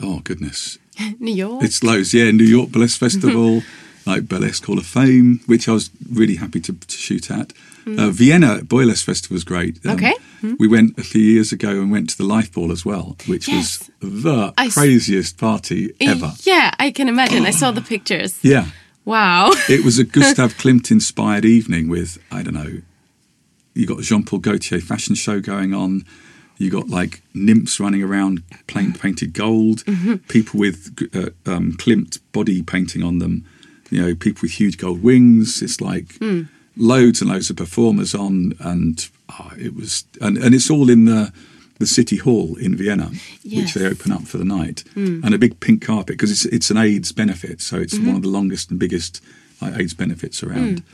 oh 0.02 0.19
goodness, 0.24 0.78
New 1.19 1.34
York. 1.34 1.63
it's 1.63 1.84
loads. 1.84 2.13
Yeah, 2.13 2.32
New 2.32 2.45
York 2.45 2.69
Burlesque 2.69 3.00
Festival, 3.00 3.63
like 4.06 4.28
Burlesque 4.28 4.65
Hall 4.65 4.78
of 4.78 4.86
Fame, 4.86 5.41
which 5.47 5.67
I 5.67 5.74
was 5.74 5.89
really 6.10 6.36
happy 6.36 6.62
to, 6.62 6.74
to 6.74 6.97
shoot 6.97 7.30
at. 7.30 7.54
Uh, 7.88 8.10
Vienna 8.12 8.62
Burlesque 8.63 9.06
Festival 9.06 9.36
was 9.36 9.44
great. 9.44 9.80
Um, 9.86 9.98
Mm. 9.98 9.98
Okay. 9.98 10.13
We 10.60 10.67
went 10.67 10.98
a 10.98 11.04
few 11.04 11.22
years 11.22 11.52
ago 11.52 11.70
and 11.82 11.91
went 11.91 12.10
to 12.12 12.17
the 12.17 12.24
Life 12.24 12.52
Ball 12.52 12.72
as 12.72 12.84
well, 12.86 13.15
which 13.28 13.48
Yes. 13.48 13.89
was 14.02 14.12
the 14.24 14.54
I 14.58 14.65
s- 14.67 14.74
craziest 14.74 15.38
party 15.38 15.91
ever. 16.00 16.34
Yeah, 16.44 16.72
I 16.80 16.91
can 16.91 17.08
imagine. 17.08 17.46
I 17.46 17.52
saw 17.52 17.72
the 17.72 17.82
pictures. 17.82 18.39
Yeah. 18.41 18.65
Wow. 19.06 19.52
It 19.70 19.84
was 19.86 20.00
a 20.00 20.04
Gustav 20.17 20.56
Klimt 20.58 20.89
inspired 20.91 21.46
evening 21.46 21.89
with, 21.89 22.17
I 22.32 22.41
don't 22.44 22.54
know, 22.56 22.82
you 23.74 23.86
got 23.86 24.02
Jean 24.02 24.24
Paul 24.24 24.39
Gaultier 24.39 24.82
fashion 24.82 25.15
show 25.15 25.39
going 25.39 25.74
on. 25.74 26.04
You 26.58 26.70
got 26.70 26.89
like 26.89 27.22
nymphs 27.34 27.80
running 27.80 28.04
around 28.04 28.44
plain 28.67 28.94
painted 28.94 29.34
gold, 29.34 29.84
people 30.28 30.60
with 30.60 30.89
uh, 31.15 31.30
um, 31.52 31.74
Klimt 31.74 32.20
body 32.32 32.62
painting 32.62 33.02
on 33.04 33.17
them. 33.20 33.46
you 33.89 34.02
know, 34.02 34.15
people 34.15 34.41
with 34.44 34.52
huge 34.54 34.78
gold 34.78 35.02
wings. 35.04 35.62
It's 35.62 35.82
like 35.82 36.15
Hmm. 36.17 36.44
Loads 36.78 37.22
and 37.22 37.30
loads 37.30 37.50
of 37.50 37.58
performers 37.58 38.16
on, 38.16 38.54
and 38.60 39.10
oh, 39.30 39.52
it 39.58 39.76
was, 39.76 40.06
and, 40.20 40.38
and 40.38 40.56
it's 40.56 40.70
all 40.70 40.90
in 40.90 41.06
the 41.06 41.32
the 41.80 41.88
city 41.88 42.18
hall 42.18 42.56
in 42.58 42.76
Vienna, 42.76 43.10
which 43.44 43.74
they 43.74 43.88
open 43.88 44.12
up 44.12 44.22
for 44.22 44.38
the 44.38 44.46
night, 44.46 44.84
hmm. 44.94 45.20
and 45.24 45.34
a 45.34 45.40
big 45.40 45.60
pink 45.60 45.84
carpet 45.84 46.16
because 46.18 46.32
it's 46.32 46.46
it's 46.46 46.70
an 46.70 46.78
AIDS 46.78 47.12
benefit, 47.12 47.60
so 47.60 47.78
it's 47.78 47.96
mm-hmm. 47.96 48.08
one 48.08 48.16
of 48.16 48.22
the 48.22 48.30
longest 48.30 48.70
and 48.70 48.80
biggest 48.80 49.22
like, 49.62 49.78
AIDS 49.78 49.94
benefits 49.94 50.44
around. 50.44 50.80
Hmm. 50.80 50.86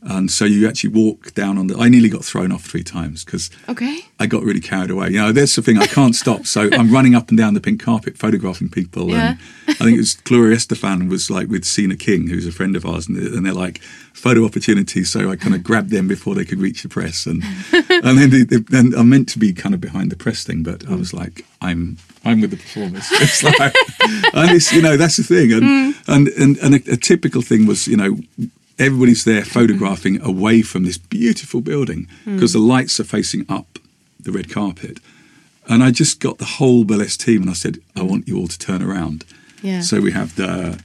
And 0.00 0.30
so 0.30 0.44
you 0.44 0.68
actually 0.68 0.90
walk 0.90 1.34
down 1.34 1.58
on 1.58 1.66
the. 1.66 1.76
I 1.76 1.88
nearly 1.88 2.08
got 2.08 2.24
thrown 2.24 2.52
off 2.52 2.64
three 2.64 2.84
times 2.84 3.24
because 3.24 3.50
Okay. 3.68 4.00
I 4.20 4.26
got 4.26 4.44
really 4.44 4.60
carried 4.60 4.90
away. 4.90 5.08
You 5.08 5.18
know, 5.18 5.32
that's 5.32 5.56
the 5.56 5.62
thing. 5.62 5.78
I 5.78 5.86
can't 5.86 6.14
stop. 6.14 6.46
So 6.46 6.68
I'm 6.72 6.92
running 6.92 7.16
up 7.16 7.30
and 7.30 7.38
down 7.38 7.54
the 7.54 7.60
pink 7.60 7.82
carpet, 7.82 8.16
photographing 8.16 8.68
people. 8.68 9.08
Yeah. 9.08 9.30
And 9.30 9.38
I 9.68 9.74
think 9.74 9.94
it 9.94 9.98
was 9.98 10.14
Gloria 10.14 10.56
Estefan 10.56 11.08
was 11.08 11.30
like 11.30 11.48
with 11.48 11.64
Sina 11.64 11.96
King, 11.96 12.28
who's 12.28 12.46
a 12.46 12.52
friend 12.52 12.76
of 12.76 12.86
ours, 12.86 13.08
and 13.08 13.16
they're, 13.16 13.34
and 13.34 13.44
they're 13.44 13.52
like 13.52 13.82
photo 14.12 14.44
opportunities. 14.44 15.10
So 15.10 15.30
I 15.30 15.36
kind 15.36 15.54
of 15.54 15.64
grabbed 15.68 15.90
them 15.90 16.06
before 16.06 16.36
they 16.36 16.44
could 16.44 16.60
reach 16.60 16.82
the 16.82 16.88
press, 16.88 17.26
and 17.26 17.42
and 17.72 18.18
then, 18.18 18.30
the, 18.30 18.44
the, 18.44 18.64
then 18.68 18.94
I'm 18.96 19.08
meant 19.08 19.28
to 19.30 19.38
be 19.40 19.52
kind 19.52 19.74
of 19.74 19.80
behind 19.80 20.12
the 20.12 20.16
press 20.16 20.44
thing, 20.44 20.62
but 20.62 20.88
I 20.88 20.94
was 20.94 21.12
like, 21.12 21.44
I'm 21.60 21.96
I'm 22.24 22.40
with 22.40 22.50
the 22.52 22.56
performers. 22.56 23.06
It's 23.20 23.42
like, 23.42 23.74
and 24.34 24.50
it's 24.52 24.72
you 24.72 24.80
know 24.80 24.96
that's 24.96 25.16
the 25.16 25.24
thing, 25.24 25.52
and 25.52 25.62
mm. 25.62 25.94
and 26.06 26.28
and, 26.28 26.56
and 26.58 26.74
a, 26.74 26.92
a 26.92 26.96
typical 26.96 27.42
thing 27.42 27.66
was 27.66 27.88
you 27.88 27.96
know 27.96 28.16
everybody's 28.78 29.24
there 29.24 29.42
mm-hmm. 29.42 29.50
photographing 29.50 30.20
away 30.22 30.62
from 30.62 30.84
this 30.84 30.98
beautiful 30.98 31.60
building 31.60 32.08
mm. 32.24 32.34
because 32.34 32.52
the 32.52 32.58
lights 32.58 33.00
are 33.00 33.04
facing 33.04 33.44
up 33.48 33.78
the 34.20 34.32
red 34.32 34.50
carpet. 34.50 34.98
And 35.68 35.82
I 35.82 35.90
just 35.90 36.20
got 36.20 36.38
the 36.38 36.44
whole 36.44 36.84
burlesque 36.84 37.20
team 37.20 37.42
and 37.42 37.50
I 37.50 37.54
said, 37.54 37.78
I 37.94 38.02
want 38.02 38.26
you 38.26 38.38
all 38.38 38.48
to 38.48 38.58
turn 38.58 38.82
around. 38.82 39.24
Yeah. 39.62 39.82
So 39.82 40.00
we 40.00 40.12
have 40.12 40.34
the, 40.36 40.82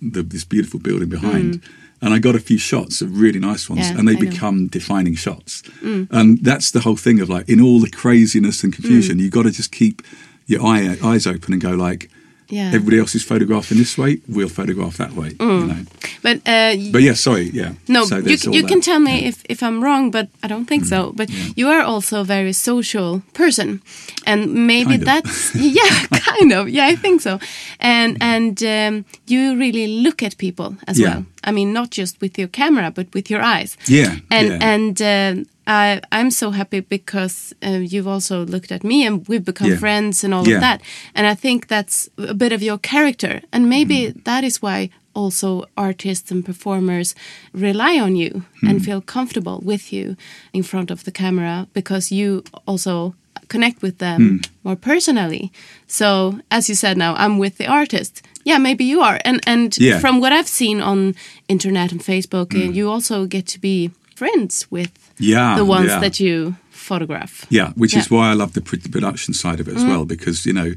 the 0.00 0.22
this 0.22 0.44
beautiful 0.44 0.80
building 0.80 1.08
behind. 1.08 1.54
Mm. 1.54 1.70
And 2.00 2.12
I 2.12 2.18
got 2.18 2.34
a 2.34 2.40
few 2.40 2.58
shots 2.58 3.00
of 3.00 3.18
really 3.18 3.38
nice 3.38 3.70
ones, 3.70 3.88
Yeah, 3.88 3.98
and 3.98 4.06
they 4.06 4.12
I 4.12 4.20
know. 4.20 4.30
become 4.30 4.66
defining 4.68 5.14
shots. 5.14 5.62
Mm. 5.82 6.08
And 6.10 6.44
that's 6.44 6.70
the 6.70 6.80
whole 6.80 6.96
thing 6.96 7.20
of 7.20 7.30
like, 7.30 7.48
in 7.48 7.60
all 7.62 7.80
the 7.80 7.88
craziness 7.88 8.62
and 8.62 8.74
confusion, 8.74 9.18
you've 9.18 9.32
got 9.32 9.44
to 9.44 9.50
just 9.50 9.72
keep 9.72 10.02
your 10.46 10.62
eye, 10.62 10.98
eyes 11.02 11.26
open 11.26 11.54
and 11.54 11.62
go 11.62 11.70
like, 11.70 12.10
Yeah. 12.48 12.68
everybody 12.74 12.98
else 12.98 13.14
is 13.16 13.24
photographing 13.24 13.78
this 13.78 13.96
way, 13.98 14.20
we'll 14.28 14.48
photograph 14.48 14.96
that 14.96 15.12
way. 15.12 15.30
You 15.40 15.66
know? 15.66 15.84
But 16.22 16.36
uh, 16.46 16.76
But 16.92 17.02
yeah, 17.02 17.14
sorry, 17.16 17.50
yeah. 17.52 17.72
no, 17.88 18.04
So 18.04 18.16
you, 18.16 18.22
there's 18.22 18.42
c- 18.42 18.48
all 18.48 18.54
you 18.54 18.66
can 18.66 18.80
tell 18.80 19.00
me 19.00 19.10
Yeah. 19.12 19.24
Mm. 19.24 19.28
if, 19.28 19.42
if 19.48 19.62
I'm 19.62 19.82
wrong, 19.82 20.10
but 20.10 20.28
I 20.42 20.48
don't 20.48 20.66
think 20.66 20.84
so. 20.84 21.12
But 21.16 21.28
you 21.56 21.68
are 21.68 21.82
also 21.82 22.20
a 22.20 22.24
very 22.24 22.52
social 22.52 23.22
person, 23.32 23.80
and 24.26 24.66
maybe 24.66 24.96
Kind 24.98 25.06
that's 25.06 25.54
yeah, 25.78 26.06
kind 26.10 26.52
of 26.52 26.68
yeah, 26.68 26.92
I 26.92 26.96
think 26.96 27.20
so. 27.22 27.38
And 27.80 28.16
and 28.20 28.62
um, 28.62 29.04
you 29.26 29.56
really 29.58 29.86
look 30.02 30.22
at 30.22 30.36
people 30.36 30.76
as 30.86 30.98
Yeah. 30.98 31.08
well. 31.08 31.24
I 31.48 31.52
mean, 31.52 31.72
not 31.72 31.90
just 31.98 32.20
with 32.20 32.38
your 32.38 32.48
camera, 32.50 32.90
but 32.90 33.06
with 33.14 33.30
your 33.30 33.42
eyes. 33.42 33.76
Yeah, 33.88 34.16
and 34.30 34.48
yeah. 34.48 34.74
and 34.74 35.00
uh, 35.02 35.44
I 35.66 36.00
I'm 36.12 36.30
so 36.30 36.50
happy 36.50 36.80
because 36.80 37.54
uh, 37.66 37.80
you've 37.92 38.08
also 38.08 38.44
looked 38.46 38.72
at 38.72 38.84
me, 38.84 39.06
and 39.06 39.26
we've 39.28 39.44
become 39.44 39.70
Yeah. 39.70 39.78
friends 39.78 40.24
and 40.24 40.34
all 40.34 40.46
Yeah. 40.48 40.56
of 40.56 40.60
that. 40.60 40.80
And 41.14 41.26
I 41.26 41.34
think 41.34 41.66
that's 41.66 42.08
a 42.18 42.34
bit 42.34 42.52
of 42.52 42.62
your 42.62 42.78
character, 42.78 43.40
and 43.52 43.68
maybe 43.68 43.94
Mm. 43.94 44.24
that 44.24 44.44
is 44.44 44.62
why 44.62 44.88
also 45.14 45.64
artists 45.76 46.30
and 46.32 46.44
performers 46.44 47.14
rely 47.52 48.00
on 48.00 48.16
you 48.16 48.42
Hmm. 48.60 48.68
and 48.68 48.84
feel 48.84 49.00
comfortable 49.00 49.60
with 49.64 49.92
you 49.92 50.16
in 50.52 50.62
front 50.64 50.90
of 50.90 51.02
the 51.04 51.12
camera 51.12 51.66
because 51.72 52.10
you 52.14 52.42
also 52.66 53.14
connect 53.48 53.80
with 53.82 53.98
them 53.98 54.20
Hmm. 54.20 54.36
more 54.64 54.76
personally. 54.76 55.50
So 55.86 56.40
as 56.50 56.68
you 56.68 56.74
said 56.74 56.96
now, 56.96 57.14
I'm 57.14 57.38
with 57.38 57.56
the 57.58 57.66
artist. 57.66 58.22
Yeah, 58.44 58.58
maybe 58.58 58.84
you 58.84 59.00
are. 59.02 59.20
And 59.24 59.40
and 59.46 59.76
Yeah. 59.78 60.00
From 60.00 60.20
what 60.20 60.32
I've 60.32 60.48
seen 60.48 60.80
on 60.82 61.14
internet 61.48 61.92
and 61.92 62.02
Facebook, 62.04 62.54
uh, 62.54 62.72
you 62.76 62.90
also 62.92 63.26
get 63.26 63.46
to 63.52 63.58
be 63.60 63.90
friends 64.16 64.66
with 64.70 64.90
Yeah, 65.18 65.56
the 65.56 65.64
ones 65.64 65.88
yeah. 65.88 66.00
that 66.00 66.18
you 66.20 66.56
photograph. 66.70 67.46
Yeah, 67.50 67.72
which 67.76 67.94
is 67.94 68.04
Yeah. 68.06 68.08
Mm. 68.08 68.10
why 68.16 68.30
I 68.30 68.34
love 68.34 68.52
the 68.52 68.60
production 68.60 69.34
side 69.34 69.60
of 69.60 69.68
it 69.68 69.76
as 69.76 69.84
well, 69.84 70.04
because 70.04 70.44
you 70.46 70.52
know 70.52 70.74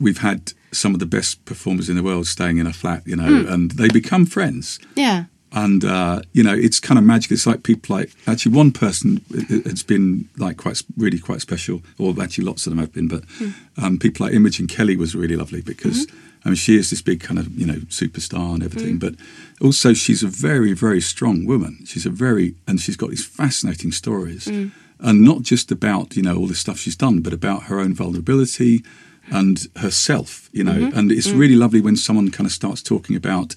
we've 0.00 0.18
had 0.18 0.52
some 0.72 0.94
of 0.94 1.00
the 1.00 1.06
best 1.06 1.44
performers 1.44 1.88
in 1.88 1.96
the 1.96 2.02
world 2.02 2.26
staying 2.26 2.58
in 2.58 2.66
a 2.66 2.72
flat, 2.72 3.02
you 3.06 3.16
know, 3.16 3.28
Mm. 3.44 3.52
and 3.52 3.70
they 3.72 3.88
become 3.88 4.26
friends. 4.26 4.78
Yeah. 4.96 5.24
And 5.52 5.82
uh, 5.84 6.20
you 6.34 6.42
know, 6.42 6.52
it's 6.54 6.78
kind 6.78 6.98
of 6.98 7.04
magic. 7.04 7.30
It's 7.32 7.46
like 7.46 7.62
people 7.62 7.96
like 7.96 8.10
actually 8.26 8.54
one 8.54 8.70
person 8.70 9.22
has 9.64 9.82
been 9.82 10.28
like 10.36 10.56
quite 10.58 10.82
really 10.96 11.18
quite 11.18 11.40
special, 11.40 11.80
or 11.98 12.14
actually 12.22 12.44
lots 12.44 12.66
of 12.66 12.70
them 12.70 12.78
have 12.80 12.92
been. 12.92 13.08
But 13.08 13.22
Mm. 13.40 13.54
um, 13.78 13.98
people 13.98 14.26
like 14.26 14.34
Imogen 14.34 14.66
Kelly 14.66 14.96
was 14.96 15.14
really 15.14 15.36
lovely 15.36 15.62
because 15.62 16.06
Mm-hmm. 16.06 16.27
I 16.44 16.48
mean 16.50 16.56
she 16.56 16.76
is 16.76 16.90
this 16.90 17.02
big 17.02 17.20
kind 17.20 17.38
of 17.38 17.46
you 17.58 17.66
know 17.66 17.80
superstar 17.88 18.54
and 18.54 18.62
everything. 18.62 18.96
Mm. 18.96 19.00
But 19.00 19.14
also 19.60 19.92
she's 19.94 20.22
a 20.22 20.28
very 20.28 20.72
very 20.72 21.00
strong 21.00 21.44
woman. 21.46 21.78
She's 21.84 22.06
a 22.06 22.10
very 22.10 22.54
and 22.66 22.80
she's 22.80 22.96
got 22.96 23.10
these 23.10 23.24
fascinating 23.26 23.92
stories, 23.92 24.44
Mm. 24.46 24.70
and 25.00 25.22
not 25.22 25.42
just 25.42 25.70
about 25.72 26.16
you 26.16 26.22
know 26.22 26.36
all 26.36 26.46
the 26.48 26.54
stuff 26.54 26.78
she's 26.78 26.96
done, 26.96 27.20
but 27.20 27.32
about 27.32 27.64
her 27.64 27.78
own 27.80 27.94
vulnerability 27.94 28.82
and 29.30 29.66
herself. 29.76 30.48
You 30.52 30.64
know, 30.64 30.72
Mm-hmm. 30.78 30.98
and 30.98 31.12
it's 31.12 31.28
Mm. 31.28 31.38
really 31.38 31.56
lovely 31.56 31.80
when 31.80 31.96
someone 31.96 32.30
kind 32.30 32.46
of 32.46 32.52
starts 32.52 32.82
talking 32.82 33.16
about 33.16 33.54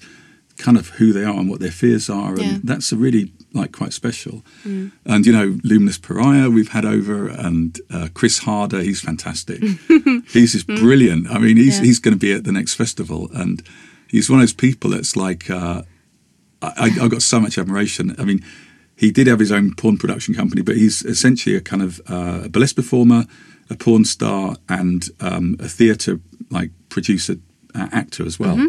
kind 0.58 0.76
of 0.76 0.88
who 0.98 1.12
they 1.12 1.24
are 1.24 1.38
and 1.40 1.48
what 1.48 1.60
their 1.60 1.70
fears 1.72 2.10
are, 2.10 2.32
and 2.34 2.42
Yeah. 2.42 2.58
That's 2.64 2.92
a 2.92 2.96
really 2.96 3.32
like 3.54 3.72
quite 3.72 3.92
special. 3.92 4.42
And 4.64 5.26
you 5.26 5.32
know, 5.32 5.58
Luminous 5.64 5.98
Pariah 5.98 6.48
we've 6.50 6.70
had 6.70 6.84
over, 6.84 7.28
and 7.28 7.78
uh, 7.90 8.08
Chris 8.14 8.38
Harder, 8.38 8.80
he's 8.80 9.00
fantastic. 9.00 9.62
he's 10.32 10.52
just 10.52 10.66
brilliant. 10.66 11.28
I 11.30 11.38
mean, 11.38 11.56
he's 11.56 11.78
Yeah. 11.78 11.84
he's 11.84 11.98
going 11.98 12.14
to 12.14 12.18
be 12.20 12.32
at 12.32 12.44
the 12.44 12.52
next 12.52 12.74
festival, 12.74 13.30
and 13.34 13.62
he's 14.08 14.30
one 14.30 14.38
of 14.40 14.42
those 14.42 14.52
people 14.54 14.90
that's 14.90 15.16
like 15.16 15.50
uh, 15.50 15.82
I, 16.62 16.68
I- 16.76 17.04
I've 17.04 17.10
got 17.10 17.22
so 17.22 17.40
much 17.40 17.58
admiration. 17.58 18.14
I 18.18 18.24
mean, 18.24 18.44
he 18.96 19.10
did 19.10 19.26
have 19.26 19.38
his 19.40 19.50
own 19.52 19.74
porn 19.74 19.96
production 19.98 20.34
company, 20.34 20.62
but 20.62 20.76
he's 20.76 21.02
essentially 21.02 21.56
a 21.56 21.60
kind 21.60 21.82
of 21.82 22.00
uh, 22.08 22.42
a 22.44 22.48
burlesque 22.48 22.76
performer, 22.76 23.24
a 23.70 23.74
porn 23.76 24.04
star, 24.04 24.56
and 24.68 25.08
um, 25.20 25.56
a 25.60 25.68
theatre 25.68 26.20
like 26.50 26.70
producer 26.88 27.36
uh, 27.74 27.88
actor 27.92 28.24
as 28.26 28.38
well. 28.38 28.68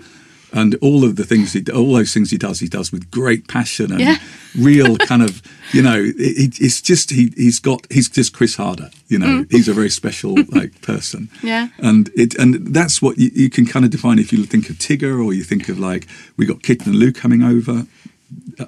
And 0.54 0.76
all 0.82 1.04
of 1.04 1.16
the 1.16 1.24
things 1.26 1.54
he, 1.54 1.64
all 1.72 1.94
those 1.94 2.14
things 2.14 2.30
he 2.30 2.38
does, 2.38 2.60
he 2.60 2.68
does 2.68 2.92
with 2.92 3.10
great 3.10 3.48
passion 3.48 3.92
and 3.92 4.00
Yeah. 4.00 4.18
real 4.58 4.98
kind 5.10 5.24
of, 5.24 5.42
you 5.72 5.82
know, 5.82 6.00
it, 6.00 6.16
it- 6.18 6.62
it's 6.62 6.80
just 6.80 7.10
he 7.10 7.34
he's 7.36 7.60
got 7.60 7.88
he's 7.92 8.08
just 8.08 8.34
Chris 8.34 8.56
Harder, 8.56 8.92
you 9.08 9.18
know, 9.18 9.44
mm. 9.44 9.52
he's 9.52 9.68
a 9.68 9.74
very 9.74 9.90
special 9.90 10.36
like 10.50 10.82
person. 10.82 11.30
Yeah. 11.42 11.70
And 11.80 12.12
it 12.16 12.36
and 12.36 12.74
that's 12.74 13.02
what 13.02 13.18
you, 13.18 13.32
you 13.34 13.50
can 13.50 13.66
kind 13.66 13.84
of 13.84 13.92
define 13.92 14.20
if 14.20 14.32
you 14.32 14.46
think 14.46 14.70
of 14.70 14.78
Tigger 14.78 15.24
or 15.24 15.34
you 15.34 15.44
think 15.44 15.70
of 15.70 15.80
like 15.80 16.08
we 16.38 16.46
got 16.46 16.62
Kitten 16.62 16.92
and 16.92 17.00
Lou 17.00 17.12
coming 17.12 17.42
over. 17.44 17.88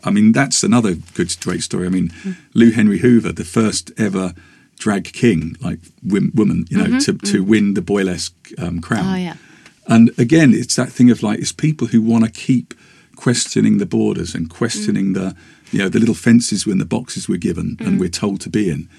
I 0.03 0.11
mean, 0.11 0.31
that's 0.31 0.63
another 0.63 0.95
good, 1.13 1.35
great 1.41 1.63
story. 1.63 1.85
I 1.85 1.89
mean, 1.89 2.09
mm. 2.09 2.35
Lou 2.53 2.71
Henry 2.71 2.99
Hoover, 2.99 3.31
the 3.31 3.43
first 3.45 3.91
ever 3.97 4.33
drag 4.77 5.05
king, 5.13 5.55
like 5.61 5.79
woman, 6.03 6.65
you 6.69 6.77
know, 6.77 6.85
mm-hmm. 6.85 6.97
to, 6.99 7.13
to 7.31 7.43
mm. 7.43 7.47
win 7.47 7.73
the 7.73 7.81
boylesque 7.81 8.33
um, 8.61 8.81
crown. 8.81 9.13
Oh, 9.13 9.17
yeah. 9.17 9.35
And 9.87 10.11
again, 10.17 10.53
it's 10.53 10.75
that 10.75 10.89
thing 10.91 11.11
of 11.11 11.21
like, 11.23 11.39
it's 11.39 11.51
people 11.51 11.87
who 11.87 12.01
want 12.01 12.25
to 12.25 12.31
keep 12.31 12.73
questioning 13.15 13.77
the 13.77 13.85
borders 13.85 14.35
and 14.35 14.49
questioning 14.49 15.13
the, 15.13 15.35
you 15.71 15.79
know, 15.79 15.89
the 15.89 15.99
little 15.99 16.15
fences 16.15 16.65
when 16.65 16.77
the 16.79 16.85
boxes 16.85 17.29
we're 17.29 17.37
given 17.37 17.77
and 17.79 17.99
we're 17.99 18.09
told 18.09 18.41
to 18.41 18.49
be 18.49 18.69
in. 18.69 18.89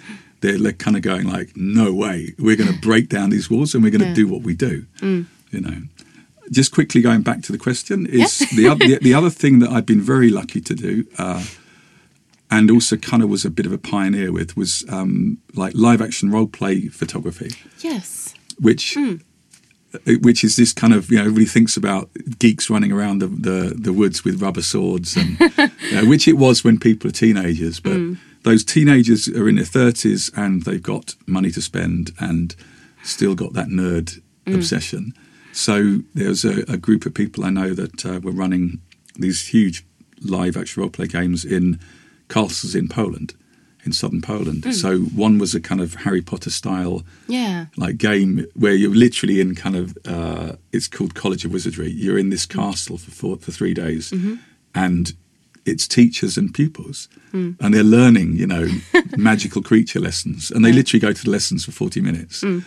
They're 0.43 0.59
like 0.59 0.79
kind 0.79 0.97
of 0.97 1.03
going 1.03 1.27
like, 1.27 1.57
no 1.57 1.93
way, 1.93 2.35
we're 2.39 2.57
going 2.57 2.73
to 2.75 2.81
break 2.81 3.09
down 3.09 3.31
these 3.31 3.51
walls 3.51 3.75
and 3.75 3.83
we're 3.83 3.91
going 3.91 4.01
to 4.03 4.09
Yeah. 4.09 4.15
do 4.15 4.29
what 4.29 4.43
we 4.43 4.55
do. 4.55 4.87
You 5.03 5.61
know, 5.61 5.83
just 6.53 6.73
quickly 6.73 7.01
going 7.01 7.23
back 7.23 7.43
to 7.43 7.53
the 7.53 7.59
question 7.59 8.07
is 8.07 8.39
the, 8.55 8.69
other, 8.69 8.87
the 8.87 8.99
the 9.03 9.15
other 9.15 9.31
thing 9.31 9.59
that 9.61 9.71
I've 9.71 9.87
been 9.87 10.01
very 10.03 10.29
lucky 10.31 10.61
to 10.61 10.75
do, 10.75 11.05
uh, 11.19 11.45
and 12.51 12.71
also 12.71 12.97
kind 12.97 13.23
of 13.23 13.29
was 13.29 13.45
a 13.45 13.51
bit 13.51 13.67
of 13.67 13.73
a 13.73 13.79
pioneer 13.79 14.31
with 14.33 14.57
was 14.57 14.85
um, 14.89 15.39
like 15.55 15.73
live 15.75 16.01
action 16.01 16.31
role 16.31 16.47
play 16.47 16.89
photography 16.89 17.51
Yes. 17.81 18.35
which 18.61 18.97
uh, 18.97 19.15
which 20.21 20.45
is 20.45 20.57
this 20.57 20.73
kind 20.73 20.93
of 20.93 21.11
you 21.11 21.17
know 21.17 21.23
everybody 21.23 21.47
thinks 21.47 21.77
about 21.77 22.11
geeks 22.39 22.69
running 22.71 22.93
around 22.93 23.19
the 23.19 23.27
the, 23.27 23.75
the 23.77 23.93
woods 23.93 24.25
with 24.25 24.41
rubber 24.41 24.63
swords 24.63 25.17
and 25.17 25.39
you 25.59 25.93
know, 25.93 26.07
which 26.07 26.27
it 26.29 26.35
was 26.35 26.65
when 26.65 26.79
people 26.79 27.09
are 27.09 27.13
teenagers 27.13 27.81
but 27.81 27.99
those 28.47 28.63
teenagers 28.63 29.27
are 29.29 29.49
in 29.49 29.57
their 29.57 29.65
30s 29.65 30.31
and 30.37 30.63
they've 30.63 30.83
got 30.83 31.17
money 31.27 31.51
to 31.51 31.61
spend 31.61 32.13
and 32.21 32.55
still 33.03 33.35
got 33.35 33.55
that 33.55 33.67
nerd 33.67 34.21
obsession. 34.47 35.13
So 35.53 35.99
there's 36.15 36.45
a, 36.45 36.61
a 36.71 36.77
group 36.77 37.07
of 37.07 37.13
people 37.15 37.45
I 37.45 37.51
know 37.51 37.75
that 37.75 38.07
uh, 38.07 38.21
were 38.21 38.31
running 38.31 38.81
these 39.17 39.49
huge 39.49 39.85
live 40.21 40.57
action 40.57 40.81
role 40.81 40.91
play 40.91 41.09
games 41.09 41.45
in 41.45 41.81
castles 42.29 42.77
in 42.77 42.87
Poland 42.89 43.35
in 43.87 43.93
southern 43.93 44.21
Poland. 44.21 44.65
Hmm. 44.65 44.73
So 44.73 44.99
one 44.99 45.39
was 45.39 45.55
a 45.55 45.61
kind 45.61 45.81
of 45.81 45.95
Harry 45.95 46.23
Potter 46.23 46.51
style 46.51 47.05
Yeah. 47.29 47.67
like 47.77 47.97
game 47.97 48.47
where 48.55 48.75
you're 48.75 48.95
literally 48.95 49.41
in 49.41 49.55
kind 49.55 49.77
of 49.77 49.97
uh, 50.05 50.57
it's 50.73 50.89
called 50.89 51.15
College 51.15 51.45
of 51.45 51.53
Wizardry. 51.53 51.91
You're 51.91 52.19
in 52.19 52.31
this 52.31 52.47
castle 52.47 52.99
for 52.99 53.11
four, 53.11 53.37
for 53.37 53.53
three 53.53 53.75
days, 53.75 54.11
mm-hmm. 54.11 54.35
and 54.75 55.13
it's 55.65 55.89
teachers 55.89 56.37
and 56.37 56.53
pupils, 56.53 57.09
hmm. 57.31 57.53
and 57.61 57.75
they're 57.75 57.83
learning, 57.83 58.37
you 58.37 58.47
know, 58.47 58.69
magical 59.17 59.63
creature 59.63 60.01
lessons, 60.01 60.51
and 60.51 60.65
they 60.65 60.73
literally 60.73 61.01
go 61.01 61.13
to 61.13 61.25
the 61.25 61.31
lessons 61.31 61.65
for 61.65 61.73
forty 61.73 62.01
minutes, 62.01 62.43
hmm. 62.43 62.61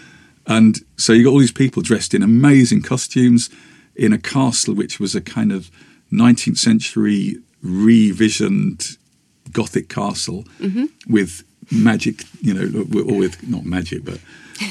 and 0.47 0.80
so 0.97 1.13
you 1.13 1.24
got 1.24 1.32
all 1.32 1.39
these 1.39 1.51
people 1.51 1.82
dressed 1.82 2.13
in 2.13 2.24
amazing 2.24 2.82
costumes 2.82 3.49
in 3.95 4.13
a 4.13 4.17
castle 4.17 4.74
which 4.74 4.99
was 4.99 5.13
a 5.13 5.20
kind 5.22 5.51
of 5.51 5.70
19th 6.11 6.57
century 6.57 7.38
revisioned 7.61 8.97
Gothic 9.52 9.89
castle 9.89 10.45
with 11.08 11.43
magic, 11.72 12.24
you 12.41 12.54
know, 12.54 12.86
or 13.02 13.18
with 13.18 13.47
not 13.47 13.66
magic, 13.66 14.04
but 14.06 14.20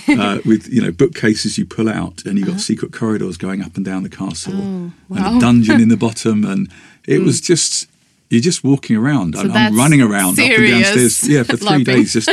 uh, 0.08 0.38
with 0.44 0.68
you 0.68 0.82
know 0.82 0.90
bookcases 0.90 1.58
you 1.58 1.66
pull 1.66 1.88
out, 1.88 2.24
and 2.24 2.38
you 2.38 2.44
got 2.44 2.60
secret 2.60 2.92
corridors 2.92 3.36
going 3.36 3.62
up 3.62 3.76
and 3.76 3.84
down 3.84 4.02
the 4.02 4.08
castle, 4.08 4.54
and 4.54 4.92
wow. 5.08 5.36
a 5.36 5.40
dungeon 5.40 5.80
in 5.80 5.88
the 5.88 5.96
bottom, 6.08 6.44
and 6.44 6.70
it 7.06 7.22
was 7.22 7.40
just 7.40 7.88
you're 8.28 8.40
just 8.40 8.64
walking 8.64 8.96
around. 8.96 9.34
So 9.34 9.42
and 9.42 9.52
I'm 9.52 9.76
running 9.76 10.02
around 10.02 10.38
up 10.38 10.44
and 10.44 10.82
downstairs, 10.82 11.28
yeah, 11.28 11.42
for 11.42 11.56
three 11.56 11.84
days, 11.84 12.12
just 12.12 12.30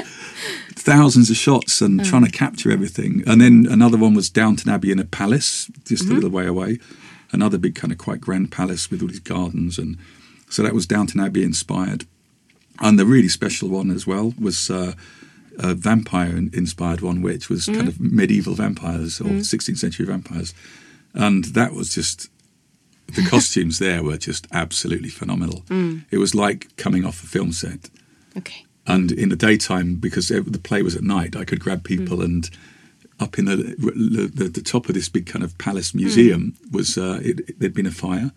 thousands 0.76 1.30
of 1.30 1.36
shots 1.36 1.82
and 1.82 2.04
trying 2.06 2.26
to 2.26 2.32
capture 2.32 2.72
everything. 2.72 3.24
And 3.26 3.42
then 3.42 3.66
another 3.70 3.98
one 3.98 4.14
was 4.14 4.30
Downton 4.30 4.70
Abbey 4.72 4.92
in 4.92 5.00
a 5.00 5.06
palace, 5.06 5.70
just 5.86 6.06
a 6.06 6.14
little 6.14 6.30
way 6.30 6.46
away. 6.46 6.80
Another 7.32 7.58
big 7.58 7.76
kind 7.76 7.92
of 7.92 7.98
quite 7.98 8.22
grand 8.22 8.52
palace 8.52 8.92
with 8.92 9.02
all 9.02 9.08
these 9.08 9.20
gardens, 9.20 9.78
and 9.78 9.98
so 10.50 10.64
that 10.64 10.74
was 10.74 10.86
Downton 10.86 11.20
Abbey 11.20 11.44
inspired. 11.44 12.06
And 12.80 13.00
the 13.00 13.06
really 13.06 13.30
special 13.30 13.70
one 13.70 13.92
as 13.92 14.06
well 14.06 14.34
was 14.40 14.70
uh, 14.70 14.94
a 15.58 15.74
vampire-inspired 15.74 17.02
one, 17.02 17.22
which 17.22 17.50
was 17.50 17.66
kind 17.66 17.84
mm. 17.84 17.88
of 17.88 18.00
medieval 18.00 18.56
vampires 18.56 19.22
or 19.22 19.26
mm. 19.26 19.40
16th 19.40 19.78
century 19.78 20.06
vampires. 20.06 20.54
And 21.14 21.46
that 21.46 21.74
was 21.74 21.94
just, 21.94 22.30
the 23.08 23.26
costumes 23.30 23.80
there 23.80 24.04
were 24.04 24.18
just 24.18 24.48
absolutely 24.52 25.10
phenomenal. 25.10 25.62
Mm. 25.68 26.06
It 26.12 26.18
was 26.18 26.36
like 26.36 26.76
coming 26.76 27.06
off 27.06 27.24
a 27.24 27.28
film 27.28 27.54
set. 27.54 27.90
Okay. 28.38 28.66
And 28.86 29.12
in 29.12 29.30
the 29.30 29.36
daytime, 29.36 29.96
because 29.96 30.28
the 30.28 30.62
play 30.62 30.82
was 30.82 30.96
at 30.96 31.04
night, 31.04 31.36
I 31.36 31.46
could 31.46 31.60
grab 31.60 31.84
people 31.84 32.22
and 32.22 32.50
up 33.20 33.40
in 33.40 33.46
the, 33.46 33.56
the 34.36 34.50
the 34.50 34.62
top 34.62 34.90
of 34.90 34.96
this 34.96 35.10
big 35.10 35.26
kind 35.26 35.44
of 35.44 35.58
palace 35.58 35.94
museum 35.94 36.54
was 36.72 36.98
uh, 36.98 37.20
it, 37.24 37.40
it, 37.48 37.60
there'd 37.60 37.74
been 37.74 37.86
a 37.86 37.92
fire 37.92 38.32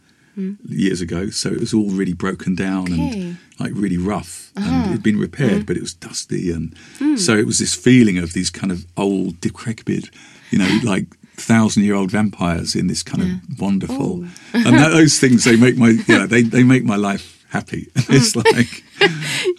years 0.68 1.00
ago, 1.00 1.30
so 1.30 1.50
it 1.50 1.60
was 1.60 1.74
all 1.74 1.90
really 1.90 2.12
broken 2.12 2.54
down 2.54 2.92
Okay. 2.92 3.20
and 3.20 3.36
like 3.58 3.72
really 3.74 3.98
rough, 3.98 4.52
and 4.56 4.64
uh-huh. 4.64 4.90
it'd 4.90 5.02
been 5.02 5.18
repaired, 5.18 5.62
mm. 5.62 5.66
but 5.66 5.76
it 5.76 5.82
was 5.82 5.94
dusty, 5.94 6.50
and 6.52 6.76
hmm. 6.98 7.16
so 7.16 7.36
it 7.36 7.46
was 7.46 7.58
this 7.58 7.74
feeling 7.74 8.18
of 8.18 8.32
these 8.32 8.50
kind 8.50 8.70
of 8.70 8.86
old, 8.96 9.40
decrepit, 9.40 10.10
you 10.50 10.58
know, 10.58 10.78
like 10.84 11.06
thousand 11.36 11.84
year 11.84 11.94
old 11.94 12.10
vampires 12.10 12.74
in 12.74 12.86
this 12.86 13.02
kind 13.02 13.22
of 13.22 13.60
wonderful, 13.60 14.24
oh. 14.24 14.28
and 14.52 14.78
that, 14.78 14.90
those 14.90 15.18
things 15.18 15.44
they 15.44 15.56
make 15.56 15.76
my 15.76 15.94
yeah 16.06 16.26
they 16.26 16.42
they 16.42 16.62
make 16.62 16.84
my 16.84 16.96
life 16.96 17.44
happy. 17.50 17.88
Hmm. 17.98 18.14
it's 18.14 18.36
like. 18.36 18.84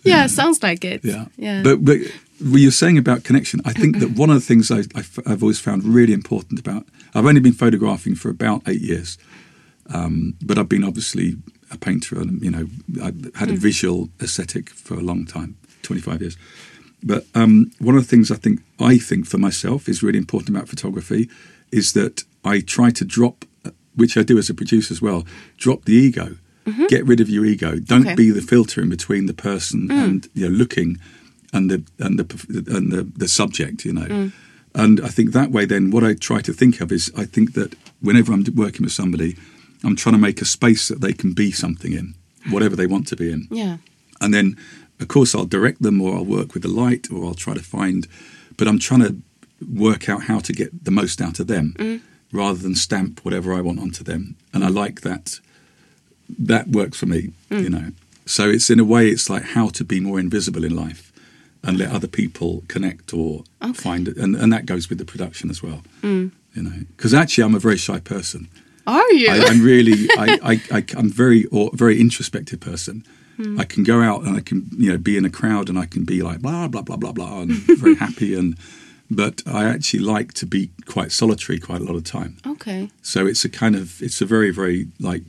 Yeah, 0.03 0.27
sounds 0.27 0.61
like 0.63 0.83
it. 0.83 1.03
Yeah. 1.03 1.25
Yeah. 1.37 1.61
But 1.63 1.85
but 1.85 1.97
what 2.39 2.61
you're 2.61 2.71
saying 2.71 2.97
about 2.97 3.23
connection, 3.23 3.61
I 3.65 3.73
think 3.73 3.99
that 3.99 4.11
one 4.11 4.29
of 4.29 4.35
the 4.35 4.41
things 4.41 4.71
I, 4.71 4.83
I, 4.95 5.03
have 5.29 5.43
always 5.43 5.59
found 5.59 5.83
really 5.83 6.13
important 6.13 6.59
about, 6.59 6.85
I've 7.13 7.25
only 7.25 7.41
been 7.41 7.53
photographing 7.53 8.15
for 8.15 8.29
about 8.29 8.63
eight 8.67 8.81
years, 8.81 9.17
um, 9.93 10.35
but 10.41 10.57
I've 10.57 10.69
been 10.69 10.83
obviously 10.83 11.35
a 11.71 11.77
painter 11.77 12.19
and, 12.19 12.41
you 12.41 12.49
know, 12.51 12.67
I've 13.03 13.33
had 13.35 13.49
a 13.49 13.53
visual 13.55 14.09
aesthetic 14.21 14.69
for 14.69 14.95
a 14.95 15.01
long 15.01 15.25
time, 15.25 15.55
25 15.83 16.21
years. 16.21 16.37
But 17.03 17.25
um, 17.35 17.71
one 17.79 17.95
of 17.95 18.01
the 18.01 18.07
things 18.09 18.31
I 18.31 18.35
think, 18.35 18.61
I 18.79 18.97
think 18.97 19.25
for 19.25 19.37
myself 19.37 19.87
is 19.87 20.01
really 20.03 20.17
important 20.17 20.49
about 20.49 20.67
photography 20.67 21.29
is 21.71 21.93
that 21.93 22.23
I 22.43 22.59
try 22.61 22.89
to 22.91 23.05
drop, 23.05 23.45
which 23.95 24.17
I 24.17 24.23
do 24.23 24.37
as 24.37 24.49
a 24.49 24.53
producer 24.53 24.93
as 24.93 25.01
well, 25.01 25.25
drop 25.57 25.85
the 25.85 25.93
ego. 25.93 26.37
Get 26.87 27.03
rid 27.07 27.19
of 27.19 27.29
your 27.29 27.45
ego. 27.45 27.79
Don't 27.79 28.05
Okay. 28.05 28.13
be 28.15 28.29
the 28.29 28.41
filter 28.43 28.79
in 28.79 28.89
between 28.89 29.25
the 29.25 29.33
person 29.33 29.89
and 29.91 30.27
you 30.35 30.47
know 30.47 30.55
looking 30.55 30.99
and 31.51 31.67
the 31.71 31.83
and 31.97 32.19
the 32.19 32.25
and 32.75 32.91
the, 32.91 33.03
the 33.17 33.27
subject. 33.27 33.85
You 33.85 33.93
know, 33.93 34.29
and 34.75 35.01
I 35.01 35.07
think 35.07 35.31
that 35.31 35.49
way. 35.49 35.65
Then 35.65 35.89
what 35.89 36.03
I 36.03 36.13
try 36.13 36.41
to 36.41 36.53
think 36.53 36.79
of 36.79 36.91
is 36.91 37.11
I 37.17 37.25
think 37.25 37.53
that 37.53 37.73
whenever 38.01 38.31
I'm 38.31 38.45
working 38.55 38.83
with 38.83 38.91
somebody, 38.93 39.35
I'm 39.83 39.95
trying 39.95 40.15
to 40.15 40.21
make 40.21 40.41
a 40.41 40.45
space 40.45 40.87
that 40.89 41.01
they 41.01 41.13
can 41.13 41.33
be 41.33 41.51
something 41.51 41.93
in, 41.93 42.15
whatever 42.49 42.75
they 42.75 42.87
want 42.87 43.07
to 43.07 43.15
be 43.15 43.31
in. 43.31 43.47
yeah. 43.49 43.77
And 44.21 44.33
then, 44.33 44.57
of 44.99 45.07
course, 45.07 45.33
I'll 45.33 45.45
direct 45.45 45.81
them 45.81 46.01
or 46.01 46.15
I'll 46.15 46.25
work 46.25 46.53
with 46.53 46.63
the 46.63 46.69
light 46.69 47.07
or 47.09 47.25
I'll 47.25 47.33
try 47.33 47.53
to 47.53 47.63
find, 47.63 48.05
but 48.57 48.67
I'm 48.67 48.79
trying 48.79 49.01
to 49.01 49.15
work 49.73 50.09
out 50.09 50.23
how 50.23 50.39
to 50.39 50.53
get 50.53 50.83
the 50.83 50.91
most 50.91 51.21
out 51.21 51.39
of 51.39 51.47
them 51.47 51.73
mm. 51.77 52.01
rather 52.31 52.57
than 52.59 52.75
stamp 52.75 53.23
whatever 53.23 53.53
I 53.53 53.61
want 53.61 53.79
onto 53.79 54.03
them. 54.03 54.35
And 54.53 54.63
I 54.63 54.67
like 54.67 55.01
that. 55.01 55.39
That 56.37 56.67
works 56.67 56.97
for 56.99 57.05
me, 57.05 57.31
mm. 57.49 57.63
you 57.63 57.69
know. 57.69 57.91
So 58.25 58.49
it's 58.49 58.69
in 58.69 58.79
a 58.79 58.83
way, 58.83 59.07
it's 59.07 59.29
like 59.29 59.43
how 59.43 59.69
to 59.69 59.83
be 59.83 59.99
more 59.99 60.19
invisible 60.19 60.63
in 60.63 60.75
life 60.75 61.11
and 61.63 61.77
let 61.77 61.91
other 61.91 62.07
people 62.07 62.63
connect 62.67 63.13
or 63.13 63.43
find 63.73 64.07
it. 64.07 64.17
And, 64.17 64.35
and 64.35 64.53
that 64.53 64.65
goes 64.65 64.89
with 64.89 64.97
the 64.97 65.05
production 65.05 65.49
as 65.49 65.63
well, 65.63 65.83
mm. 66.01 66.31
you 66.53 66.63
know. 66.63 66.85
Because 66.95 67.13
actually, 67.13 67.43
I'm 67.43 67.55
a 67.55 67.59
very 67.59 67.77
shy 67.77 67.99
person. 67.99 68.49
Are 68.89 69.11
you? 69.13 69.29
I, 69.31 69.37
I'm 69.49 69.61
really, 69.63 70.07
I, 70.17 70.39
I, 70.71 70.77
I, 70.77 70.85
I'm 70.97 71.09
very, 71.09 71.45
or 71.45 71.69
very 71.73 71.99
introspective 71.99 72.59
person. 72.59 73.03
I 73.57 73.63
can 73.63 73.83
go 73.85 74.01
out 74.01 74.23
and 74.25 74.35
I 74.35 74.41
can, 74.41 74.67
you 74.77 74.91
know, 74.91 74.97
be 74.97 75.15
in 75.15 75.23
a 75.23 75.29
crowd 75.29 75.69
and 75.69 75.79
I 75.79 75.85
can 75.85 76.03
be 76.03 76.21
like 76.21 76.39
blah 76.41 76.67
blah 76.67 76.81
blah 76.81 76.97
blah 76.97 77.13
blah 77.13 77.41
and 77.43 77.53
very 77.79 77.95
happy 78.05 78.35
and, 78.35 78.57
but 79.09 79.41
I 79.47 79.63
actually 79.73 80.03
like 80.15 80.33
to 80.33 80.45
be 80.45 80.71
quite 80.85 81.13
solitary 81.13 81.57
quite 81.57 81.79
a 81.79 81.85
lot 81.85 81.95
of 81.95 82.03
time. 82.03 82.35
okay. 82.45 82.89
So 83.01 83.25
it's 83.27 83.45
a 83.45 83.49
kind 83.49 83.75
of, 83.77 84.01
it's 84.01 84.19
a 84.21 84.25
very 84.25 84.51
very 84.51 84.87
like 84.99 85.23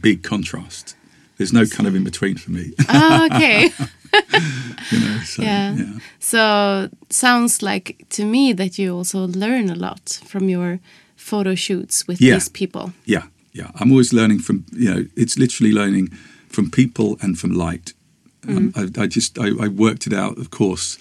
big 0.00 0.22
contrast. 0.22 0.94
There's 1.38 1.52
no 1.52 1.64
kind 1.66 1.88
of 1.88 1.94
in 1.96 2.04
between 2.04 2.36
for 2.36 2.52
me, 2.52 2.72
Ah, 2.88 3.26
okay. 3.26 3.72
you 4.92 5.00
know. 5.00 5.18
So, 5.24 5.42
yeah. 5.42 5.74
yeah. 5.74 5.98
So 6.20 6.88
sounds 7.08 7.62
like 7.62 8.04
to 8.10 8.24
me 8.24 8.52
that 8.54 8.78
you 8.78 8.94
also 8.96 9.26
learn 9.26 9.70
a 9.70 9.74
lot 9.74 10.20
from 10.24 10.48
your 10.48 10.78
photo 11.30 11.54
shoots 11.54 12.06
with 12.08 12.20
Yeah. 12.20 12.34
these 12.34 12.50
people. 12.50 12.92
Yeah, 13.04 13.24
yeah. 13.52 13.70
I'm 13.78 13.90
always 13.90 14.12
learning 14.12 14.40
from 14.42 14.64
you 14.72 14.90
know. 14.92 15.02
It's 15.16 15.36
literally 15.38 15.72
learning 15.72 16.10
from 16.48 16.70
people 16.70 17.08
and 17.22 17.38
from 17.38 17.50
light. 17.52 17.94
Um, 18.48 18.72
mm. 18.72 18.98
I, 18.98 19.02
I 19.02 19.06
just 19.06 19.38
I, 19.38 19.48
I 19.64 19.68
worked 19.68 20.06
it 20.06 20.12
out, 20.12 20.38
of 20.38 20.48
course. 20.50 20.98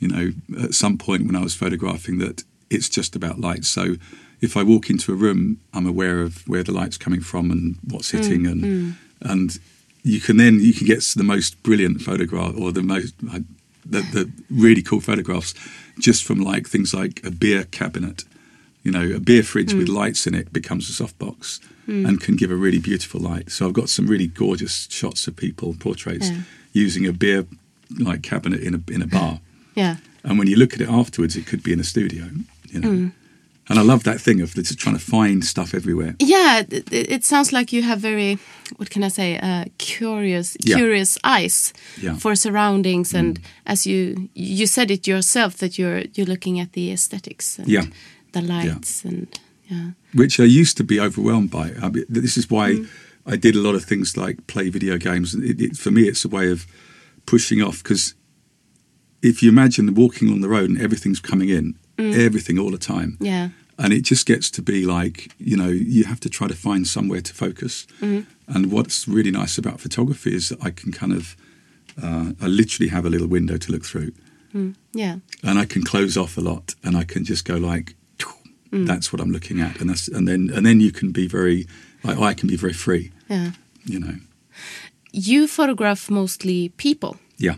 You 0.00 0.08
know, 0.08 0.26
at 0.64 0.74
some 0.74 0.98
point 0.98 1.26
when 1.26 1.36
I 1.36 1.42
was 1.42 1.54
photographing, 1.54 2.18
that 2.18 2.44
it's 2.68 2.88
just 2.88 3.16
about 3.16 3.40
light. 3.40 3.64
So 3.64 3.96
if 4.40 4.56
I 4.56 4.62
walk 4.62 4.90
into 4.90 5.12
a 5.12 5.16
room, 5.16 5.58
I'm 5.72 5.86
aware 5.86 6.20
of 6.20 6.46
where 6.48 6.64
the 6.64 6.72
light's 6.72 6.98
coming 6.98 7.22
from 7.22 7.50
and 7.50 7.76
what's 7.92 8.12
mm, 8.12 8.18
hitting, 8.18 8.46
and 8.46 8.62
mm. 8.62 8.92
and 9.20 9.58
you 10.02 10.20
can 10.20 10.36
then 10.36 10.60
you 10.60 10.74
can 10.74 10.86
get 10.86 11.02
the 11.16 11.24
most 11.24 11.62
brilliant 11.62 12.02
photograph 12.02 12.54
or 12.58 12.72
the 12.72 12.82
most 12.82 13.14
the, 13.86 14.00
the 14.12 14.30
really 14.50 14.82
cool 14.82 15.00
photographs 15.00 15.54
just 15.98 16.24
from 16.24 16.38
like 16.40 16.68
things 16.68 16.94
like 16.94 17.24
a 17.24 17.30
beer 17.30 17.64
cabinet 17.64 18.24
you 18.84 18.92
know, 18.92 19.16
a 19.16 19.20
beer 19.20 19.42
fridge 19.42 19.72
with 19.74 19.88
lights 19.88 20.26
in 20.26 20.34
it 20.34 20.52
becomes 20.52 20.88
a 20.88 20.92
softbox 21.04 21.60
and 21.86 22.20
can 22.20 22.36
give 22.36 22.50
a 22.50 22.56
really 22.56 22.78
beautiful 22.78 23.20
light. 23.20 23.50
So 23.50 23.66
I've 23.66 23.72
got 23.74 23.88
some 23.88 24.06
really 24.06 24.26
gorgeous 24.28 24.86
shots 24.90 25.26
of 25.28 25.34
people, 25.36 25.74
portraits, 25.78 26.30
using 26.72 27.06
a 27.06 27.12
beer 27.12 27.46
like 27.98 28.22
cabinet 28.22 28.60
in 28.60 28.74
a 28.74 28.80
in 28.94 29.02
a 29.02 29.06
bar. 29.06 29.40
Yeah. 29.76 29.96
And 30.22 30.38
when 30.38 30.46
you 30.48 30.56
look 30.56 30.72
at 30.74 30.80
it 30.80 30.88
afterwards, 30.88 31.34
it 31.36 31.46
could 31.50 31.62
be 31.64 31.72
in 31.72 31.80
a 31.80 31.84
studio, 31.84 32.24
you 32.72 32.80
know. 32.80 33.10
And 33.68 33.78
I 33.78 33.82
love 33.82 34.02
that 34.04 34.20
thing 34.20 34.42
of 34.42 34.54
just 34.54 34.78
trying 34.78 34.96
to 34.98 35.04
find 35.04 35.42
stuff 35.44 35.74
everywhere. 35.74 36.14
Yeah, 36.20 36.62
it, 36.70 36.92
it 36.92 37.24
sounds 37.24 37.50
like 37.52 37.72
you 37.76 37.82
have 37.82 37.98
very, 37.98 38.38
what 38.76 38.90
can 38.90 39.02
I 39.02 39.08
say, 39.10 39.38
uh, 39.42 39.64
curious, 39.78 40.56
Yeah. 40.64 40.76
curious 40.76 41.18
eyes 41.24 41.72
Yeah. 42.00 42.12
Mm. 42.14 42.20
for 42.20 42.36
surroundings, 42.36 43.14
and 43.14 43.38
as 43.66 43.84
you 43.86 44.28
you 44.34 44.66
said 44.66 44.90
it 44.90 45.06
yourself 45.06 45.54
that 45.56 45.76
you're 45.78 46.02
you're 46.14 46.28
looking 46.28 46.60
at 46.60 46.72
the 46.72 46.92
aesthetics, 46.92 47.58
and 47.58 47.68
Yeah. 47.68 47.86
The 48.34 48.42
lights, 48.42 49.04
and 49.04 49.40
yeah, 49.68 49.90
which 50.12 50.38
I 50.38 50.44
used 50.44 50.76
to 50.76 50.84
be 50.84 51.00
overwhelmed 51.00 51.50
by. 51.50 51.72
I 51.82 51.88
mean, 51.88 52.04
this 52.08 52.36
is 52.36 52.50
why 52.50 52.72
mm. 52.72 52.88
I 53.26 53.36
did 53.36 53.56
a 53.56 53.60
lot 53.60 53.74
of 53.74 53.84
things 53.84 54.16
like 54.16 54.46
play 54.46 54.68
video 54.68 54.98
games. 54.98 55.34
And 55.34 55.44
it, 55.44 55.60
it, 55.60 55.76
for 55.76 55.90
me, 55.90 56.02
it's 56.02 56.24
a 56.24 56.28
way 56.28 56.50
of 56.50 56.66
pushing 57.26 57.62
off 57.62 57.82
because 57.82 58.14
if 59.22 59.42
you 59.42 59.48
imagine 59.48 59.94
walking 59.94 60.30
on 60.30 60.40
the 60.42 60.48
road 60.48 60.68
and 60.68 60.80
everything's 60.80 61.20
coming 61.20 61.48
in, 61.48 61.78
mm. 61.96 62.14
everything 62.14 62.58
all 62.58 62.70
the 62.70 62.78
time, 62.78 63.16
yeah, 63.20 63.48
and 63.78 63.92
it 63.92 64.02
just 64.02 64.26
gets 64.26 64.50
to 64.50 64.62
be 64.62 64.84
like 64.84 65.32
you 65.38 65.56
know 65.56 65.68
you 65.68 66.04
have 66.04 66.20
to 66.20 66.28
try 66.28 66.46
to 66.46 66.54
find 66.54 66.86
somewhere 66.86 67.20
to 67.22 67.32
focus. 67.32 67.86
Mm-hmm. 68.00 68.30
And 68.46 68.70
what's 68.70 69.08
really 69.08 69.30
nice 69.30 69.56
about 69.56 69.80
photography 69.80 70.34
is 70.34 70.50
that 70.50 70.62
I 70.62 70.70
can 70.70 70.92
kind 70.92 71.12
of 71.12 71.34
uh, 72.02 72.32
I 72.40 72.46
literally 72.46 72.90
have 72.90 73.06
a 73.06 73.10
little 73.10 73.28
window 73.28 73.56
to 73.56 73.72
look 73.72 73.84
through. 73.84 74.12
Mm. 74.54 74.74
Yeah, 74.92 75.16
and 75.42 75.58
I 75.58 75.64
can 75.64 75.82
close 75.82 76.16
off 76.16 76.36
a 76.36 76.42
lot, 76.42 76.74
and 76.84 76.96
I 76.96 77.04
can 77.04 77.24
just 77.24 77.44
go 77.46 77.56
like, 77.56 77.94
Mm. 78.74 78.86
"That's 78.86 79.12
what 79.12 79.20
I'm 79.22 79.30
looking 79.30 79.60
at," 79.60 79.80
and 79.80 79.88
that's 79.90 80.08
and 80.08 80.26
then 80.26 80.50
and 80.54 80.64
then 80.66 80.80
you 80.80 80.92
can 80.92 81.12
be 81.12 81.28
very, 81.28 81.66
like, 82.02 82.18
I 82.18 82.34
can 82.34 82.48
be 82.48 82.56
very 82.56 82.72
free, 82.74 83.10
yeah. 83.28 83.50
you 83.84 84.00
know. 84.00 84.16
You 85.12 85.46
photograph 85.46 86.10
mostly 86.10 86.70
people. 86.76 87.16
Yeah, 87.38 87.56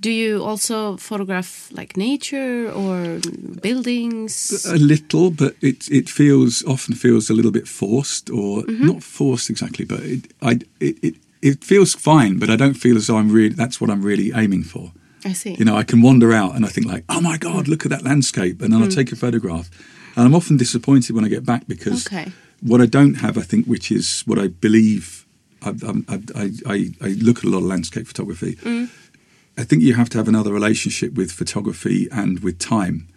Do 0.00 0.10
you 0.10 0.44
also 0.44 0.96
photograph 0.98 1.70
like 1.72 1.96
nature 1.96 2.70
or 2.70 3.18
buildings? 3.62 4.64
a 4.66 4.76
little, 4.76 5.30
but 5.30 5.54
it 5.60 5.88
it 5.90 6.08
feels 6.10 6.62
often 6.64 6.94
feels 6.94 7.30
a 7.30 7.34
little 7.34 7.50
bit 7.50 7.66
forced, 7.68 8.30
or 8.30 8.62
mm-hmm. 8.62 8.86
not 8.86 9.02
forced 9.02 9.50
exactly, 9.50 9.84
but 9.86 10.00
it 10.00 10.32
I 10.42 10.60
it, 10.80 10.96
it 11.02 11.14
it 11.40 11.64
feels 11.64 11.94
fine, 11.94 12.38
but 12.38 12.50
I 12.50 12.56
don't 12.56 12.74
feel 12.76 12.96
as 12.96 13.06
though 13.06 13.16
I'm 13.16 13.32
really 13.32 13.54
that's 13.54 13.80
what 13.80 13.90
I'm 13.90 14.02
really 14.02 14.32
aiming 14.34 14.64
for. 14.64 14.92
I 15.24 15.32
see. 15.32 15.54
You 15.58 15.64
know, 15.64 15.76
I 15.80 15.84
can 15.84 16.02
wander 16.02 16.32
out 16.32 16.54
and 16.54 16.64
I 16.64 16.68
think 16.68 16.86
like, 16.86 17.04
oh 17.08 17.20
my 17.20 17.38
god, 17.38 17.66
look 17.66 17.84
at 17.86 17.90
that 17.90 18.02
landscape, 18.02 18.62
and 18.62 18.72
then 18.72 18.82
I'll 18.82 18.88
mm. 18.88 18.94
take 18.94 19.12
a 19.12 19.16
photograph, 19.16 19.70
and 20.16 20.26
I'm 20.26 20.34
often 20.34 20.56
disappointed 20.56 21.14
when 21.14 21.24
I 21.24 21.28
get 21.28 21.44
back 21.44 21.66
because 21.68 22.06
Okay. 22.06 22.32
what 22.60 22.80
I 22.80 22.86
don't 22.86 23.14
have, 23.16 23.36
I 23.38 23.42
think, 23.42 23.66
which 23.66 23.90
is 23.92 24.22
what 24.26 24.38
I 24.38 24.48
believe 24.48 25.26
I, 25.62 25.70
I, 26.08 26.20
I, 26.34 26.50
I, 26.66 26.90
I 27.02 27.08
look 27.20 27.38
at 27.38 27.44
a 27.44 27.48
lot 27.48 27.58
of 27.58 27.64
landscape 27.64 28.06
photography. 28.06 28.56
I 29.58 29.64
think 29.64 29.82
you 29.82 29.94
have 29.94 30.08
to 30.10 30.18
have 30.18 30.28
another 30.28 30.52
relationship 30.52 31.14
with 31.14 31.32
photography 31.32 32.08
and 32.12 32.40
with 32.40 32.58
time 32.58 33.08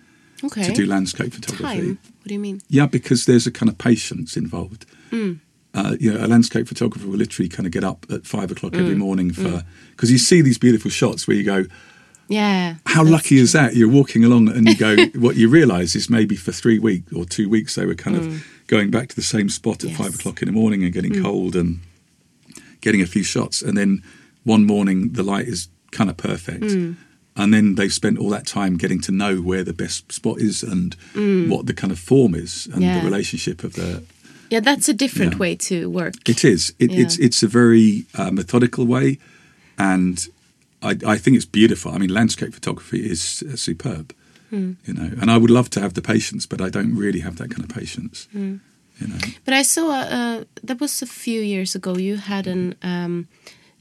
Okay. 0.44 0.64
to 0.64 0.72
do 0.72 0.86
landscape 0.86 1.34
photography. 1.34 1.64
Time. 1.64 2.00
What 2.20 2.28
do 2.28 2.34
you 2.34 2.40
mean? 2.40 2.62
Yeah, 2.70 2.86
because 2.88 3.26
there's 3.26 3.46
a 3.46 3.52
kind 3.52 3.70
of 3.70 3.78
patience 3.78 4.38
involved. 4.38 4.86
Mm. 5.12 5.40
Uh, 5.74 5.96
you 6.00 6.14
know, 6.14 6.26
a 6.26 6.28
landscape 6.28 6.68
photographer 6.68 7.06
will 7.08 7.18
literally 7.18 7.50
kind 7.50 7.66
of 7.68 7.74
get 7.74 7.84
up 7.84 8.06
at 8.10 8.26
five 8.26 8.50
o'clock 8.50 8.74
every 8.76 8.96
Mm. 8.96 9.00
morning 9.00 9.32
for 9.34 9.64
because 9.92 10.12
you 10.12 10.18
see 10.18 10.42
these 10.42 10.58
beautiful 10.58 10.90
shots 10.92 11.28
where 11.28 11.36
you 11.38 11.44
go, 11.44 11.66
Yeah. 12.30 12.76
how 12.86 13.04
lucky 13.04 13.38
is 13.38 13.52
that? 13.54 13.76
You're 13.76 13.90
walking 13.90 14.24
along 14.24 14.50
and 14.50 14.68
you 14.68 14.76
go, 14.76 14.96
what 15.20 15.36
you 15.36 15.50
realise 15.50 15.96
is 15.96 16.10
maybe 16.10 16.36
for 16.36 16.52
three 16.52 16.80
weeks 16.80 17.12
or 17.12 17.26
two 17.26 17.50
weeks 17.50 17.76
they 17.76 17.86
were 17.86 17.96
kind 17.96 18.16
of 18.16 18.46
going 18.68 18.92
back 18.92 19.10
to 19.10 19.16
the 19.16 19.24
same 19.24 19.50
spot 19.50 19.84
at 19.84 19.90
Mm. 19.90 19.98
Yes. 19.98 19.98
five 19.98 20.16
o'clock 20.16 20.42
in 20.42 20.46
the 20.48 20.52
morning 20.54 20.84
and 20.84 20.94
getting 20.94 21.22
cold 21.24 21.56
and 21.56 21.80
getting 22.82 23.02
a 23.02 23.06
few 23.08 23.24
shots, 23.24 23.62
and 23.62 23.78
then 23.78 24.02
one 24.44 24.66
morning 24.66 25.14
the 25.14 25.24
light 25.24 25.48
is 25.48 25.68
kind 25.92 26.10
of 26.10 26.18
perfect. 26.18 26.64
Mm. 26.64 26.96
And 27.36 27.54
then 27.54 27.76
they've 27.76 27.94
spent 27.94 28.18
all 28.20 28.30
that 28.30 28.46
time 28.46 28.78
getting 28.78 29.02
to 29.02 29.12
know 29.12 29.38
where 29.42 29.64
the 29.64 29.74
best 29.74 30.12
spot 30.12 30.40
is 30.40 30.62
and 30.64 30.96
what 31.50 31.66
the 31.66 31.74
kind 31.74 31.92
of 31.92 32.00
form 32.00 32.36
is 32.36 32.68
and 32.68 32.76
Mm. 32.76 32.82
Yeah. 32.86 33.00
the 33.00 33.06
relationship 33.06 33.64
of 33.64 33.74
the 33.74 34.04
Yeah, 34.52 34.60
that's 34.62 34.90
a 34.90 34.94
different 34.94 35.34
Yeah. 35.34 35.40
way 35.40 35.56
to 35.56 35.90
work. 35.90 36.16
it 36.30 36.44
is. 36.44 36.74
It, 36.80 36.92
It's 36.92 37.18
it's 37.18 37.44
a 37.44 37.48
very 37.48 38.06
uh, 38.16 38.32
methodical 38.32 38.86
way, 38.86 39.18
and 39.78 40.28
I, 40.82 41.14
I 41.14 41.18
think 41.18 41.36
it's 41.38 41.46
beautiful. 41.46 41.92
I 41.92 41.98
mean, 41.98 42.14
landscape 42.14 42.54
photography 42.54 43.00
is 43.12 43.44
uh, 43.44 43.56
superb. 43.56 44.14
Hmm. 44.50 44.74
You 44.86 44.94
know, 44.94 45.12
and 45.22 45.30
I 45.30 45.38
would 45.38 45.52
love 45.52 45.70
to 45.70 45.80
have 45.80 45.94
the 45.94 46.02
patience, 46.02 46.48
but 46.48 46.60
I 46.60 46.70
don't 46.70 46.96
really 46.96 47.20
have 47.20 47.36
that 47.36 47.50
kind 47.52 47.64
of 47.64 47.70
patience. 47.70 48.28
Hmm. 48.32 48.56
You 49.00 49.08
know, 49.08 49.18
But 49.46 49.54
I 49.54 49.64
saw 49.64 49.92
uh, 49.92 50.44
that 50.64 50.80
was 50.80 51.02
a 51.02 51.06
few 51.06 51.42
years 51.42 51.76
ago. 51.76 51.98
You 51.98 52.18
had 52.18 52.48
an 52.48 52.76
um, 52.82 53.28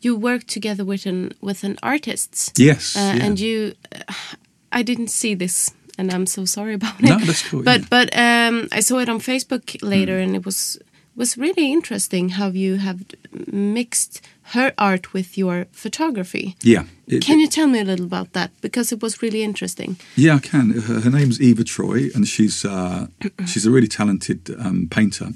you 0.01 0.17
worked 0.17 0.49
together 0.49 0.85
with 0.85 1.07
an 1.07 1.33
with 1.41 1.65
an 1.65 1.77
artist. 1.83 2.59
Yes, 2.59 2.97
uh, 2.97 3.15
yeah. 3.17 3.25
and 3.25 3.41
you. 3.41 3.73
Uh, 3.93 4.13
I 4.71 4.83
didn't 4.83 5.09
see 5.11 5.35
this, 5.35 5.73
and 5.99 6.13
I'm 6.13 6.27
so 6.27 6.45
sorry 6.45 6.75
about 6.75 7.01
it. 7.01 7.09
No, 7.09 7.19
that's 7.19 7.43
cool, 7.49 7.63
But 7.63 7.81
yeah. 7.81 7.87
but 7.91 8.17
um, 8.17 8.69
I 8.71 8.81
saw 8.81 8.99
it 8.99 9.09
on 9.09 9.21
Facebook 9.21 9.77
later, 9.83 10.19
and 10.19 10.37
it 10.37 10.45
was 10.45 10.79
was 11.17 11.37
really 11.37 11.73
interesting 11.73 12.29
how 12.31 12.49
you 12.51 12.77
have 12.77 12.99
mixed 13.47 14.21
her 14.55 14.73
art 14.79 15.13
with 15.13 15.37
your 15.39 15.67
photography. 15.73 16.55
yeah. 16.63 16.85
It- 17.07 17.23
Can 17.27 17.39
you 17.41 17.49
tell 17.49 17.67
me 17.69 17.79
a 17.81 17.85
little 17.85 18.05
about 18.07 18.33
that? 18.33 18.51
Because 18.61 18.93
it 18.95 19.03
was 19.03 19.23
really 19.23 19.43
interesting. 19.43 19.97
Yeah, 20.17 20.37
I 20.37 20.41
can. 20.51 20.71
Her, 20.71 21.01
her 21.01 21.11
name's 21.11 21.41
Eva 21.41 21.65
Troy, 21.65 22.11
and 22.15 22.27
she's 22.29 22.65
uh, 22.65 23.07
she's 23.47 23.67
a 23.67 23.71
really 23.71 23.89
talented 23.89 24.41
um, 24.65 24.89
painter. 24.91 25.29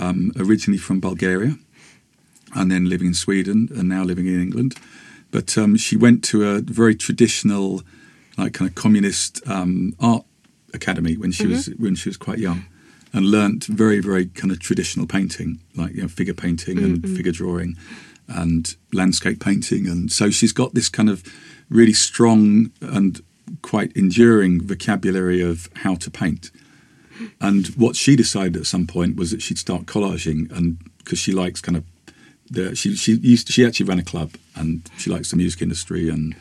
Um, 0.00 0.32
originally 0.36 0.78
from 0.78 1.00
Bulgaria, 1.00 1.52
and 2.54 2.70
then 2.70 2.84
living 2.88 3.08
in 3.08 3.14
Sweden, 3.14 3.68
and 3.76 3.88
now 3.88 4.02
living 4.04 4.26
in 4.26 4.40
England. 4.40 4.74
But 5.30 5.56
um, 5.58 5.76
she 5.76 5.96
went 5.96 6.22
to 6.30 6.36
a 6.50 6.60
very 6.60 6.94
traditional, 6.94 7.82
like 8.36 8.52
kind 8.54 8.68
of 8.70 8.74
communist 8.74 9.40
um, 9.48 9.94
art 10.00 10.24
academy 10.74 11.16
when 11.16 11.32
she 11.32 11.46
was 11.46 11.66
when 11.78 11.94
she 11.94 12.08
was 12.08 12.16
quite 12.18 12.38
young, 12.38 12.60
and 13.14 13.26
learnt 13.26 13.64
very 13.64 14.00
very 14.00 14.26
kind 14.40 14.50
of 14.52 14.58
traditional 14.60 15.06
painting, 15.06 15.60
like 15.80 15.94
you 15.94 16.02
know 16.02 16.08
figure 16.08 16.34
painting 16.34 16.78
and 16.78 17.02
figure 17.16 17.32
drawing, 17.32 17.76
and 18.28 18.76
landscape 18.92 19.40
painting, 19.40 19.86
and 19.86 20.12
so 20.12 20.30
she's 20.30 20.52
got 20.52 20.74
this 20.74 20.88
kind 20.88 21.08
of 21.08 21.24
really 21.70 21.92
strong 21.92 22.70
and 22.80 23.22
quite 23.62 23.92
enduring 23.96 24.60
vocabulary 24.66 25.40
of 25.40 25.68
how 25.76 25.94
to 25.94 26.10
paint. 26.10 26.50
And 27.40 27.66
what 27.68 27.96
she 27.96 28.14
decided 28.14 28.56
at 28.56 28.66
some 28.66 28.86
point 28.86 29.16
was 29.16 29.30
that 29.30 29.42
she'd 29.42 29.58
start 29.58 29.86
collaging, 29.86 30.50
and 30.52 30.78
because 30.98 31.18
she 31.18 31.32
likes 31.32 31.60
kind 31.60 31.76
of 31.76 31.84
the 32.50 32.74
she 32.74 32.94
she 32.96 33.14
used 33.14 33.46
to, 33.46 33.52
she 33.52 33.66
actually 33.66 33.86
ran 33.86 33.98
a 33.98 34.04
club 34.04 34.32
and 34.54 34.88
she 34.96 35.10
likes 35.10 35.30
the 35.30 35.36
music 35.36 35.62
industry 35.62 36.08
and 36.08 36.34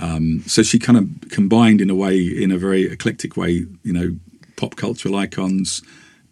um, 0.00 0.42
so 0.46 0.62
she 0.62 0.78
kind 0.78 0.96
of 0.98 1.30
combined 1.30 1.80
in 1.80 1.90
a 1.90 1.94
way 1.94 2.18
in 2.18 2.50
a 2.50 2.58
very 2.58 2.84
eclectic 2.84 3.36
way 3.36 3.66
you 3.82 3.92
know 3.92 4.16
pop 4.56 4.76
cultural 4.76 5.16
icons 5.16 5.82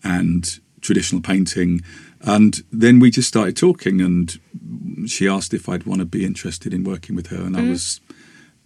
and 0.02 0.60
traditional 0.80 1.20
painting 1.20 1.80
and 2.22 2.62
then 2.72 3.00
we 3.00 3.10
just 3.10 3.28
started 3.28 3.56
talking 3.56 4.00
and 4.00 4.38
she 5.08 5.28
asked 5.28 5.54
if 5.54 5.68
I'd 5.68 5.84
want 5.84 6.00
to 6.00 6.04
be 6.06 6.24
interested 6.24 6.74
in 6.74 6.84
working 6.84 7.16
with 7.16 7.28
her 7.28 7.42
and 7.42 7.56
I 7.56 7.60
mm. 7.60 7.70
was 7.70 8.00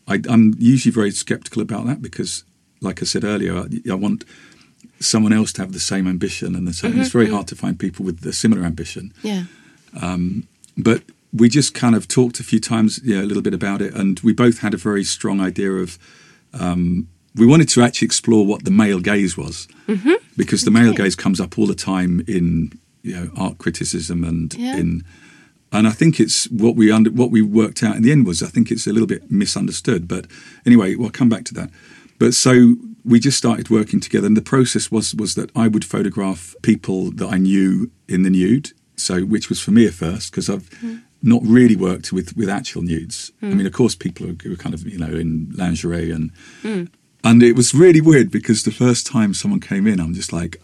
I, 0.07 0.21
I'm 0.29 0.55
usually 0.59 0.93
very 0.93 1.11
skeptical 1.11 1.63
about 1.63 1.87
that 1.87 2.03
because 2.03 2.45
like 2.81 3.01
I 3.01 3.05
said 3.05 3.25
earlier 3.25 3.57
I, 3.57 3.67
I 3.91 3.95
want 3.95 4.25
someone 5.01 5.33
else 5.33 5.53
to 5.53 5.63
have 5.63 5.73
the 5.73 5.81
same 5.81 6.07
ambition 6.07 6.55
and 6.55 6.67
the 6.67 6.73
same 6.73 6.93
it's 6.93 7.09
mm-hmm, 7.09 7.19
very 7.19 7.27
mm-hmm. 7.27 7.35
hard 7.35 7.49
to 7.49 7.57
find 7.57 7.79
people 7.79 8.05
with 8.05 8.25
a 8.27 8.33
similar 8.33 8.65
ambition. 8.65 9.13
Yeah. 9.23 9.45
Um, 10.01 10.49
but 10.77 11.03
we 11.33 11.49
just 11.49 11.75
kind 11.75 11.95
of 11.95 12.09
talked 12.09 12.41
a 12.41 12.45
few 12.45 12.61
times, 12.61 13.01
yeah, 13.05 13.21
a 13.21 13.27
little 13.27 13.43
bit 13.43 13.55
about 13.55 13.83
it, 13.83 13.95
and 13.95 14.21
we 14.21 14.33
both 14.33 14.59
had 14.59 14.73
a 14.73 14.77
very 14.77 15.05
strong 15.05 15.41
idea 15.41 15.73
of. 15.73 15.99
Um, 16.53 17.09
we 17.37 17.47
wanted 17.47 17.69
to 17.71 17.83
actually 17.83 18.07
explore 18.07 18.47
what 18.47 18.65
the 18.65 18.71
male 18.71 19.01
gaze 19.01 19.37
was, 19.37 19.67
mm-hmm. 19.89 20.13
because 20.37 20.63
the 20.63 20.71
male 20.71 20.93
gaze 20.93 21.17
comes 21.17 21.41
up 21.41 21.59
all 21.59 21.67
the 21.67 21.75
time 21.75 22.23
in 22.29 22.79
you 23.05 23.15
know 23.15 23.31
art 23.37 23.59
criticism 23.59 24.25
and 24.25 24.53
Yeah. 24.55 24.77
in, 24.77 25.05
and 25.71 25.87
I 25.87 25.91
think 25.91 26.19
it's 26.19 26.51
what 26.51 26.75
we 26.77 26.91
under 26.91 27.11
what 27.11 27.31
we 27.31 27.43
worked 27.43 27.83
out 27.83 27.97
in 27.97 28.03
the 28.03 28.13
end 28.13 28.27
was 28.27 28.43
I 28.43 28.49
think 28.49 28.71
it's 28.71 28.87
a 28.87 28.93
little 28.93 29.07
bit 29.07 29.31
misunderstood. 29.31 30.09
But 30.09 30.27
anyway, 30.65 30.95
we'll 30.95 31.11
come 31.11 31.29
back 31.29 31.45
to 31.47 31.55
that. 31.55 31.71
But 32.19 32.35
so 32.35 32.77
we 33.05 33.21
just 33.21 33.37
started 33.37 33.71
working 33.71 34.01
together, 34.01 34.27
and 34.27 34.37
the 34.37 34.43
process 34.43 34.91
was 34.91 35.15
was 35.15 35.35
that 35.35 35.51
I 35.55 35.69
would 35.69 35.85
photograph 35.85 36.55
people 36.63 37.11
that 37.13 37.29
I 37.29 37.39
knew 37.39 37.91
in 38.09 38.23
the 38.23 38.31
nude, 38.31 38.73
so 38.97 39.23
which 39.23 39.49
was 39.49 39.61
for 39.61 39.73
me 39.73 39.87
a 39.87 39.93
first 39.93 40.31
because 40.31 40.49
I've 40.49 40.73
hmm. 40.75 40.97
not 41.23 41.43
really 41.45 41.77
worked 41.77 42.13
with 42.13 42.37
with 42.37 42.49
actual 42.49 42.83
nudes. 42.83 43.33
I 43.43 43.47
hmm. 43.47 43.57
mean, 43.59 43.67
of 43.67 43.73
course, 43.73 43.95
people 43.95 44.27
who 44.27 44.51
were 44.51 44.57
kind 44.57 44.75
of 44.75 44.87
you 44.87 44.99
know 44.99 45.13
in 45.13 45.53
lingerie 45.57 46.11
and 46.11 46.31
hmm. 46.63 46.85
and 47.23 47.43
it 47.43 47.57
was 47.57 47.75
really 47.75 48.01
weird 48.01 48.31
because 48.31 48.63
the 48.63 48.71
first 48.71 49.07
time 49.07 49.35
someone 49.35 49.61
came 49.61 49.87
in, 49.87 50.01
I'm 50.01 50.15
just 50.15 50.33
like. 50.33 50.61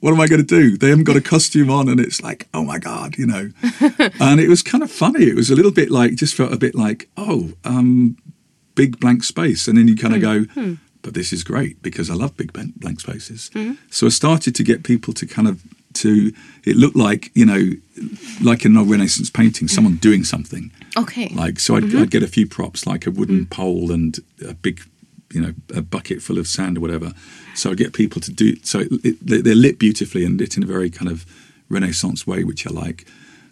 What 0.00 0.12
am 0.12 0.20
I 0.20 0.26
going 0.26 0.44
to 0.44 0.46
do? 0.46 0.76
They 0.76 0.88
haven't 0.88 1.04
got 1.04 1.16
a 1.16 1.20
costume 1.20 1.70
on, 1.70 1.88
and 1.88 2.00
it's 2.00 2.22
like, 2.22 2.48
oh 2.52 2.64
my 2.64 2.78
god, 2.78 3.16
you 3.16 3.26
know. 3.26 3.50
and 4.20 4.40
it 4.40 4.48
was 4.48 4.62
kind 4.62 4.82
of 4.82 4.90
funny. 4.90 5.24
It 5.24 5.36
was 5.36 5.50
a 5.50 5.54
little 5.54 5.70
bit 5.70 5.90
like, 5.90 6.16
just 6.16 6.34
felt 6.34 6.52
a 6.52 6.56
bit 6.56 6.74
like, 6.74 7.08
oh, 7.16 7.52
um, 7.64 8.16
big 8.74 8.98
blank 9.00 9.24
space, 9.24 9.68
and 9.68 9.78
then 9.78 9.88
you 9.88 9.96
kind 9.96 10.14
of 10.14 10.20
hmm. 10.20 10.44
go, 10.44 10.60
hmm. 10.60 10.74
but 11.02 11.14
this 11.14 11.32
is 11.32 11.44
great 11.44 11.82
because 11.82 12.10
I 12.10 12.14
love 12.14 12.36
big 12.36 12.52
blank 12.52 12.80
blank 12.80 13.00
spaces. 13.00 13.50
Hmm. 13.52 13.72
So 13.90 14.06
I 14.06 14.10
started 14.10 14.54
to 14.56 14.62
get 14.62 14.82
people 14.82 15.14
to 15.14 15.26
kind 15.26 15.48
of 15.48 15.62
to 15.94 16.32
it 16.64 16.76
looked 16.76 16.96
like 16.96 17.30
you 17.34 17.46
know, 17.46 17.72
like 18.42 18.64
in 18.64 18.76
a 18.76 18.82
Renaissance 18.82 19.30
painting, 19.30 19.68
someone 19.68 19.96
doing 19.96 20.24
something. 20.24 20.72
Okay. 20.96 21.28
Like 21.28 21.58
so, 21.58 21.76
I'd, 21.76 21.84
mm-hmm. 21.84 22.02
I'd 22.02 22.10
get 22.10 22.22
a 22.22 22.28
few 22.28 22.46
props 22.46 22.86
like 22.86 23.06
a 23.06 23.10
wooden 23.10 23.46
pole 23.46 23.90
and 23.90 24.18
a 24.46 24.54
big, 24.54 24.82
you 25.32 25.40
know, 25.40 25.54
a 25.74 25.82
bucket 25.82 26.22
full 26.22 26.38
of 26.38 26.46
sand 26.46 26.78
or 26.78 26.80
whatever. 26.80 27.12
So 27.54 27.70
I 27.70 27.74
get 27.74 27.92
people 27.92 28.20
to 28.20 28.32
do 28.32 28.56
so. 28.62 28.84
It, 29.04 29.24
they- 29.26 29.40
they're 29.40 29.54
lit 29.54 29.78
beautifully 29.78 30.24
and 30.24 30.38
lit 30.38 30.56
in 30.56 30.62
a 30.62 30.66
very 30.66 30.90
kind 30.90 31.10
of 31.10 31.26
Renaissance 31.68 32.26
way, 32.26 32.44
which 32.44 32.66
I 32.66 32.70
like. 32.70 33.06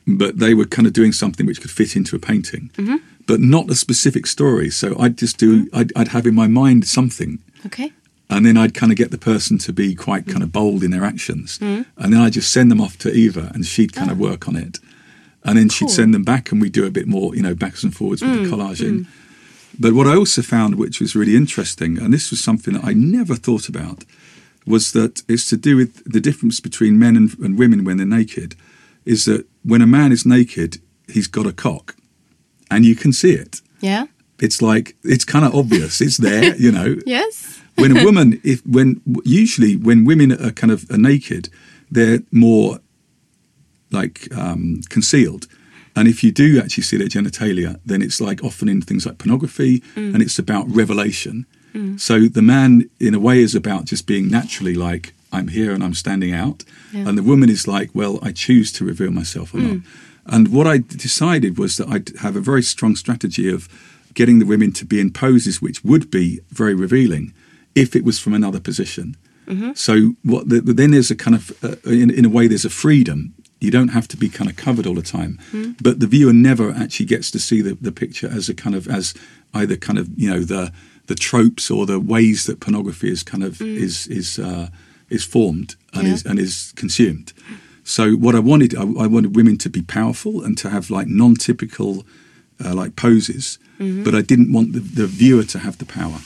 But 0.06 0.38
they 0.38 0.54
were 0.54 0.64
kind 0.64 0.86
of 0.86 0.92
doing 0.92 1.12
something 1.12 1.46
which 1.46 1.60
could 1.60 1.70
fit 1.70 1.96
into 1.96 2.16
a 2.16 2.18
painting, 2.18 2.70
mm-hmm. 2.76 2.96
but 3.26 3.40
not 3.40 3.70
a 3.70 3.74
specific 3.74 4.26
story. 4.26 4.70
So 4.70 4.98
I'd 4.98 5.16
just 5.18 5.36
do. 5.36 5.66
Mm-hmm. 5.66 5.76
I'd, 5.76 5.92
I'd 5.96 6.08
have 6.08 6.26
in 6.26 6.34
my 6.34 6.48
mind 6.48 6.86
something, 6.86 7.38
Okay. 7.66 7.92
and 8.28 8.44
then 8.44 8.56
I'd 8.56 8.74
kind 8.74 8.90
of 8.92 8.98
get 8.98 9.10
the 9.10 9.18
person 9.18 9.58
to 9.58 9.72
be 9.72 9.94
quite 9.94 10.26
kind 10.26 10.42
of 10.42 10.50
bold 10.52 10.82
in 10.82 10.90
their 10.90 11.04
actions, 11.04 11.58
mm-hmm. 11.58 11.82
and 12.02 12.12
then 12.12 12.20
I'd 12.20 12.32
just 12.32 12.52
send 12.52 12.70
them 12.70 12.80
off 12.80 12.96
to 12.98 13.12
Eva, 13.12 13.50
and 13.54 13.64
she'd 13.64 13.92
kind 13.92 14.10
of 14.10 14.18
ah. 14.18 14.24
work 14.24 14.48
on 14.48 14.56
it, 14.56 14.78
and 15.44 15.58
then 15.58 15.68
she'd 15.68 15.90
send 15.90 16.14
them 16.14 16.24
back, 16.24 16.50
and 16.50 16.60
we'd 16.60 16.72
do 16.72 16.86
a 16.86 16.90
bit 16.90 17.06
more, 17.06 17.34
you 17.36 17.42
know, 17.42 17.54
backs 17.54 17.84
and 17.84 17.94
forwards 17.94 18.22
with 18.22 18.32
the 18.32 18.48
mm, 18.48 18.50
collaging. 18.50 19.00
Mm. 19.00 19.06
But 19.80 19.94
what 19.94 20.06
I 20.06 20.14
also 20.14 20.42
found, 20.42 20.74
which 20.74 21.00
was 21.00 21.16
really 21.16 21.34
interesting, 21.34 21.98
and 21.98 22.12
this 22.12 22.30
was 22.30 22.40
something 22.44 22.74
that 22.74 22.84
I 22.84 22.92
never 22.92 23.34
thought 23.34 23.66
about, 23.68 24.04
was 24.66 24.92
that 24.92 25.22
it's 25.26 25.48
to 25.48 25.56
do 25.56 25.76
with 25.76 26.04
the 26.04 26.20
difference 26.20 26.60
between 26.60 26.98
men 26.98 27.16
and, 27.16 27.36
and 27.38 27.58
women 27.58 27.84
when 27.84 27.96
they're 27.96 28.06
naked, 28.18 28.54
is 29.06 29.24
that 29.24 29.46
when 29.64 29.80
a 29.82 29.86
man 29.86 30.12
is 30.12 30.26
naked, 30.26 30.78
he's 31.08 31.26
got 31.26 31.46
a 31.46 31.52
cock, 31.52 31.96
and 32.70 32.84
you 32.84 32.94
can 32.94 33.12
see 33.12 33.32
it. 33.32 33.62
Yeah. 33.80 34.06
It's 34.38 34.60
like 34.62 34.96
it's 35.02 35.24
kind 35.24 35.44
of 35.46 35.54
obvious. 35.54 36.00
It's 36.00 36.18
there, 36.18 36.54
you 36.64 36.70
know 36.72 36.96
Yes. 37.06 37.60
when 37.76 37.96
a 37.96 38.04
woman 38.08 38.38
if 38.44 38.60
when 38.66 39.00
usually 39.24 39.76
when 39.76 40.04
women 40.04 40.32
are 40.32 40.52
kind 40.52 40.70
of 40.72 40.90
are 40.90 40.98
naked 40.98 41.48
they're 41.90 42.20
more 42.30 42.78
like 43.90 44.28
um, 44.36 44.80
concealed 44.88 45.46
and 45.96 46.08
if 46.08 46.22
you 46.22 46.32
do 46.32 46.58
actually 46.60 46.82
see 46.82 46.96
their 46.96 47.08
genitalia 47.08 47.80
then 47.84 48.02
it's 48.02 48.20
like 48.20 48.42
often 48.42 48.68
in 48.68 48.80
things 48.80 49.06
like 49.06 49.18
pornography 49.18 49.80
mm. 49.94 50.14
and 50.14 50.22
it's 50.22 50.38
about 50.38 50.68
revelation. 50.68 51.46
Mm. 51.74 52.00
So 52.00 52.20
the 52.20 52.42
man 52.42 52.90
in 52.98 53.14
a 53.14 53.20
way 53.20 53.40
is 53.40 53.54
about 53.54 53.84
just 53.84 54.06
being 54.06 54.28
naturally 54.28 54.74
like 54.74 55.12
i'm 55.32 55.48
here 55.48 55.72
and 55.72 55.82
i'm 55.84 55.94
standing 55.94 56.32
out. 56.32 56.64
And 56.92 57.16
the 57.16 57.22
woman 57.22 57.48
is 57.48 57.68
like 57.68 57.90
well 57.94 58.18
i 58.22 58.32
choose 58.32 58.72
to 58.72 58.84
reveal 58.84 59.10
myself 59.10 59.54
or 59.54 59.58
not. 59.58 59.76
Mm. 59.76 59.86
And 60.26 60.48
what 60.48 60.66
i 60.66 60.78
decided 60.78 61.58
was 61.58 61.76
that 61.76 61.88
i'd 61.88 62.10
have 62.18 62.36
a 62.36 62.40
very 62.40 62.62
strong 62.62 62.96
strategy 62.96 63.48
of 63.52 63.68
getting 64.14 64.38
the 64.40 64.46
women 64.46 64.72
to 64.72 64.84
be 64.84 65.00
in 65.00 65.12
poses 65.12 65.62
which 65.62 65.84
would 65.84 66.10
be 66.10 66.40
very 66.50 66.74
revealing 66.74 67.32
if 67.74 67.94
it 67.94 68.04
was 68.04 68.18
from 68.18 68.34
another 68.34 68.60
position. 68.60 69.16
Mm-hmm. 69.46 69.72
So 69.74 70.14
what 70.22 70.48
the, 70.48 70.60
then 70.60 70.92
there's 70.92 71.10
a 71.10 71.16
kind 71.16 71.34
of 71.34 71.64
uh, 71.64 71.76
in, 71.84 72.10
in 72.10 72.24
a 72.24 72.28
way 72.28 72.46
there's 72.46 72.64
a 72.64 72.70
freedom 72.70 73.34
You 73.60 73.70
don't 73.70 73.88
have 73.88 74.08
to 74.08 74.16
be 74.16 74.28
kind 74.28 74.50
of 74.50 74.56
covered 74.56 74.86
all 74.86 74.94
the 74.94 75.02
time. 75.02 75.38
But 75.82 76.00
the 76.00 76.06
viewer 76.06 76.32
never 76.32 76.70
actually 76.72 77.06
gets 77.06 77.30
to 77.30 77.38
see 77.38 77.60
the, 77.62 77.74
the 77.80 77.92
picture 77.92 78.28
as 78.28 78.48
a 78.48 78.54
kind 78.54 78.74
of 78.74 78.88
as 78.88 79.14
either 79.54 79.76
kind 79.76 79.98
of 79.98 80.08
you 80.16 80.30
know 80.30 80.40
the 80.40 80.72
the 81.06 81.14
tropes 81.14 81.70
or 81.70 81.86
the 81.86 81.98
ways 81.98 82.44
that 82.46 82.60
pornography 82.60 83.10
is 83.10 83.22
kind 83.22 83.42
of 83.44 83.60
is 83.60 84.06
is 84.06 84.38
uh, 84.38 84.68
is 85.08 85.24
formed 85.24 85.76
and 85.92 86.06
Yeah. 86.06 86.14
is 86.14 86.24
and 86.26 86.38
is 86.38 86.72
consumed. 86.76 87.32
So 87.84 88.12
what 88.12 88.34
I 88.34 88.38
wanted, 88.38 88.74
I, 88.74 88.82
I 88.82 89.06
wanted 89.08 89.34
women 89.36 89.56
to 89.58 89.68
be 89.70 89.82
powerful 89.82 90.44
and 90.44 90.56
to 90.58 90.68
have 90.70 90.90
like 90.90 91.08
non-typical 91.08 92.04
uh, 92.64 92.74
like 92.74 92.94
poses, 92.94 93.58
but 93.78 94.14
I 94.14 94.22
didn't 94.22 94.52
want 94.52 94.72
the, 94.74 94.80
the 94.80 95.06
viewer 95.06 95.44
to 95.44 95.58
have 95.58 95.76
the 95.78 95.86
power. 95.86 96.18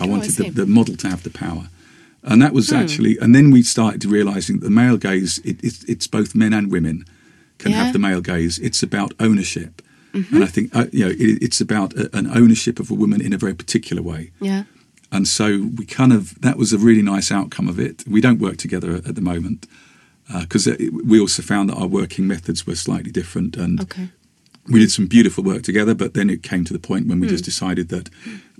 I 0.00 0.06
wanted 0.06 0.32
see. 0.32 0.48
the, 0.50 0.64
the 0.64 0.66
model 0.66 0.96
to 0.96 1.08
have 1.08 1.22
the 1.22 1.30
power, 1.30 1.68
and 2.22 2.40
that 2.42 2.52
was 2.52 2.70
hmm. 2.70 2.76
actually. 2.76 3.18
And 3.18 3.34
then 3.34 3.50
we 3.50 3.62
started 3.62 4.00
to 4.02 4.08
realizing 4.08 4.60
the 4.60 4.70
male 4.70 4.96
gaze. 4.96 5.38
It, 5.44 5.62
it, 5.62 5.84
it's 5.88 6.06
both 6.06 6.34
men 6.34 6.52
and 6.52 6.70
women 6.70 7.04
can 7.58 7.72
Yeah. 7.72 7.84
have 7.84 7.92
the 7.92 7.98
male 7.98 8.20
gaze. 8.20 8.58
It's 8.58 8.82
about 8.82 9.14
ownership, 9.18 9.82
mm-hmm. 10.12 10.34
and 10.34 10.44
I 10.44 10.46
think 10.48 10.74
uh, 10.74 10.86
you 10.92 11.04
know 11.04 11.10
it, 11.10 11.42
it's 11.42 11.60
about 11.60 11.94
a, 11.94 12.14
an 12.16 12.26
ownership 12.26 12.80
of 12.80 12.90
a 12.90 12.94
woman 12.94 13.20
in 13.20 13.32
a 13.32 13.38
very 13.38 13.54
particular 13.54 14.02
way. 14.02 14.30
Yeah. 14.40 14.64
And 15.10 15.28
so 15.28 15.68
we 15.76 15.84
kind 15.84 16.12
of 16.12 16.40
that 16.40 16.56
was 16.56 16.72
a 16.72 16.78
really 16.78 17.02
nice 17.02 17.30
outcome 17.30 17.68
of 17.68 17.78
it. 17.78 18.04
We 18.06 18.20
don't 18.20 18.40
work 18.40 18.56
together 18.56 18.94
at 18.94 19.14
the 19.14 19.20
moment 19.20 19.66
uh, 20.32 20.40
because 20.40 20.66
we 21.04 21.20
also 21.20 21.42
found 21.42 21.68
that 21.68 21.76
our 21.76 21.86
working 21.86 22.26
methods 22.26 22.66
were 22.66 22.76
slightly 22.76 23.10
different, 23.10 23.56
and 23.56 23.80
Okay. 23.80 24.08
we 24.68 24.80
did 24.80 24.90
some 24.90 25.06
beautiful 25.06 25.44
work 25.44 25.62
together. 25.62 25.94
But 25.94 26.14
then 26.14 26.30
it 26.30 26.42
came 26.42 26.64
to 26.64 26.72
the 26.72 26.78
point 26.78 27.06
when 27.08 27.20
we 27.20 27.28
just 27.28 27.44
hmm. 27.44 27.50
decided 27.50 27.88
that 27.88 28.08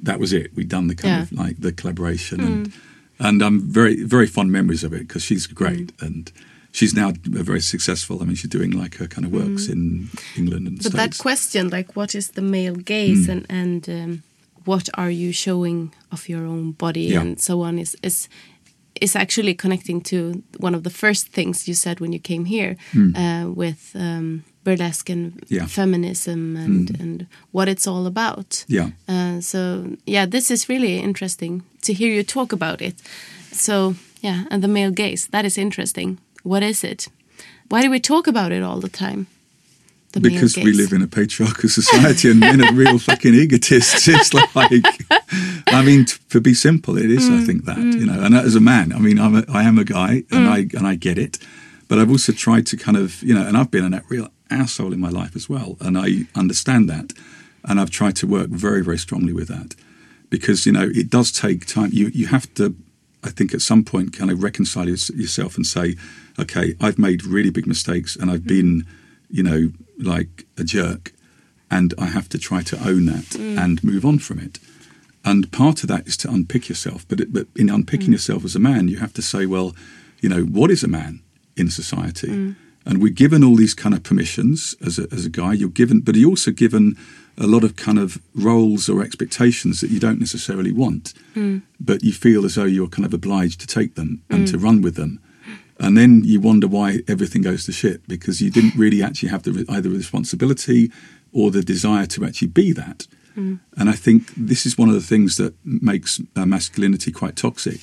that 0.02 0.18
was 0.20 0.32
it. 0.32 0.54
We'd 0.54 0.68
done 0.68 0.88
the 0.88 0.94
kind 0.94 1.14
Yeah. 1.14 1.22
of 1.22 1.32
like 1.32 1.60
the 1.60 1.72
collaboration, 1.72 2.40
and 2.40 2.66
hmm. 2.66 2.78
And 3.26 3.42
I'm 3.42 3.60
very 3.60 3.96
very 4.04 4.26
fond 4.26 4.50
memories 4.52 4.84
of 4.84 4.92
it 4.92 5.08
because 5.08 5.22
she's 5.22 5.46
great 5.46 5.88
mm. 5.96 6.06
and. 6.06 6.32
She's 6.74 6.94
now 6.94 7.12
very 7.44 7.60
successful. 7.60 8.22
I 8.22 8.24
mean, 8.24 8.34
she's 8.34 8.48
doing 8.48 8.70
like 8.70 8.94
her 8.96 9.06
kind 9.06 9.26
of 9.26 9.32
works 9.40 9.66
mm. 9.66 9.72
in 9.74 10.08
England 10.38 10.66
and 10.66 10.82
But 10.82 10.92
that 10.92 11.18
question, 11.18 11.68
like, 11.68 11.96
what 11.96 12.14
is 12.14 12.30
the 12.30 12.40
male 12.40 12.76
gaze, 12.76 13.26
mm. 13.26 13.32
and 13.32 13.46
and 13.50 13.88
um, 13.90 14.22
what 14.64 14.88
are 14.94 15.10
you 15.10 15.32
showing 15.32 15.92
of 16.10 16.28
your 16.30 16.46
own 16.46 16.72
body, 16.72 17.02
Yeah. 17.02 17.20
and 17.20 17.40
so 17.40 17.60
on, 17.60 17.78
is 17.78 17.94
is 18.02 18.28
is 19.02 19.16
actually 19.16 19.54
connecting 19.54 20.02
to 20.02 20.42
one 20.60 20.76
of 20.76 20.82
the 20.82 20.90
first 20.90 21.32
things 21.32 21.66
you 21.68 21.74
said 21.74 22.00
when 22.00 22.12
you 22.12 22.20
came 22.20 22.44
here 22.44 22.76
uh, 23.16 23.44
with 23.56 23.90
um, 23.94 24.42
burlesque 24.64 25.10
and 25.12 25.32
Hmm. 25.32 25.54
Yeah. 25.54 25.62
Hmm. 25.64 25.68
feminism 25.68 26.56
and 26.56 27.00
and 27.00 27.26
what 27.52 27.68
it's 27.68 27.86
all 27.86 28.06
about. 28.06 28.64
Yeah. 28.68 28.90
Uh, 29.08 29.40
so 29.40 29.60
yeah, 30.06 30.28
this 30.30 30.50
is 30.50 30.68
really 30.68 30.98
interesting 31.02 31.62
to 31.80 31.92
hear 31.92 32.12
you 32.14 32.24
talk 32.24 32.52
about 32.52 32.80
it. 32.80 32.94
So 33.52 33.94
yeah, 34.24 34.44
and 34.50 34.62
the 34.62 34.68
male 34.68 34.92
gaze, 34.92 35.28
that 35.30 35.44
is 35.44 35.56
interesting. 35.58 36.18
What 36.44 36.62
is 36.62 36.84
it? 36.84 37.08
Why 37.70 37.82
do 37.82 37.90
we 37.90 38.00
talk 38.00 38.26
about 38.26 38.52
it 38.52 38.62
all 38.62 38.80
the 38.80 38.88
time? 39.06 39.26
The 40.12 40.20
because 40.20 40.56
we 40.56 40.72
live 40.72 40.92
in 40.92 41.00
a 41.00 41.06
patriarchal 41.06 41.70
society 41.70 42.30
and 42.30 42.38
men 42.38 42.62
are 42.62 42.74
real 42.74 42.98
fucking 43.08 43.34
egotists. 43.34 44.06
It's 44.06 44.34
like, 44.34 44.50
I 44.54 45.82
mean, 45.82 46.04
t- 46.04 46.18
to 46.28 46.40
be 46.40 46.52
simple, 46.52 46.98
it 46.98 47.10
is. 47.10 47.28
I 47.30 47.32
mm, 47.32 47.46
think 47.46 47.64
that 47.64 47.78
mm. 47.78 47.98
you 47.98 48.04
know, 48.04 48.22
and 48.22 48.34
as 48.34 48.54
a 48.54 48.60
man, 48.60 48.92
I 48.92 48.98
mean, 48.98 49.18
I'm 49.18 49.36
a, 49.36 49.44
I 49.50 49.62
am 49.62 49.78
a 49.78 49.84
guy, 49.84 50.24
and 50.30 50.46
mm. 50.46 50.48
I 50.48 50.58
and 50.76 50.86
I 50.86 50.96
get 50.96 51.16
it, 51.16 51.38
but 51.88 51.98
I've 51.98 52.10
also 52.10 52.32
tried 52.32 52.66
to 52.66 52.76
kind 52.76 52.98
of 52.98 53.22
you 53.22 53.34
know, 53.34 53.46
and 53.46 53.56
I've 53.56 53.70
been 53.70 53.94
a 53.94 54.02
real 54.10 54.28
asshole 54.50 54.92
in 54.92 55.00
my 55.00 55.08
life 55.08 55.34
as 55.34 55.48
well, 55.48 55.78
and 55.80 55.96
I 55.96 56.26
understand 56.34 56.90
that, 56.90 57.14
and 57.64 57.80
I've 57.80 57.90
tried 57.90 58.16
to 58.16 58.26
work 58.26 58.50
very 58.50 58.84
very 58.84 58.98
strongly 58.98 59.32
with 59.32 59.48
that, 59.48 59.74
because 60.28 60.66
you 60.66 60.72
know 60.72 60.90
it 60.94 61.08
does 61.08 61.32
take 61.32 61.64
time. 61.64 61.88
You 61.92 62.10
you 62.12 62.26
have 62.26 62.52
to. 62.54 62.76
I 63.24 63.30
think 63.30 63.54
at 63.54 63.62
some 63.62 63.84
point, 63.84 64.12
kind 64.12 64.32
of 64.32 64.42
reconcile 64.42 64.88
yourself 64.88 65.56
and 65.56 65.64
say, 65.64 65.94
okay, 66.38 66.74
I've 66.80 66.98
made 66.98 67.24
really 67.24 67.50
big 67.50 67.66
mistakes 67.66 68.16
and 68.16 68.30
I've 68.30 68.46
been, 68.46 68.86
you 69.32 69.42
know, 69.42 69.72
like 69.98 70.46
a 70.56 70.62
jerk, 70.62 71.12
and 71.70 71.94
I 71.98 72.06
have 72.06 72.28
to 72.28 72.38
try 72.38 72.62
to 72.62 72.76
own 72.78 73.06
that 73.06 73.30
mm. 73.30 73.58
and 73.58 73.82
move 73.82 74.04
on 74.04 74.18
from 74.20 74.38
it. 74.38 74.60
And 75.24 75.50
part 75.50 75.82
of 75.82 75.88
that 75.88 76.06
is 76.06 76.16
to 76.18 76.30
unpick 76.30 76.68
yourself. 76.68 77.06
But, 77.08 77.20
it, 77.20 77.32
but 77.32 77.46
in 77.56 77.70
unpicking 77.70 78.08
mm. 78.08 78.12
yourself 78.12 78.44
as 78.44 78.54
a 78.54 78.60
man, 78.60 78.88
you 78.88 78.98
have 78.98 79.14
to 79.14 79.22
say, 79.22 79.46
well, 79.46 79.74
you 80.20 80.28
know, 80.28 80.42
what 80.42 80.70
is 80.70 80.84
a 80.84 80.88
man 80.88 81.22
in 81.56 81.70
society? 81.70 82.28
Mm. 82.28 82.56
And 82.84 83.02
we're 83.02 83.12
given 83.12 83.42
all 83.44 83.56
these 83.56 83.74
kind 83.74 83.94
of 83.94 84.02
permissions 84.02 84.74
as 84.84 84.98
a, 84.98 85.06
as 85.12 85.24
a 85.24 85.30
guy. 85.30 85.52
You're 85.52 85.68
given, 85.70 86.00
but 86.00 86.16
you're 86.16 86.30
also 86.30 86.50
given 86.50 86.96
a 87.38 87.46
lot 87.46 87.64
of 87.64 87.76
kind 87.76 87.98
of 87.98 88.20
roles 88.34 88.88
or 88.88 89.02
expectations 89.02 89.80
that 89.80 89.90
you 89.90 90.00
don't 90.00 90.20
necessarily 90.20 90.72
want, 90.72 91.14
but 91.80 92.02
you 92.02 92.12
feel 92.12 92.44
as 92.44 92.56
though 92.56 92.64
you're 92.64 92.88
kind 92.88 93.06
of 93.06 93.14
obliged 93.14 93.60
to 93.60 93.66
take 93.66 93.94
them 93.94 94.22
and 94.28 94.46
to 94.48 94.58
run 94.58 94.82
with 94.82 94.96
them. 94.96 95.20
And 95.82 95.96
then 95.98 96.22
you 96.24 96.40
wonder 96.40 96.68
why 96.68 96.88
everything 97.08 97.42
goes 97.42 97.64
to 97.66 97.72
shit 97.72 98.06
because 98.08 98.40
you 98.40 98.50
didn't 98.50 98.74
really 98.76 99.02
actually 99.02 99.30
have 99.30 99.42
the, 99.42 99.64
either 99.68 99.88
the 99.90 99.96
responsibility 100.04 100.90
or 101.32 101.50
the 101.50 101.62
desire 101.62 102.06
to 102.06 102.24
actually 102.24 102.48
be 102.48 102.72
that. 102.72 103.06
And 103.34 103.60
I 103.88 103.92
think 104.04 104.30
this 104.36 104.66
is 104.66 104.76
one 104.78 104.88
of 104.90 104.94
the 104.94 105.00
things 105.14 105.36
that 105.38 105.54
makes 105.64 106.20
uh, 106.36 106.44
masculinity 106.46 107.10
quite 107.12 107.34
toxic 107.36 107.80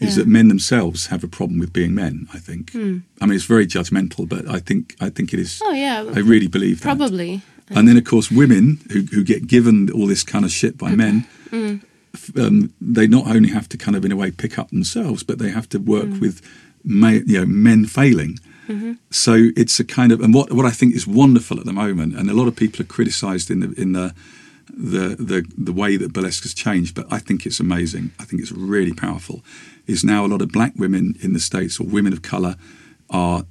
is 0.00 0.16
Yeah. 0.16 0.22
that 0.24 0.26
men 0.28 0.48
themselves 0.48 1.06
have 1.06 1.22
a 1.24 1.28
problem 1.28 1.58
with 1.60 1.72
being 1.72 1.94
men. 1.94 2.26
I 2.34 2.38
think. 2.38 2.74
I 2.74 2.78
mean, 3.26 3.36
it's 3.38 3.44
very 3.44 3.66
judgmental, 3.66 4.28
but 4.28 4.42
I 4.56 4.58
think 4.60 4.82
I 5.00 5.08
think 5.10 5.32
it 5.32 5.38
is. 5.40 5.60
Oh 5.64 5.72
yeah, 5.72 5.98
I 6.16 6.20
really 6.32 6.48
believe 6.48 6.76
that. 6.80 6.82
probably. 6.96 7.40
And 7.70 7.86
then, 7.86 7.96
of 7.98 8.04
course, 8.04 8.28
women 8.30 8.78
who, 8.92 9.00
who 9.14 9.22
get 9.22 9.46
given 9.46 9.90
all 9.92 10.06
this 10.08 10.24
kind 10.24 10.44
of 10.44 10.50
shit 10.50 10.76
by 10.78 10.94
men, 10.96 11.24
f- 12.14 12.36
um, 12.36 12.72
they 12.80 13.06
not 13.06 13.26
only 13.26 13.50
have 13.50 13.68
to 13.68 13.76
kind 13.76 13.96
of, 13.96 14.04
in 14.04 14.12
a 14.12 14.16
way, 14.16 14.30
pick 14.30 14.58
up 14.58 14.70
themselves, 14.70 15.22
but 15.22 15.38
they 15.38 15.50
have 15.50 15.68
to 15.68 15.78
work 15.78 16.08
with 16.20 16.40
ma- 16.84 17.20
you 17.26 17.40
know, 17.40 17.46
men 17.46 17.84
failing. 17.86 18.38
Mm-hmm. 18.68 18.92
So 19.10 19.48
it's 19.56 19.80
a 19.80 19.84
kind 19.84 20.12
of, 20.12 20.20
and 20.20 20.34
what, 20.34 20.52
what 20.52 20.66
I 20.66 20.70
think 20.70 20.94
is 20.94 21.06
wonderful 21.06 21.58
at 21.58 21.64
the 21.64 21.72
moment, 21.72 22.14
and 22.14 22.28
a 22.30 22.34
lot 22.34 22.48
of 22.48 22.56
people 22.56 22.82
are 22.82 22.86
criticised 22.86 23.50
in 23.50 23.60
the 23.60 23.72
in 23.80 23.92
the, 23.92 24.14
the 24.68 25.16
the 25.18 25.46
the 25.56 25.72
way 25.72 25.96
that 25.96 26.12
burlesque 26.12 26.42
has 26.42 26.52
changed, 26.52 26.94
but 26.94 27.06
I 27.10 27.18
think 27.18 27.46
it's 27.46 27.60
amazing. 27.60 28.12
I 28.18 28.24
think 28.24 28.42
it's 28.42 28.52
really 28.52 28.92
powerful. 28.92 29.42
Is 29.86 30.04
now 30.04 30.26
a 30.26 30.28
lot 30.28 30.42
of 30.42 30.52
black 30.52 30.74
women 30.76 31.14
in 31.22 31.32
the 31.32 31.40
states 31.40 31.80
or 31.80 31.84
women 31.84 32.12
of 32.12 32.20
colour 32.20 32.56
are 33.08 33.44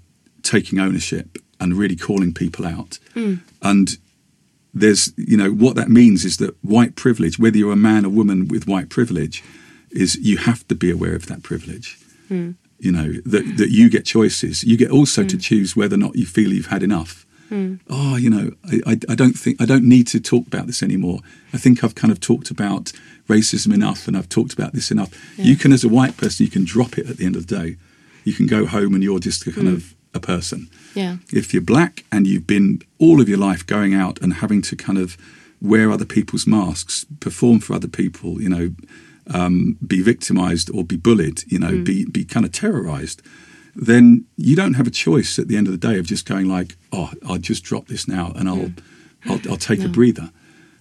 taking 0.43 0.78
ownership 0.78 1.39
and 1.59 1.73
really 1.73 1.95
calling 1.95 2.32
people 2.32 2.67
out, 2.67 2.99
mm. 3.15 3.39
and 3.63 3.97
there's 4.80 5.11
you 5.17 5.38
know 5.38 5.49
what 5.49 5.75
that 5.75 5.89
means 5.89 6.25
is 6.25 6.38
that 6.38 6.55
white 6.61 6.95
privilege 6.95 7.39
whether 7.39 7.57
you're 7.57 7.73
a 7.73 7.75
man 7.75 8.05
or 8.05 8.09
woman 8.09 8.47
with 8.47 8.67
white 8.67 8.89
privilege 8.89 9.43
is 9.89 10.15
you 10.17 10.38
have 10.38 10.67
to 10.67 10.75
be 10.75 10.91
aware 10.91 11.15
of 11.15 11.25
that 11.28 11.41
privilege 11.43 11.97
mm. 12.30 12.55
You 12.80 12.91
know 12.91 13.13
that 13.25 13.57
that 13.57 13.69
you 13.69 13.89
get 13.89 14.05
choices. 14.05 14.63
You 14.63 14.78
get 14.78 14.91
also 14.91 15.23
to 15.23 15.38
mm. 15.38 15.41
choose 15.41 15.75
whether 15.75 15.95
or 15.95 15.99
not 15.99 16.15
you 16.15 16.25
feel 16.25 16.53
you've 16.53 16.67
had 16.67 16.84
enough. 16.84 17.25
Mm. 17.49 17.80
Oh 17.89 18.15
you 18.15 18.30
know 18.30 18.51
I, 18.65 18.82
I, 18.86 18.99
I 19.09 19.15
don't 19.15 19.38
think 19.38 19.61
i 19.61 19.65
don't 19.65 19.86
need 19.86 20.05
to 20.07 20.19
talk 20.19 20.47
about 20.47 20.67
this 20.67 20.84
anymore. 20.84 21.19
I 21.53 21.57
think 21.57 21.84
i've 21.84 21.95
kind 21.95 22.11
of 22.11 22.19
talked 22.19 22.51
about 22.51 22.91
racism 23.30 23.73
enough 23.73 24.07
and 24.07 24.17
i've 24.17 24.28
talked 24.28 24.53
about 24.53 24.73
this 24.73 24.91
enough. 24.91 25.11
You 25.38 25.55
can 25.55 25.71
as 25.71 25.84
a 25.84 25.89
white 25.89 26.17
person 26.17 26.45
you 26.45 26.51
can 26.51 26.65
drop 26.65 26.97
it 26.97 27.09
at 27.09 27.17
the 27.17 27.25
end 27.25 27.36
of 27.36 27.47
the 27.47 27.55
day. 27.57 27.78
You 28.25 28.34
can 28.34 28.47
go 28.47 28.65
home 28.65 28.93
and 28.93 29.01
you're 29.01 29.19
just 29.19 29.47
a 29.47 29.51
kind 29.53 29.69
mm. 29.69 29.75
of 29.75 29.95
a 30.13 30.19
person. 30.19 30.69
Yeah. 30.93 31.17
if 31.32 31.53
you're 31.53 31.61
black 31.61 32.03
and 32.11 32.25
you've 32.28 32.47
been 32.47 32.82
all 32.97 33.21
of 33.21 33.30
your 33.30 33.38
life 33.38 33.65
going 33.65 33.93
out 33.93 34.19
and 34.21 34.34
having 34.34 34.61
to 34.63 34.75
kind 34.75 34.97
of 34.97 35.15
wear 35.61 35.91
other 35.91 36.05
people's 36.05 36.47
masks, 36.47 37.05
perform 37.19 37.59
for 37.59 37.73
other 37.73 37.88
people, 37.88 38.41
you 38.41 38.49
know, 38.49 38.71
um, 39.34 39.78
be 39.86 40.01
victimized 40.01 40.69
or 40.73 40.84
be 40.84 40.97
bullied, 40.97 41.43
you 41.47 41.59
know, 41.59 41.71
mm. 41.71 41.86
be 41.86 42.05
be 42.05 42.25
kind 42.25 42.45
of 42.45 42.51
terrorized, 42.51 43.21
then 43.75 44.25
you 44.36 44.55
don't 44.55 44.73
have 44.73 44.88
a 44.88 44.91
choice 44.91 45.38
at 45.38 45.47
the 45.47 45.57
end 45.57 45.67
of 45.67 45.71
the 45.71 45.88
day 45.88 45.99
of 45.99 46.05
just 46.05 46.25
going 46.25 46.47
like, 46.47 46.78
oh, 46.91 47.11
I'll 47.28 47.38
just 47.38 47.63
drop 47.63 47.88
this 47.88 48.07
now 48.07 48.34
and 48.36 48.49
I'll 48.49 48.71
I'll, 49.25 49.51
I'll 49.51 49.57
take 49.57 49.84
a 49.84 49.89
breather. 49.89 50.32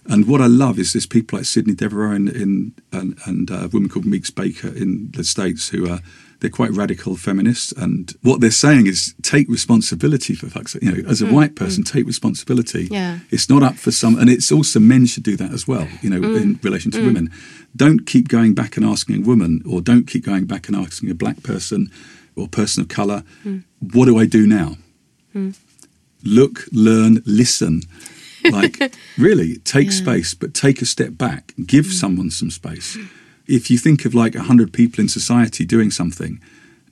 And 0.09 0.25
what 0.25 0.41
I 0.41 0.47
love 0.47 0.79
is 0.79 0.93
there's 0.93 1.05
people 1.05 1.37
like 1.37 1.45
Sydney 1.45 1.75
Devereaux 1.75 2.13
in, 2.13 2.29
in 2.29 2.73
and, 2.93 3.19
and 3.25 3.51
uh, 3.51 3.65
a 3.65 3.67
woman 3.67 3.89
called 3.89 4.05
Meeks 4.05 4.29
Baker 4.29 4.69
in 4.69 5.11
the 5.11 5.23
States 5.23 5.69
who 5.69 5.89
are 5.89 5.99
they're 6.39 6.49
quite 6.49 6.71
radical 6.71 7.15
feminists, 7.15 7.71
and 7.71 8.13
what 8.21 8.41
they're 8.41 8.51
saying 8.51 8.85
is 8.85 9.15
take 9.23 9.49
responsibility 9.49 10.35
for 10.35 10.47
fuck's 10.47 10.73
sake. 10.73 10.83
You 10.83 10.91
know, 10.91 11.09
as 11.09 11.19
a 11.19 11.25
mm-hmm. 11.25 11.33
white 11.33 11.55
person, 11.55 11.83
mm. 11.83 11.91
take 11.91 12.05
responsibility. 12.05 12.87
Yeah. 12.91 13.19
It's 13.31 13.49
not 13.49 13.63
up 13.63 13.75
for 13.75 13.91
some, 13.91 14.19
and 14.19 14.29
it's 14.29 14.51
also 14.51 14.79
men 14.79 15.07
should 15.07 15.23
do 15.23 15.35
that 15.37 15.51
as 15.51 15.67
well. 15.67 15.87
You 16.01 16.11
know, 16.11 16.19
mm. 16.19 16.41
in 16.41 16.59
relation 16.61 16.91
to 16.91 17.03
women, 17.03 17.31
don't 17.77 18.05
keep 18.05 18.27
going 18.27 18.53
back 18.53 18.77
and 18.77 18.85
asking 18.85 19.17
a 19.17 19.25
woman, 19.25 19.61
or 19.69 19.81
don't 19.81 20.07
keep 20.07 20.25
going 20.25 20.45
back 20.45 20.67
and 20.67 20.75
asking 20.75 21.09
a 21.09 21.15
black 21.15 21.43
person 21.43 21.91
or 22.35 22.47
person 22.47 22.81
of 22.81 22.89
color, 22.89 23.23
hmm. 23.43 23.59
what 23.79 24.05
do 24.05 24.17
I 24.17 24.25
do 24.25 24.45
now? 24.45 24.77
Hmm. 25.33 25.51
Look, 26.23 26.65
learn, 26.71 27.21
listen. 27.25 27.81
Like, 28.49 28.95
really, 29.17 29.57
take 29.65 29.91
space, 29.91 30.33
but 30.33 30.53
take 30.53 30.81
a 30.81 30.85
step 30.85 31.17
back. 31.17 31.53
Give 31.65 31.85
hmm. 31.85 31.91
someone 31.91 32.29
some 32.31 32.49
space. 32.49 32.97
If 33.45 33.69
you 33.69 33.77
think 33.77 34.05
of 34.05 34.15
like 34.15 34.35
100 34.35 34.71
people 34.71 35.01
in 35.01 35.09
society 35.09 35.65
doing 35.65 35.91
something, 35.91 36.39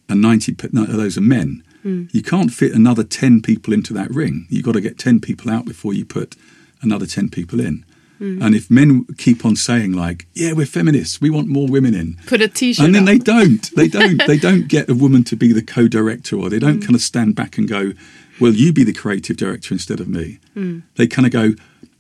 and 0.10 0.22
90 0.22 0.56
no, 0.74 0.84
of 0.84 0.92
those 0.94 1.18
are 1.18 1.22
men, 1.22 1.64
you 1.86 2.24
can't 2.24 2.52
fit 2.52 2.74
another 2.74 3.04
10 3.04 3.44
people 3.44 3.72
into 3.72 3.94
that 3.94 4.10
ring. 4.10 4.48
You've 4.50 4.66
got 4.66 4.74
to 4.74 4.82
get 4.82 4.98
10 4.98 5.22
people 5.22 5.52
out 5.52 5.66
before 5.66 5.94
you 5.94 6.04
put 6.04 6.36
another 6.82 7.06
10 7.06 7.30
people 7.30 7.60
in. 7.60 7.86
Mm. 8.20 8.44
And 8.44 8.56
if 8.56 8.72
men 8.72 9.06
keep 9.18 9.46
on 9.46 9.56
saying 9.56 9.94
like, 9.94 10.28
"Yeah, 10.34 10.54
we're 10.54 10.66
feminists. 10.66 11.20
We 11.20 11.30
want 11.30 11.48
more 11.48 11.68
women 11.68 11.94
in," 11.94 12.18
Put 12.28 12.42
a 12.42 12.48
T-shirt. 12.48 12.86
and 12.86 12.96
then 12.96 13.04
up. 13.04 13.08
they 13.08 13.18
don't, 13.18 13.76
they 13.76 13.88
don't, 14.00 14.26
they 14.26 14.38
don't 14.38 14.68
get 14.68 14.90
a 14.90 14.96
woman 14.96 15.24
to 15.26 15.36
be 15.36 15.52
the 15.52 15.62
co-director, 15.62 16.38
or 16.38 16.50
they 16.50 16.60
don't 16.60 16.80
mm. 16.80 16.84
kind 16.84 16.96
of 16.96 17.02
stand 17.02 17.36
back 17.36 17.58
and 17.58 17.68
go, 17.68 17.94
well, 18.40 18.52
you 18.52 18.74
be 18.74 18.84
the 18.84 18.94
creative 18.94 19.38
director 19.38 19.74
instead 19.74 20.00
of 20.00 20.08
me. 20.08 20.40
Mm. 20.56 20.84
They 20.96 21.08
kind 21.08 21.26
of 21.26 21.32
go, 21.32 21.54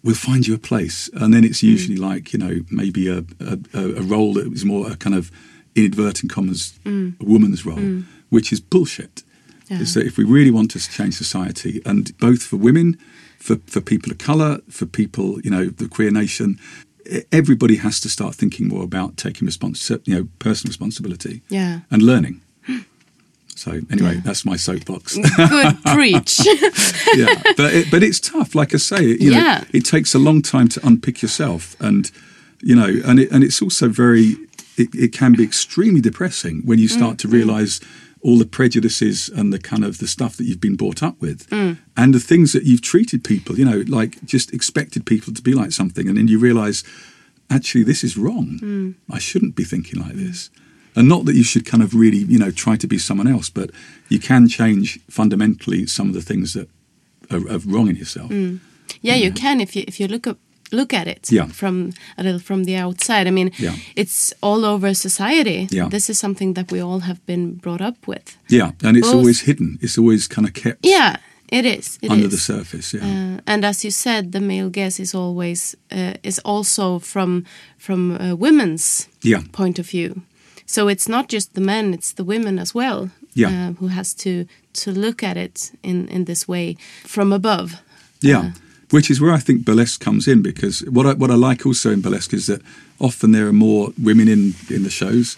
we'll 0.04 0.16
find 0.16 0.46
you 0.46 0.54
a 0.54 0.60
place. 0.60 1.10
And 1.14 1.34
then 1.34 1.44
it's 1.44 1.64
usually 1.64 1.98
like, 1.98 2.34
you 2.34 2.40
know, 2.40 2.62
maybe 2.70 3.08
a, 3.08 3.24
a, 3.40 3.60
a 3.74 4.02
role 4.02 4.34
that 4.34 4.52
is 4.52 4.66
more 4.66 4.92
a 4.92 4.96
kind 4.96 5.16
of 5.16 5.32
inadvertent 5.76 6.32
commas, 6.32 6.78
a 6.86 7.14
woman's 7.20 7.66
role, 7.66 8.04
which 8.30 8.52
is 8.54 8.60
bullshit. 8.60 9.24
Is 9.68 9.96
that 9.96 10.06
if 10.06 10.18
we 10.18 10.24
really 10.24 10.52
want 10.52 10.70
to 10.72 10.80
change 10.80 11.16
society, 11.16 11.82
and 11.88 12.16
both 12.20 12.44
for 12.44 12.58
women, 12.58 13.00
for, 13.46 13.58
for 13.68 13.80
people 13.80 14.12
of 14.12 14.18
colour, 14.18 14.60
for 14.70 14.88
people, 14.88 15.40
you 15.42 15.52
know, 15.52 15.66
the 15.66 15.88
queer 15.88 16.10
nation, 16.10 16.60
everybody 17.32 17.76
has 17.76 18.00
to 18.00 18.10
start 18.10 18.34
thinking 18.34 18.68
more 18.68 18.84
about 18.84 19.18
taking 19.18 19.48
respons- 19.48 20.02
you 20.08 20.16
know, 20.16 20.28
personal 20.40 20.72
responsibility 20.72 21.44
Yeah. 21.50 21.82
and 21.92 22.02
learning. 22.02 22.42
So 23.58 23.72
anyway, 23.90 24.16
that's 24.26 24.44
my 24.44 24.58
soapbox. 24.58 25.18
Good 25.38 25.84
preach. 25.86 26.46
yeah, 27.16 27.42
but 27.56 27.74
it, 27.74 27.90
but 27.90 28.04
it's 28.04 28.20
tough. 28.20 28.54
Like 28.54 28.74
I 28.74 28.78
say, 28.78 29.02
you 29.02 29.32
know, 29.32 29.38
Yeah. 29.38 29.64
it 29.72 29.86
takes 29.86 30.14
a 30.14 30.20
long 30.20 30.42
time 30.42 30.68
to 30.68 30.86
unpick 30.86 31.22
yourself, 31.22 31.74
and 31.80 32.12
you 32.62 32.76
know, 32.76 32.92
and 33.06 33.18
it, 33.18 33.32
and 33.32 33.46
it's 33.46 33.62
also 33.62 33.88
very. 33.88 34.36
It, 34.76 34.94
it 34.94 35.14
can 35.14 35.36
be 35.38 35.44
extremely 35.46 36.02
depressing 36.02 36.64
when 36.66 36.80
you 36.80 36.90
start 36.90 37.16
mm, 37.16 37.20
to 37.20 37.28
mm. 37.30 37.32
realise 37.32 37.80
all 38.26 38.40
the 38.40 38.46
prejudices 38.46 39.30
and 39.30 39.54
the 39.54 39.60
kind 39.60 39.86
of 39.86 40.00
the 40.00 40.08
stuff 40.08 40.36
that 40.36 40.46
you've 40.46 40.60
been 40.60 40.76
brought 40.76 41.04
up 41.04 41.16
with, 41.22 41.48
mm. 41.52 41.78
and 41.96 42.14
the 42.14 42.20
things 42.20 42.54
that 42.54 42.64
you've 42.64 42.82
treated 42.82 43.24
people. 43.24 43.60
You 43.60 43.66
know, 43.66 43.84
like 43.88 44.24
just 44.26 44.52
expected 44.52 45.06
people 45.06 45.32
to 45.34 45.42
be 45.44 45.54
like 45.54 45.72
something, 45.72 46.08
and 46.08 46.18
then 46.18 46.28
you 46.28 46.40
realise 46.40 46.84
actually 47.52 47.84
this 47.84 48.04
is 48.04 48.18
wrong. 48.18 48.60
Mm. 48.62 48.96
I 49.12 49.20
shouldn't 49.20 49.56
be 49.56 49.64
thinking 49.64 50.02
like 50.02 50.14
this. 50.14 50.50
And 50.96 51.08
not 51.08 51.26
that 51.26 51.36
you 51.36 51.44
should 51.44 51.66
kind 51.66 51.84
of 51.84 51.94
really, 51.94 52.20
you 52.20 52.40
know, 52.40 52.52
try 52.52 52.78
to 52.78 52.88
be 52.88 52.98
someone 52.98 53.28
else, 53.28 53.50
but 53.50 53.70
you 54.08 54.18
can 54.18 54.48
change 54.48 55.00
fundamentally 55.10 55.86
some 55.86 56.08
of 56.08 56.14
the 56.14 56.22
things 56.22 56.54
that 56.54 56.70
are, 57.30 57.46
are 57.52 57.60
wrong 57.60 57.90
in 57.90 57.96
yourself. 57.96 58.32
Mm. 58.32 58.60
Yeah, 59.02 59.16
you 59.16 59.32
can 59.32 59.62
if 59.62 59.76
you 59.76 59.84
if 59.88 60.00
you 60.00 60.08
look 60.08 60.26
up 60.26 60.40
look 60.72 60.94
at 60.94 61.08
it 61.08 61.32
Yeah. 61.32 61.48
from 61.54 61.92
a 62.18 62.24
little 62.24 62.40
from 62.40 62.66
the 62.66 62.76
outside. 62.78 63.28
I 63.28 63.32
mean, 63.32 63.52
Yeah. 63.60 63.76
it's 63.96 64.34
all 64.42 64.64
over 64.66 64.94
society. 64.94 65.68
Yeah. 65.72 65.90
This 65.90 66.10
is 66.10 66.20
something 66.20 66.54
that 66.56 66.72
we 66.72 66.82
all 66.84 67.00
have 67.00 67.20
been 67.26 67.56
brought 67.62 67.82
up 67.82 68.08
with. 68.08 68.38
Yeah, 68.50 68.72
and 68.84 68.98
it's 68.98 69.08
Both- 69.08 69.16
always 69.20 69.42
hidden. 69.42 69.78
It's 69.82 69.98
always 69.98 70.28
kind 70.28 70.48
of 70.48 70.54
kept 70.54 70.86
Yeah, 70.86 71.16
it 71.52 71.66
is. 71.66 71.98
It 72.02 72.12
under 72.12 72.26
is. 72.28 72.32
the 72.32 72.38
surface. 72.54 72.98
Yeah, 72.98 73.04
Uh, 73.06 73.40
and 73.54 73.64
as 73.66 73.84
you 73.84 73.92
said, 73.92 74.32
the 74.32 74.40
male 74.42 74.70
gaze 74.70 75.02
is 75.02 75.14
always 75.16 75.76
uh, 75.92 76.14
is 76.24 76.40
also 76.46 77.00
from 77.00 77.44
from 77.78 78.12
uh, 78.12 78.36
women's 78.40 79.08
yeah, 79.24 79.44
point 79.52 79.80
of 79.80 79.90
view. 79.90 80.22
So 80.66 80.90
it's 80.90 81.08
not 81.08 81.32
just 81.34 81.54
the 81.54 81.62
men; 81.62 81.94
it's 81.94 82.14
the 82.14 82.24
women 82.26 82.60
as 82.60 82.74
well. 82.76 83.10
Yeah. 83.38 83.52
uh, 83.70 83.74
who 83.80 83.88
has 83.88 84.14
to 84.16 84.30
to 84.84 84.92
look 84.92 85.24
at 85.24 85.38
it 85.38 85.72
in 85.84 86.08
in 86.10 86.26
this 86.26 86.48
way 86.48 86.76
from 87.06 87.34
above. 87.34 87.70
yeah. 88.24 88.52
Which 88.92 89.10
is 89.10 89.20
where 89.20 89.32
I 89.32 89.40
think 89.40 89.66
burlesque 89.66 90.00
comes 90.00 90.28
in 90.28 90.42
because 90.42 90.82
what 90.82 91.06
I, 91.06 91.14
what 91.14 91.32
I 91.32 91.36
like 91.36 91.66
also 91.66 91.92
in 91.92 92.02
burlesque 92.02 92.34
is 92.34 92.46
that 92.46 92.62
often 93.00 93.32
there 93.32 93.48
are 93.48 93.54
more 93.54 93.90
women 94.02 94.28
in 94.28 94.54
in 94.70 94.84
the 94.84 94.90
shows, 94.90 95.38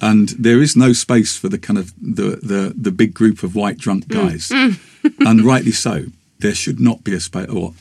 and 0.00 0.28
there 0.30 0.62
is 0.62 0.76
no 0.76 0.92
space 0.92 1.36
for 1.36 1.48
the 1.48 1.58
kind 1.58 1.78
of 1.78 1.92
the 2.00 2.36
the, 2.36 2.72
the 2.76 2.92
big 2.92 3.12
group 3.12 3.42
of 3.42 3.54
white 3.54 3.78
drunk 3.78 4.06
mm. 4.06 4.14
guys, 4.14 4.48
mm. 4.48 4.78
and 5.26 5.42
rightly 5.42 5.72
so. 5.72 6.06
There 6.38 6.54
should 6.54 6.80
not 6.80 7.04
be 7.04 7.14
a 7.14 7.20
space. 7.20 7.48
Or 7.48 7.74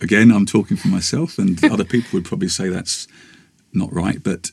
again, 0.00 0.30
I'm 0.30 0.46
talking 0.46 0.76
for 0.76 0.88
myself, 0.88 1.38
and 1.38 1.62
other 1.64 1.84
people 1.84 2.10
would 2.12 2.24
probably 2.24 2.48
say 2.48 2.68
that's 2.68 3.08
not 3.72 3.92
right, 3.92 4.22
but 4.22 4.50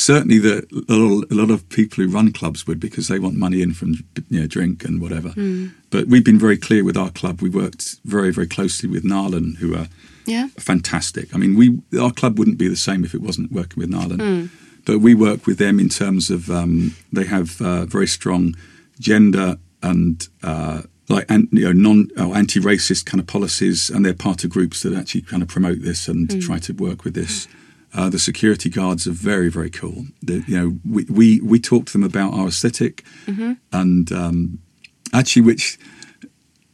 certainly 0.00 0.38
the 0.38 0.66
a 0.88 0.94
lot, 0.94 1.30
a 1.30 1.34
lot 1.34 1.50
of 1.50 1.68
people 1.68 2.02
who 2.02 2.10
run 2.10 2.32
clubs 2.32 2.66
would 2.66 2.80
because 2.80 3.08
they 3.08 3.18
want 3.18 3.36
money 3.36 3.60
in 3.62 3.72
from 3.74 3.94
you 4.28 4.40
know 4.40 4.46
drink 4.46 4.84
and 4.84 5.00
whatever. 5.00 5.30
But 5.90 6.06
we've 6.06 6.24
been 6.24 6.38
very 6.38 6.56
clear 6.56 6.82
with 6.84 6.96
our 6.96 7.10
club. 7.10 7.40
We 7.42 7.50
worked 7.50 7.96
very 8.04 8.30
very 8.32 8.46
closely 8.46 8.88
with 8.88 9.04
Nalen, 9.04 9.56
who 9.58 9.74
are 9.76 9.88
Yeah. 10.26 10.48
fantastic. 10.58 11.34
I 11.34 11.38
mean, 11.38 11.54
we 11.56 11.66
our 11.98 12.12
club 12.12 12.38
wouldn't 12.38 12.58
be 12.58 12.68
the 12.68 12.76
same 12.88 13.04
if 13.04 13.14
it 13.14 13.20
wasn't 13.22 13.52
working 13.52 13.78
with 13.80 13.90
Nalen. 13.90 14.20
But 14.86 14.98
we 15.00 15.14
work 15.14 15.46
with 15.46 15.58
them 15.58 15.78
in 15.78 15.88
terms 15.90 16.30
of 16.30 16.50
um, 16.50 16.94
they 17.12 17.24
have 17.24 17.60
uh, 17.60 17.84
very 17.84 18.06
strong 18.06 18.54
gender 18.98 19.58
and 19.82 20.26
uh, 20.42 20.82
like 21.08 21.26
an, 21.30 21.48
you 21.52 21.64
know 21.66 21.72
non 21.72 22.08
oh, 22.16 22.32
anti-racist 22.34 23.04
kind 23.04 23.20
of 23.20 23.26
policies, 23.26 23.90
and 23.90 24.04
they're 24.04 24.14
part 24.14 24.44
of 24.44 24.50
groups 24.50 24.82
that 24.82 24.94
actually 24.94 25.22
kind 25.22 25.42
of 25.42 25.48
promote 25.48 25.82
this 25.82 26.08
and 26.08 26.40
try 26.40 26.58
to 26.58 26.72
work 26.72 27.04
with 27.04 27.14
this. 27.14 27.46
Uh, 27.92 28.08
the 28.08 28.18
security 28.18 28.70
guards 28.70 29.06
are 29.06 29.12
very 29.12 29.50
very 29.50 29.70
cool. 29.70 30.06
The, 30.22 30.44
you 30.46 30.56
know, 30.58 30.78
we, 30.88 31.04
we 31.04 31.40
we 31.40 31.58
talk 31.58 31.86
to 31.86 31.92
them 31.92 32.04
about 32.04 32.34
our 32.34 32.48
esthetic 32.48 33.04
mm-hmm. 33.26 33.54
and 33.72 34.12
um, 34.12 34.58
actually 35.12 35.42
which 35.42 35.78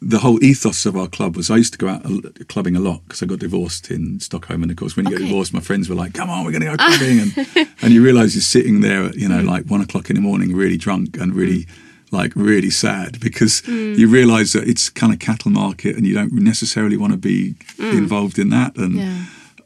the 0.02 0.18
whole 0.18 0.42
ethos 0.44 0.84
of 0.86 0.96
our 0.96 1.08
club 1.08 1.36
was 1.36 1.50
I 1.50 1.56
used 1.56 1.72
to 1.72 1.78
go 1.78 1.88
out 1.88 2.04
clubbing 2.48 2.76
a 2.76 2.80
lot 2.80 3.02
because 3.04 3.22
I 3.22 3.26
got 3.26 3.38
divorced 3.38 3.90
in 3.90 4.20
Stockholm, 4.20 4.62
and 4.62 4.70
of 4.70 4.76
course, 4.76 4.96
when 4.96 5.06
you 5.06 5.12
get 5.16 5.24
divorced, 5.24 5.52
my 5.54 5.60
friends 5.60 5.88
were 5.88 5.94
like, 5.94 6.12
"Come 6.12 6.28
on, 6.30 6.44
we're 6.44 6.52
going 6.52 6.62
to 6.62 6.68
go 6.68 6.76
ah. 6.78 6.86
clubbing," 6.88 7.20
and 7.20 7.68
and 7.82 7.92
you 7.92 8.02
realise 8.02 8.34
you're 8.34 8.42
sitting 8.42 8.80
there, 8.82 9.04
at, 9.04 9.14
you 9.14 9.28
know, 9.28 9.40
like 9.40 9.66
one 9.66 9.80
o'clock 9.80 10.10
in 10.10 10.16
the 10.16 10.22
morning, 10.22 10.54
really 10.54 10.76
drunk 10.76 11.16
and 11.16 11.32
mm. 11.32 11.36
really. 11.36 11.66
Like 12.12 12.36
really 12.36 12.70
sad 12.70 13.18
because 13.18 13.62
mm. 13.62 13.98
you 13.98 14.06
realise 14.06 14.52
that 14.52 14.68
it's 14.68 14.88
kind 14.88 15.12
of 15.12 15.18
cattle 15.18 15.50
market 15.50 15.96
and 15.96 16.06
you 16.06 16.14
don't 16.14 16.32
necessarily 16.32 16.96
want 16.96 17.12
to 17.12 17.18
be 17.18 17.56
mm. 17.78 17.98
involved 17.98 18.38
in 18.38 18.50
that. 18.50 18.76
And 18.76 18.94
Yeah. 18.94 19.24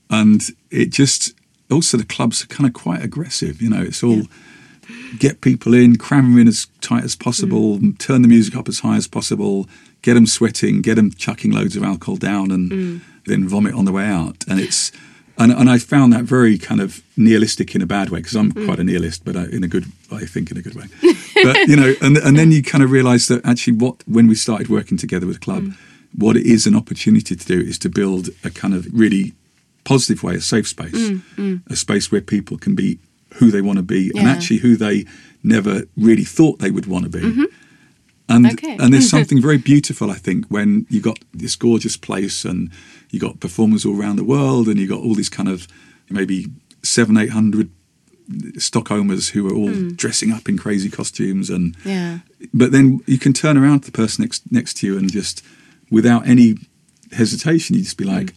and 0.08 0.42
it 0.70 0.88
just 0.88 1.34
also 1.70 1.96
the 1.96 2.04
clubs 2.04 2.42
are 2.42 2.46
kind 2.46 2.66
of 2.66 2.74
quite 2.74 3.02
aggressive. 3.02 3.60
You 3.62 3.70
know, 3.70 3.82
it's 3.82 4.02
all 4.02 4.22
get 5.18 5.40
people 5.40 5.74
in, 5.74 5.96
cram 5.96 6.32
them 6.32 6.40
in 6.40 6.48
as 6.48 6.66
tight 6.80 7.04
as 7.04 7.16
possible, 7.16 7.78
mm. 7.78 7.98
turn 7.98 8.22
the 8.22 8.28
music 8.28 8.56
up 8.56 8.68
as 8.68 8.80
high 8.80 8.96
as 8.96 9.06
possible, 9.06 9.68
get 10.02 10.14
them 10.14 10.26
sweating, 10.26 10.82
get 10.82 10.96
them 10.96 11.10
chucking 11.12 11.52
loads 11.52 11.76
of 11.76 11.82
alcohol 11.82 12.16
down, 12.16 12.50
and 12.50 12.70
mm. 12.70 13.00
then 13.26 13.48
vomit 13.48 13.74
on 13.74 13.84
the 13.84 13.92
way 13.92 14.06
out. 14.06 14.44
And 14.48 14.60
it's 14.60 14.92
and, 15.38 15.52
and 15.52 15.70
I 15.70 15.78
found 15.78 16.12
that 16.12 16.24
very 16.24 16.58
kind 16.58 16.82
of 16.82 17.02
nihilistic 17.16 17.74
in 17.74 17.80
a 17.80 17.86
bad 17.86 18.10
way 18.10 18.18
because 18.18 18.36
I'm 18.36 18.52
mm. 18.52 18.66
quite 18.66 18.78
a 18.78 18.84
nihilist, 18.84 19.24
but 19.24 19.36
I, 19.36 19.44
in 19.44 19.64
a 19.64 19.68
good, 19.68 19.86
I 20.12 20.26
think 20.26 20.50
in 20.50 20.58
a 20.58 20.62
good 20.62 20.74
way. 20.74 20.84
but 21.42 21.56
you 21.66 21.76
know, 21.76 21.94
and 22.02 22.18
and 22.18 22.38
then 22.38 22.52
you 22.52 22.62
kind 22.62 22.84
of 22.84 22.90
realise 22.90 23.28
that 23.28 23.44
actually, 23.44 23.74
what 23.74 24.02
when 24.06 24.26
we 24.26 24.34
started 24.34 24.68
working 24.68 24.98
together 24.98 25.26
with 25.26 25.36
the 25.36 25.44
club, 25.44 25.72
what 26.16 26.36
it 26.36 26.44
is 26.44 26.66
an 26.66 26.76
opportunity 26.76 27.34
to 27.34 27.46
do 27.46 27.58
is 27.58 27.78
to 27.78 27.88
build 27.88 28.28
a 28.44 28.50
kind 28.50 28.74
of 28.74 28.86
really 28.92 29.32
positive 29.84 30.22
way, 30.22 30.34
a 30.36 30.40
safe 30.40 30.68
space, 30.68 30.92
mm, 30.92 31.22
mm. 31.36 31.70
a 31.70 31.76
space 31.76 32.10
where 32.12 32.20
people 32.20 32.58
can 32.58 32.74
be 32.74 32.98
who 33.34 33.50
they 33.50 33.60
want 33.60 33.76
to 33.78 33.82
be 33.82 34.10
and 34.16 34.28
actually 34.28 34.58
who 34.58 34.76
they 34.76 35.04
never 35.42 35.82
really 35.96 36.24
thought 36.24 36.58
they 36.58 36.70
would 36.70 36.86
want 36.86 37.04
to 37.04 37.10
be. 37.10 37.20
Mm-hmm. 37.24 37.44
And 38.28 38.46
Okay. 38.52 38.76
and 38.78 38.92
there's 38.92 39.10
something 39.16 39.40
very 39.40 39.58
beautiful, 39.58 40.10
I 40.10 40.14
think, 40.14 40.46
when 40.48 40.86
you've 40.88 41.02
got 41.02 41.18
this 41.32 41.56
gorgeous 41.56 41.96
place 41.96 42.44
and 42.44 42.70
you've 43.10 43.22
got 43.22 43.40
performers 43.40 43.84
all 43.84 43.98
around 44.00 44.16
the 44.16 44.24
world 44.24 44.68
and 44.68 44.78
you've 44.78 44.90
got 44.90 45.00
all 45.00 45.14
these 45.14 45.28
kind 45.28 45.48
of 45.48 45.66
maybe 46.08 46.46
seven, 46.82 47.16
eight 47.16 47.30
hundred 47.30 47.70
Stockholmers 48.58 49.30
who 49.30 49.48
are 49.48 49.54
all 49.54 49.68
mm. 49.68 49.96
dressing 49.96 50.30
up 50.32 50.48
in 50.48 50.56
crazy 50.56 50.88
costumes 50.88 51.50
and 51.50 51.76
Yeah. 51.84 52.20
but 52.54 52.70
then 52.70 53.00
you 53.06 53.18
can 53.18 53.32
turn 53.32 53.56
around 53.58 53.80
to 53.80 53.86
the 53.90 53.96
person 53.96 54.22
next 54.22 54.50
next 54.52 54.74
to 54.78 54.86
you 54.86 54.96
and 54.96 55.10
just 55.10 55.42
without 55.90 56.28
any 56.28 56.56
hesitation 57.12 57.74
you 57.74 57.82
just 57.82 57.96
be 57.96 58.04
like 58.04 58.34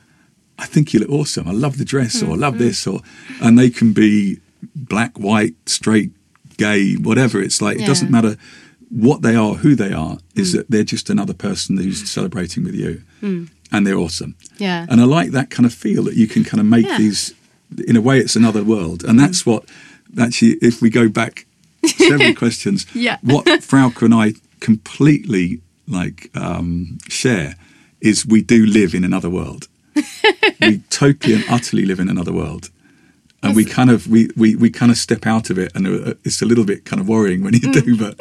i 0.64 0.66
think 0.66 0.94
you 0.94 1.00
look 1.00 1.10
awesome. 1.20 1.48
I 1.48 1.52
love 1.66 1.78
the 1.78 1.86
dress 1.94 2.24
or 2.24 2.32
i 2.32 2.36
love 2.46 2.56
mm-hmm. 2.56 2.64
this 2.64 2.88
or 2.88 3.00
and 3.44 3.60
they 3.60 3.70
can 3.70 3.94
be 3.94 4.40
black 4.76 5.18
white 5.18 5.56
straight 5.66 6.12
gay 6.58 6.94
whatever. 6.96 7.42
It's 7.42 7.62
like 7.62 7.78
it 7.80 7.86
doesn't 7.86 8.12
matter 8.12 8.38
what 8.90 9.22
they 9.22 9.36
are 9.36 9.56
who 9.56 9.76
they 9.76 9.92
are 9.92 10.18
is 10.36 10.54
mm. 10.54 10.58
that 10.58 10.70
they're 10.70 10.84
just 10.84 11.10
another 11.10 11.34
person 11.34 11.78
who's 11.78 12.04
mm. 12.04 12.08
celebrating 12.08 12.64
with 12.64 12.76
you. 12.76 13.02
Mm. 13.22 13.50
And 13.72 13.88
they're 13.88 13.98
awesome. 13.98 14.36
Yeah. 14.58 14.86
and 14.90 15.02
i 15.02 15.06
like 15.06 15.32
that 15.32 15.50
kind 15.50 15.66
of 15.66 15.74
feel 15.74 16.04
that 16.04 16.16
you 16.16 16.28
can 16.28 16.44
kind 16.44 16.62
of 16.62 16.68
make 16.68 16.86
Yeah. 16.86 16.98
these 16.98 17.34
in 17.88 17.96
a 17.96 18.02
way 18.02 18.20
it's 18.20 18.36
another 18.36 18.64
world. 18.64 19.04
And 19.04 19.20
that's 19.20 19.46
what 19.46 19.66
actually 20.20 20.54
if 20.62 20.82
we 20.82 20.90
go 20.90 21.10
back 21.10 21.46
several 21.86 22.36
questions 22.44 22.86
Yeah. 22.94 23.18
what 23.22 23.46
Frauke 23.46 24.02
and 24.04 24.14
I 24.14 24.34
completely 24.60 25.62
like 25.88 26.30
um, 26.36 26.98
share 27.10 27.56
is 28.00 28.26
we 28.26 28.42
do 28.42 28.66
live 28.66 28.94
in 28.94 29.04
another 29.04 29.30
world. 29.30 29.68
We 30.62 30.80
totally 30.90 31.36
and 31.36 31.44
utterly 31.50 31.86
live 31.86 32.00
in 32.00 32.10
another 32.10 32.34
world. 32.34 32.70
And 33.46 33.58
we 33.58 33.66
kind 33.66 33.90
of 33.92 34.08
we, 34.08 34.30
we, 34.38 34.56
we 34.56 34.70
kind 34.70 34.90
of 34.90 34.98
step 34.98 35.28
out 35.28 35.50
of 35.50 35.58
it, 35.58 35.76
and 35.76 35.86
uh, 35.86 36.14
it's 36.24 36.42
a 36.42 36.46
little 36.46 36.64
bit 36.64 36.86
kind 36.86 37.02
of 37.02 37.10
worrying 37.10 37.44
when 37.44 37.54
you 37.54 37.60
Mm. 37.60 37.74
do. 37.86 37.98
But 37.98 38.16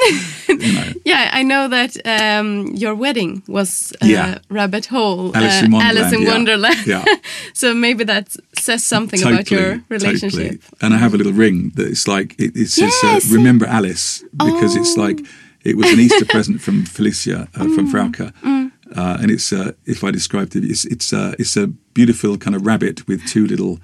you 0.49 0.73
know, 0.73 0.93
Yeah, 1.05 1.31
I 1.33 1.45
know 1.45 1.68
that 1.68 1.97
um, 2.05 2.66
your 2.75 2.97
wedding 2.97 3.43
was 3.47 3.93
uh, 4.03 4.07
Yeah. 4.07 4.39
Rabbit 4.49 4.87
Hole, 4.87 5.31
Alice 5.37 5.62
in 5.62 5.73
uh, 5.73 5.77
Wonderland. 5.77 5.99
Alice 5.99 6.12
in 6.12 6.23
yeah. 6.23 6.33
Wonderland. 6.33 6.87
Yeah, 6.87 7.05
so 7.55 7.73
maybe 7.73 8.03
that 8.05 8.35
says 8.59 8.85
something 8.85 9.23
about 9.23 9.49
your 9.49 9.81
relationship. 9.89 10.61
And 10.81 10.93
I 10.93 10.97
have 10.97 11.14
a 11.14 11.16
little 11.16 11.33
ring 11.39 11.70
that 11.77 11.87
it's 11.87 12.09
like 12.09 12.35
it, 12.41 12.57
it 12.57 12.68
says 12.70 12.93
Yes. 13.03 13.31
uh, 13.31 13.37
"Remember 13.37 13.66
Alice" 13.66 14.25
because 14.37 14.75
it's 14.75 14.99
Oh. 14.99 15.03
like 15.03 15.20
it 15.64 15.77
was 15.77 15.89
an 15.93 16.01
Easter 16.01 16.25
present 16.27 16.61
from 16.61 16.85
Felicia 16.85 17.47
uh, 17.55 17.68
from 17.77 17.87
Mm. 18.43 18.72
Uh, 18.97 19.16
and 19.20 19.30
it's 19.30 19.53
uh, 19.53 19.72
if 19.86 20.03
I 20.05 20.11
described 20.11 20.55
it, 20.57 20.64
it's 20.64 20.84
it's 20.84 21.12
uh, 21.12 21.34
it's 21.38 21.57
a 21.57 21.66
beautiful 21.95 22.36
kind 22.38 22.57
of 22.57 22.66
rabbit 22.66 23.07
with 23.09 23.20
two 23.26 23.47
little 23.47 23.78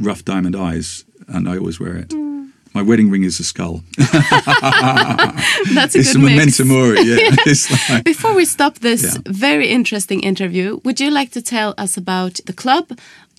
rough 0.00 0.24
diamond 0.24 0.54
eyes, 0.56 1.04
and 1.28 1.48
I 1.48 1.56
always 1.58 1.78
wear 1.80 1.96
it. 1.96 2.12
My 2.74 2.82
wedding 2.82 3.10
ring 3.10 3.24
is 3.24 3.40
a 3.40 3.44
skull. 3.44 3.82
That's 5.74 5.94
a 5.94 5.98
it's 5.98 6.12
good 6.12 6.16
a 6.16 6.18
mix. 6.18 6.58
memento 6.58 6.64
mori. 6.64 7.00
Yeah. 7.02 7.36
It's 7.46 7.68
like, 7.90 8.04
Before 8.04 8.34
we 8.34 8.44
stop 8.44 8.78
this 8.78 9.02
Yeah. 9.02 9.18
very 9.26 9.68
interesting 9.68 10.22
interview, 10.24 10.80
would 10.84 11.00
you 11.00 11.10
like 11.10 11.30
to 11.32 11.42
tell 11.42 11.74
us 11.78 11.96
about 11.98 12.40
the 12.46 12.52
club 12.54 12.84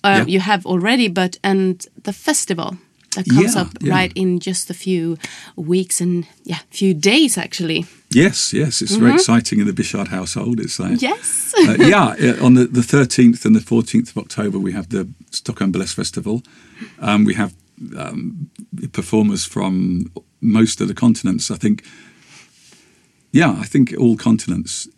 uh, 0.04 0.18
Yeah. 0.18 0.26
you 0.26 0.40
have 0.40 0.66
already, 0.66 1.08
but 1.08 1.38
and 1.42 1.86
the 2.04 2.12
festival 2.12 2.76
that 3.16 3.26
comes 3.28 3.54
Yeah, 3.54 3.62
up 3.62 3.68
yeah. 3.80 3.94
right 4.00 4.12
in 4.14 4.38
just 4.38 4.70
a 4.70 4.74
few 4.74 5.16
weeks 5.56 6.00
and 6.00 6.24
yeah, 6.44 6.58
few 6.70 6.94
days 6.94 7.38
actually. 7.38 7.84
Yes, 8.14 8.52
yes, 8.52 8.80
it's 8.82 8.96
very 8.96 9.14
exciting 9.14 9.60
in 9.60 9.66
the 9.66 9.72
Bichard 9.72 10.08
household. 10.08 10.60
It's 10.60 10.78
like 10.78 11.00
Yes. 11.02 11.52
uh, 11.58 11.76
yeah, 11.78 12.14
yeah, 12.18 12.36
on 12.40 12.54
the, 12.54 12.64
the 12.66 12.80
13th 12.80 13.44
and 13.44 13.54
the 13.56 13.60
14th 13.60 14.10
of 14.10 14.18
October, 14.18 14.58
we 14.58 14.72
have 14.72 14.88
the 14.90 15.08
Stockholm 15.30 15.72
Burlesque 15.72 15.96
Festival. 15.96 16.42
Um, 17.00 17.24
we 17.24 17.34
have 17.34 17.54
um, 17.98 18.50
performers 18.92 19.44
from 19.44 20.10
most 20.40 20.80
of 20.80 20.88
the 20.88 20.94
continents. 20.94 21.50
I 21.50 21.56
think, 21.56 21.84
yeah, 23.32 23.50
I 23.58 23.64
think 23.64 23.94
all 23.98 24.16
continents. 24.16 24.88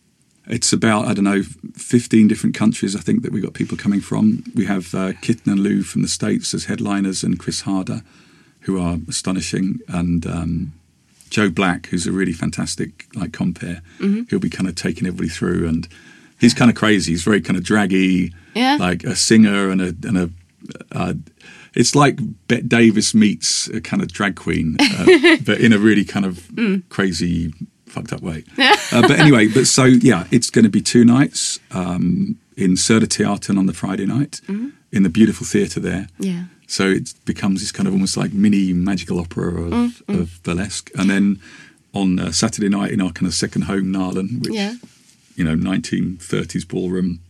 It's 0.49 0.73
about, 0.73 1.07
I 1.07 1.15
don't 1.15 1.25
know, 1.25 1.43
15 1.75 2.29
different 2.29 2.55
countries, 2.55 2.95
I 2.95 3.01
think, 3.01 3.23
that 3.23 3.33
we've 3.33 3.43
got 3.43 3.55
people 3.55 3.77
coming 3.77 4.01
from. 4.01 4.45
We 4.55 4.67
have 4.67 4.95
uh, 4.95 5.13
Kitten 5.21 5.51
and 5.53 5.61
Lou 5.61 5.83
from 5.83 6.03
the 6.03 6.09
States 6.09 6.55
as 6.55 6.67
headliners 6.67 7.25
and 7.25 7.39
Chris 7.39 7.63
Harder, 7.63 8.03
who 8.61 8.79
are 8.79 8.99
astonishing, 9.09 9.81
and 9.89 10.25
um, 10.27 10.73
Joe 11.31 11.51
Black, 11.51 11.87
who's 11.87 12.07
a 12.07 12.13
really 12.13 12.33
fantastic 12.33 13.07
like 13.15 13.33
compere. 13.33 13.83
He'll 14.29 14.39
be 14.39 14.51
kind 14.51 14.69
of 14.69 14.75
taking 14.75 15.07
everybody 15.07 15.29
through, 15.29 15.67
and 15.69 15.89
he's 16.41 16.55
kind 16.55 16.71
of 16.71 16.77
crazy. 16.77 17.13
He's 17.13 17.23
very 17.25 17.41
kind 17.41 17.57
of 17.57 17.65
draggy, 17.65 18.33
Yeah. 18.55 18.77
like 18.79 19.05
a 19.05 19.15
singer 19.17 19.71
and 19.71 19.81
a 19.81 19.95
and 20.07 20.19
a. 20.19 20.31
Uh, 20.93 21.15
it's 21.75 21.95
like 21.95 22.19
Bette 22.49 22.63
Davis 22.63 23.15
meets 23.15 23.69
a 23.69 23.81
kind 23.81 24.03
of 24.03 24.11
drag 24.11 24.35
queen, 24.37 24.77
uh, 24.81 25.05
but 25.45 25.61
in 25.61 25.73
a 25.73 25.79
really 25.79 26.05
kind 26.05 26.25
of 26.25 26.49
crazy, 26.89 27.53
fucked 27.87 28.13
up 28.13 28.23
way. 28.23 28.45
uh, 28.59 29.03
but 29.03 29.13
anyway, 29.19 29.47
but 29.49 29.67
so 29.67 29.85
yeah, 29.85 30.27
it's 30.31 30.49
going 30.51 30.65
to 30.65 30.71
be 30.71 30.81
two 30.81 31.05
nights 31.05 31.61
um, 31.73 32.39
in 32.57 32.73
Söderteatern 32.77 33.59
on 33.59 33.67
the 33.67 33.75
Friday 33.75 34.07
night, 34.07 34.41
in 34.91 35.03
the 35.03 35.11
beautiful 35.11 35.47
theatre 35.47 35.79
there. 35.81 36.09
Yeah. 36.19 36.45
So 36.67 36.89
it 36.89 37.15
becomes 37.25 37.61
this 37.61 37.71
kind 37.73 37.87
of 37.87 37.95
almost 37.95 38.17
like 38.17 38.33
mini 38.33 38.73
magical 38.73 39.21
opera 39.21 39.55
of, 39.73 40.03
of 40.09 40.43
burlesque. 40.43 40.91
And 40.99 41.09
then 41.09 41.41
on 41.95 42.19
uh, 42.19 42.33
Saturday 42.33 42.69
night 42.69 42.91
in 42.91 43.01
our 43.01 43.13
kind 43.13 43.27
of 43.27 43.35
second 43.35 43.63
home, 43.63 43.93
Nalen, 43.93 44.43
which, 44.43 44.53
Yeah. 44.55 44.75
you 45.37 45.45
know, 45.45 45.55
1930s 45.55 46.67
ballroom. 46.67 47.21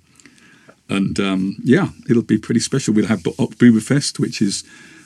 And 0.89 1.19
um, 1.21 1.57
yeah, 1.63 1.89
it'll 2.09 2.23
be 2.23 2.39
pretty 2.39 2.61
special. 2.61 2.95
We'll 2.95 3.07
have 3.07 3.23
Oktoberfest, 3.25 4.19
which 4.19 4.41
is 4.41 4.65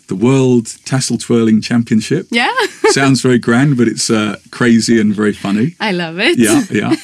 the 0.09 0.14
World 0.14 0.66
Tassel 0.85 1.18
Twirling 1.18 1.61
Championship. 1.62 2.26
Yeah. 2.31 2.53
Sounds 2.91 3.22
very 3.22 3.39
grand, 3.39 3.76
but 3.76 3.89
it's 3.89 4.11
uh, 4.11 4.37
crazy 4.51 5.01
and 5.01 5.14
very 5.14 5.33
funny. 5.33 5.76
I 5.81 5.93
love 5.93 6.18
it. 6.18 6.37
Yeah, 6.39 6.64
yeah. 6.70 6.95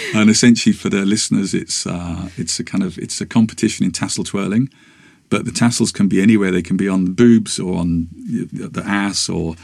and 0.20 0.28
essentially, 0.30 0.72
for 0.72 0.88
the 0.88 1.04
listeners, 1.04 1.52
it's 1.54 1.86
uh, 1.86 2.30
it's 2.36 2.58
a 2.58 2.64
kind 2.64 2.82
of 2.82 2.98
it's 2.98 3.20
a 3.20 3.26
competition 3.26 3.84
in 3.84 3.92
tassel 3.92 4.24
twirling, 4.24 4.70
but 5.28 5.44
the 5.44 5.52
tassels 5.52 5.92
can 5.92 6.08
be 6.08 6.22
anywhere. 6.22 6.50
They 6.50 6.62
can 6.62 6.76
be 6.76 6.88
on 6.88 7.04
the 7.04 7.10
boobs 7.10 7.58
or 7.58 7.76
on 7.78 8.08
the 8.12 8.82
ass 8.84 9.28
or 9.28 9.56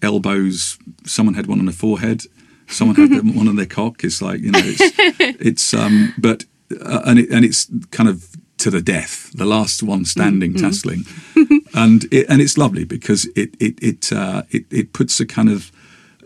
elbows. 0.00 0.78
Someone 1.04 1.34
had 1.34 1.46
one 1.46 1.58
on 1.58 1.66
the 1.66 1.72
forehead. 1.72 2.22
Someone 2.66 2.96
had 2.96 3.10
one 3.36 3.48
on 3.48 3.56
their 3.56 3.66
cock. 3.66 4.04
It's 4.04 4.22
like 4.22 4.40
you 4.40 4.50
know, 4.50 4.60
it's, 4.62 4.80
it's 5.40 5.74
um, 5.74 6.14
but 6.18 6.44
uh, 6.80 7.02
and 7.04 7.18
it, 7.18 7.30
and 7.30 7.44
it's 7.44 7.70
kind 7.90 8.08
of 8.08 8.36
to 8.58 8.70
the 8.70 8.80
death, 8.80 9.32
the 9.34 9.44
last 9.44 9.82
one 9.82 10.04
standing 10.04 10.54
tasseling, 10.54 11.04
and 11.74 12.04
it, 12.12 12.26
and 12.28 12.40
it's 12.40 12.56
lovely 12.56 12.84
because 12.84 13.26
it 13.34 13.54
it 13.60 13.82
it, 13.82 14.12
uh, 14.12 14.42
it 14.50 14.64
it 14.70 14.92
puts 14.92 15.18
a 15.20 15.26
kind 15.26 15.50
of 15.50 15.72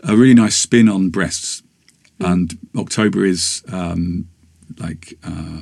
a 0.03 0.15
really 0.15 0.35
nice 0.35 0.55
spin 0.55 0.87
on 0.87 1.09
breasts, 1.09 1.63
and 2.19 2.57
October 2.77 3.25
is 3.25 3.63
um, 3.71 4.27
like 4.77 5.17
uh, 5.23 5.61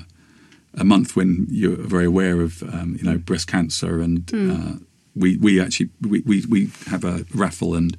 a 0.77 0.83
month 0.83 1.15
when 1.15 1.47
you're 1.49 1.77
very 1.77 2.05
aware 2.05 2.41
of 2.41 2.61
um, 2.63 2.95
you 2.97 3.03
know 3.03 3.17
breast 3.17 3.47
cancer, 3.47 4.01
and 4.01 4.31
uh, 4.33 4.73
we 5.15 5.37
we 5.37 5.61
actually 5.61 5.89
we, 6.01 6.21
we 6.21 6.45
we 6.49 6.69
have 6.87 7.03
a 7.03 7.25
raffle 7.33 7.73
and 7.75 7.97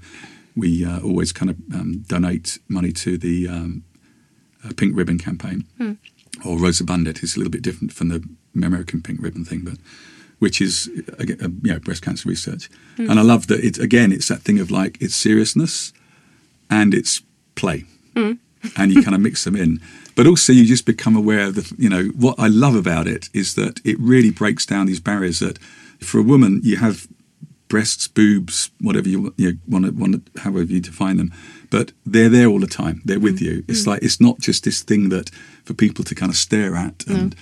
we 0.55 0.85
uh, 0.85 1.01
always 1.01 1.33
kind 1.33 1.51
of 1.51 1.57
um, 1.75 2.05
donate 2.07 2.59
money 2.69 2.93
to 2.93 3.19
the 3.19 3.49
um, 3.49 3.85
uh, 4.65 4.73
Pink 4.77 4.97
Ribbon 4.97 5.19
campaign. 5.19 5.67
Or 6.45 6.59
Rosa 6.59 6.85
Bandet. 6.85 7.23
It's 7.23 7.35
a 7.35 7.39
little 7.39 7.51
bit 7.51 7.63
different 7.63 7.93
from 7.95 8.09
the 8.09 8.23
American 8.55 9.01
Pink 9.01 9.23
Ribbon 9.23 9.45
thing, 9.45 9.63
but 9.65 9.79
which 10.39 10.61
is 10.61 10.91
again, 11.19 11.39
uh, 11.43 11.49
you 11.63 11.73
know 11.73 11.79
breast 11.79 12.03
cancer 12.03 12.29
research. 12.29 12.69
And 12.99 13.19
I 13.19 13.23
love 13.23 13.47
that 13.47 13.61
it's 13.65 13.79
again 13.79 14.13
it's 14.13 14.29
that 14.29 14.43
thing 14.43 14.59
of 14.61 14.71
like 14.71 14.99
it's 15.01 15.15
seriousness 15.17 15.93
and 16.69 16.93
it's 16.93 17.23
play, 17.55 17.85
and 18.77 18.93
you 18.93 19.03
kind 19.03 19.15
of 19.15 19.21
mix 19.21 19.45
them 19.45 19.57
in. 19.57 19.81
But 20.15 20.27
also 20.27 20.53
you 20.53 20.65
just 20.65 20.87
become 20.87 21.17
aware 21.17 21.47
of 21.47 21.55
the 21.55 21.75
you 21.79 21.89
know 21.89 22.05
what 22.17 22.37
I 22.39 22.49
love 22.49 22.75
about 22.75 23.07
it 23.07 23.29
is 23.33 23.55
that 23.55 23.81
it 23.85 23.99
really 23.99 24.31
breaks 24.31 24.67
down 24.67 24.87
these 24.87 25.01
barriers 25.01 25.41
that 25.41 25.59
for 26.01 26.19
a 26.19 26.23
woman 26.23 26.61
you 26.63 26.77
have 26.77 27.07
breasts, 27.69 28.09
boobs, 28.09 28.71
whatever 28.81 29.09
you, 29.09 29.35
you 29.37 29.59
want 29.67 29.85
to, 29.85 29.91
want 29.91 30.35
to, 30.35 30.41
however 30.41 30.73
you 30.73 30.81
define 30.81 31.17
them, 31.17 31.33
but 31.71 31.93
they're 32.05 32.29
there 32.29 32.47
all 32.47 32.61
the 32.61 32.67
time. 32.67 33.03
They're 33.05 33.21
with 33.21 33.39
mm. 33.41 33.47
you. 33.47 33.65
It's 33.69 33.85
mm. 33.85 33.89
like 33.89 34.03
it's 34.03 34.21
not 34.21 34.39
just 34.39 34.65
this 34.65 34.83
thing 34.83 35.09
that 35.11 35.31
for 35.65 35.75
people 35.75 36.05
to 36.05 36.15
kind 36.15 36.31
of 36.31 36.37
stare 36.37 36.77
at. 36.77 37.05
And 37.07 37.35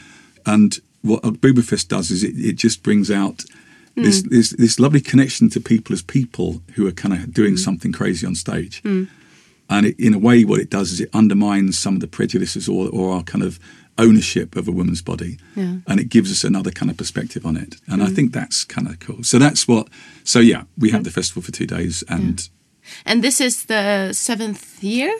and 0.47 0.79
what 1.03 1.23
Booberfest 1.23 1.89
does 1.89 2.11
is 2.11 2.25
it, 2.25 2.35
it 2.37 2.57
just 2.57 2.83
brings 2.83 3.11
out 3.11 3.45
this, 3.95 4.23
mm. 4.23 4.31
this 4.31 4.51
this 4.51 4.81
lovely 4.81 5.01
connection 5.01 5.51
to 5.51 5.61
people 5.61 5.93
as 5.93 6.03
people 6.03 6.63
who 6.75 6.87
are 6.87 6.93
kind 6.93 7.15
of 7.15 7.33
doing 7.33 7.57
something 7.57 7.93
crazy 7.93 8.27
on 8.27 8.35
stage. 8.35 8.83
And 9.69 9.87
it, 9.87 9.99
in 9.99 10.15
a 10.15 10.19
way, 10.19 10.45
what 10.45 10.61
it 10.61 10.71
does 10.71 10.93
is 10.93 11.01
it 11.01 11.11
undermines 11.13 11.79
some 11.79 11.95
of 11.95 12.01
the 12.01 12.07
prejudices 12.07 12.69
or, 12.69 12.89
or 12.91 13.15
our 13.15 13.23
kind 13.23 13.43
of 13.43 13.59
ownership 13.97 14.57
of 14.57 14.69
a 14.69 14.73
woman's 14.73 15.03
body, 15.03 15.39
Yeah. 15.55 15.77
and 15.87 16.01
it 16.01 16.09
gives 16.09 16.31
us 16.31 16.45
another 16.45 16.71
kind 16.71 16.91
of 16.91 16.97
perspective 16.97 17.47
on 17.47 17.57
it. 17.57 17.77
And 17.87 18.03
I 18.03 18.07
mm. 18.07 18.15
think 18.15 18.33
that's 18.33 18.65
kind 18.65 18.89
of 18.89 18.99
cool. 18.99 19.23
So 19.23 19.39
that's 19.39 19.69
what. 19.69 19.89
So 20.25 20.41
yeah, 20.41 20.65
we 20.77 20.91
have 20.91 21.05
the 21.05 21.11
festival 21.11 21.43
for 21.43 21.53
two 21.53 21.67
days, 21.67 22.05
and 22.09 22.49
And 23.05 23.23
this 23.23 23.41
is 23.41 23.65
the 23.65 24.13
seventh 24.13 24.83
year. 24.83 25.15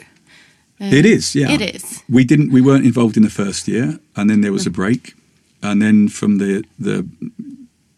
Uh, 0.79 0.91
it 0.91 1.05
is. 1.05 1.35
Yeah, 1.35 1.51
It 1.51 1.61
is. 1.61 2.03
We 2.09 2.25
didn't. 2.25 2.51
We 2.51 2.61
weren't 2.61 2.85
involved 2.85 3.17
in 3.17 3.23
the 3.23 3.29
first 3.29 3.67
year, 3.67 3.99
and 4.15 4.29
then 4.29 4.41
there 4.41 4.51
was 4.51 4.67
a 4.67 4.69
mm. 4.69 4.73
break, 4.75 5.13
and 5.61 5.81
then 5.81 6.09
from 6.09 6.37
the 6.37 6.63
the 6.77 7.05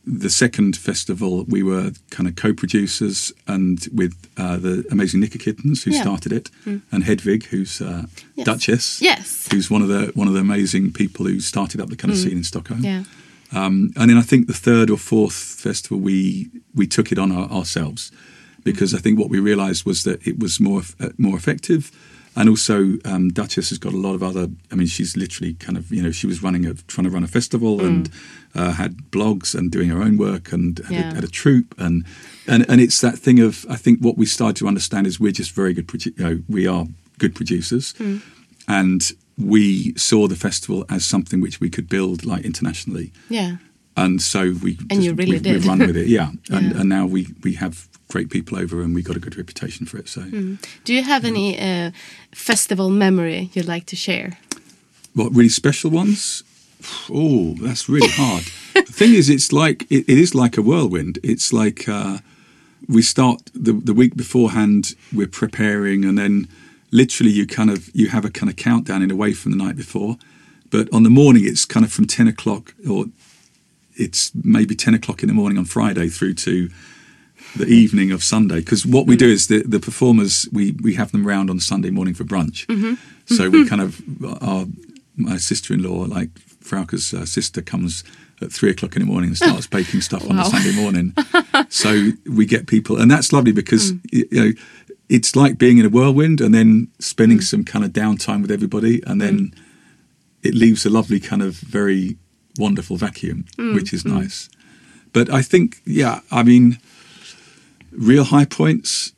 the 0.10 0.30
second 0.30 0.78
festival, 0.78 1.44
we 1.50 1.62
were 1.64 1.92
kind 2.10 2.30
of 2.30 2.36
co-producers, 2.36 3.34
and 3.46 3.88
with 3.94 4.14
uh, 4.38 4.58
the 4.58 4.86
amazing 4.90 5.20
Nika 5.20 5.38
Kittens, 5.38 5.84
who 5.84 5.92
Yeah. 5.92 6.02
started 6.02 6.32
it, 6.32 6.50
and 6.66 7.04
Hedvig, 7.04 7.44
who's 7.52 7.82
uh, 7.82 8.06
Yes. 8.36 8.46
Duchess, 8.46 9.02
Yes. 9.02 9.48
who's 9.52 9.70
one 9.70 9.82
of 9.82 9.90
the 9.90 10.12
one 10.16 10.28
of 10.30 10.34
the 10.34 10.40
amazing 10.40 10.94
people 10.94 11.26
who 11.26 11.40
started 11.40 11.82
up 11.82 11.90
the 11.90 11.96
kind 11.98 12.12
of 12.14 12.18
scene 12.20 12.38
in 12.38 12.44
Stockholm. 12.44 12.84
Yeah. 12.84 13.04
Um, 13.52 13.92
and 13.96 14.10
then 14.10 14.18
I 14.18 14.22
think 14.24 14.48
the 14.48 14.54
third 14.54 14.90
or 14.90 14.98
fourth 14.98 15.34
festival, 15.62 16.00
we 16.00 16.50
we 16.76 16.88
took 16.88 17.12
it 17.12 17.18
on 17.20 17.32
our, 17.32 17.50
ourselves 17.52 18.12
because 18.64 18.94
I 18.98 19.00
think 19.02 19.20
what 19.20 19.30
we 19.30 19.40
realised 19.40 19.86
was 19.86 20.04
that 20.04 20.26
it 20.28 20.40
was 20.40 20.60
more 20.60 20.82
uh, 21.00 21.10
more 21.18 21.38
effective, 21.38 21.92
and 22.38 22.48
also 22.50 22.76
um, 23.04 23.30
Duchess 23.30 23.70
has 23.70 23.78
got 23.80 23.94
a 23.94 23.98
lot 23.98 24.14
of 24.16 24.22
other. 24.24 24.48
I 24.72 24.76
mean, 24.76 24.88
she's 24.88 25.18
literally 25.18 25.54
kind 25.66 25.78
of 25.78 25.92
you 25.92 26.02
know 26.04 26.12
she 26.12 26.28
was 26.28 26.42
running 26.44 26.66
a 26.66 26.74
trying 26.92 27.06
to 27.10 27.14
run 27.16 27.24
a 27.24 27.28
festival 27.28 27.82
and 27.88 28.10
uh, 28.56 28.72
had 28.74 28.92
blogs 29.12 29.54
and 29.56 29.72
doing 29.72 29.90
her 29.90 30.02
own 30.02 30.16
work 30.18 30.54
and 30.54 30.80
had, 30.80 30.92
Yeah. 30.92 31.12
a, 31.12 31.16
had 31.16 31.24
a 31.24 31.28
troupe 31.42 31.74
and 31.78 32.06
and 32.48 32.66
and 32.70 32.80
it's 32.82 33.00
that 33.02 33.18
thing 33.20 33.40
of 33.40 33.66
I 33.70 33.76
think 33.76 34.00
what 34.02 34.18
we 34.18 34.26
started 34.26 34.56
to 34.58 34.68
understand 34.68 35.08
is 35.08 35.20
we're 35.20 35.32
just 35.40 35.52
very 35.56 35.74
good. 35.74 35.88
produ- 35.88 36.18
You 36.18 36.24
know, 36.26 36.44
we 36.48 36.68
are 36.68 36.86
good 37.20 37.34
producers 37.36 37.94
and 38.68 39.12
we 39.38 39.94
saw 39.96 40.28
the 40.28 40.36
festival 40.36 40.84
as 40.90 41.06
something 41.06 41.42
which 41.42 41.60
we 41.60 41.70
could 41.70 41.88
build 41.90 42.26
like 42.26 42.44
internationally 42.46 43.12
Yeah. 43.30 43.58
And 43.98 44.22
so 44.22 44.40
we 44.64 44.78
And 44.90 45.04
you 45.04 45.14
really 45.14 45.34
we, 45.34 45.40
did. 45.40 45.62
we 45.64 45.68
run 45.70 45.80
with 45.80 45.98
it 45.98 46.08
yeah. 46.08 46.30
And, 46.50 46.72
Yeah. 46.72 46.80
and 46.80 46.90
now 46.90 47.06
we 47.06 47.28
we 47.44 47.54
have 47.56 47.76
great 48.14 48.30
people 48.30 48.58
over 48.58 48.82
and 48.82 48.96
we 48.96 49.02
got 49.02 49.16
a 49.18 49.20
good 49.20 49.36
reputation 49.38 49.86
for 49.86 49.98
it 49.98 50.08
so 50.08 50.22
Do 50.86 50.94
you 50.94 51.04
have 51.04 51.26
any 51.28 51.60
uh, 51.60 51.92
festival 52.32 52.90
memory 52.90 53.50
you'd 53.54 53.68
like 53.76 53.86
to 53.88 53.96
share? 53.96 54.38
what 55.14 55.32
really 55.36 55.50
special 55.50 55.90
ones 55.92 56.44
oh 57.10 57.56
that's 57.62 57.90
really 57.90 58.12
hard 58.12 58.44
the 58.76 58.94
thing 59.00 59.14
is 59.16 59.30
it's 59.30 59.52
like 59.52 59.84
it, 59.90 60.04
it 60.08 60.18
is 60.18 60.34
like 60.36 60.58
a 60.58 60.62
whirlwind 60.62 61.18
it's 61.24 61.52
like 61.52 61.90
uh, 61.90 62.18
we 62.88 63.02
start 63.02 63.42
the, 63.66 63.74
the 63.74 63.94
week 63.94 64.16
beforehand 64.16 64.94
we're 65.12 65.28
preparing 65.44 66.06
and 66.06 66.18
then 66.18 66.48
literally 66.92 67.32
you 67.32 67.46
kind 67.48 67.70
of 67.72 67.90
you 67.96 68.10
have 68.10 68.26
a 68.26 68.30
kind 68.30 68.50
of 68.50 68.56
countdown 68.56 69.02
in 69.02 69.10
a 69.12 69.16
way 69.16 69.34
from 69.34 69.52
the 69.52 69.58
night 69.66 69.76
before 69.76 70.18
but 70.70 70.88
on 70.94 71.02
the 71.04 71.10
morning 71.10 71.44
it's 71.46 71.66
kind 71.66 71.86
of 71.86 71.92
from 71.92 72.06
10 72.06 72.28
o'clock 72.28 72.74
or 72.88 73.06
it's 73.98 74.32
maybe 74.44 74.76
10 74.76 74.94
o'clock 74.94 75.22
in 75.22 75.28
the 75.28 75.34
morning 75.34 75.58
on 75.58 75.66
friday 75.66 76.08
through 76.08 76.34
to 76.34 76.70
the 77.56 77.68
evening 77.68 78.12
of 78.12 78.24
sunday 78.24 78.60
because 78.60 78.86
what 78.86 79.06
we 79.06 79.16
mm. 79.16 79.20
do 79.20 79.30
is 79.30 79.48
the, 79.48 79.64
the 79.64 79.80
performers 79.80 80.48
we, 80.52 80.72
we 80.84 80.96
have 80.96 81.12
them 81.12 81.26
round 81.26 81.50
on 81.50 81.60
sunday 81.60 81.90
morning 81.90 82.14
for 82.14 82.24
brunch. 82.24 82.66
Mm-hmm. 82.68 82.96
So 83.34 83.50
we 83.50 83.60
mm-hmm. 83.60 83.70
kind 83.70 83.82
of 83.82 84.44
our 84.44 84.66
my 85.16 85.38
sister-in-law 85.38 86.06
like 86.06 86.30
Frauke's 86.62 87.14
uh, 87.14 87.26
sister 87.26 87.62
comes 87.62 88.04
at 88.42 88.52
three 88.52 88.70
o'clock 88.70 88.96
in 88.96 89.02
the 89.02 89.06
morning 89.06 89.30
and 89.30 89.38
starts 89.38 89.68
baking 89.78 90.02
stuff 90.02 90.30
on 90.30 90.38
a 90.38 90.46
Sunday 90.46 90.76
morning. 90.76 91.14
so 91.70 92.12
we 92.30 92.46
get 92.46 92.68
people, 92.68 93.00
and 93.02 93.10
that's 93.10 93.34
lovely 93.34 93.52
because 93.52 93.94
mm. 93.94 94.00
y 94.14 94.24
you 94.32 94.44
know 94.44 94.52
it's 95.10 95.36
like 95.36 95.58
being 95.58 95.78
in 95.78 95.86
a 95.86 95.90
whirlwind 95.90 96.42
and 96.42 96.54
then 96.54 96.88
spending 97.00 97.40
mm. 97.40 97.44
some 97.44 97.64
kind 97.64 97.84
of 97.84 97.92
downtime 97.92 98.42
with 98.42 98.52
everybody, 98.52 99.02
and 99.08 99.20
then 99.20 99.54
it 100.44 100.54
leaves 100.54 100.86
a 100.86 100.90
lovely 100.90 101.20
kind 101.20 101.42
of 101.42 101.56
very 101.56 102.18
wonderful 102.58 102.98
vacuum, 102.98 103.46
which 103.76 103.94
is 103.94 104.06
nice. 104.06 104.50
But 105.14 105.30
I 105.30 105.42
think, 105.42 105.82
yeah, 105.86 106.20
I 106.32 106.44
mean, 106.44 106.80
real 107.92 108.26
high 108.26 108.46
points. 108.46 109.14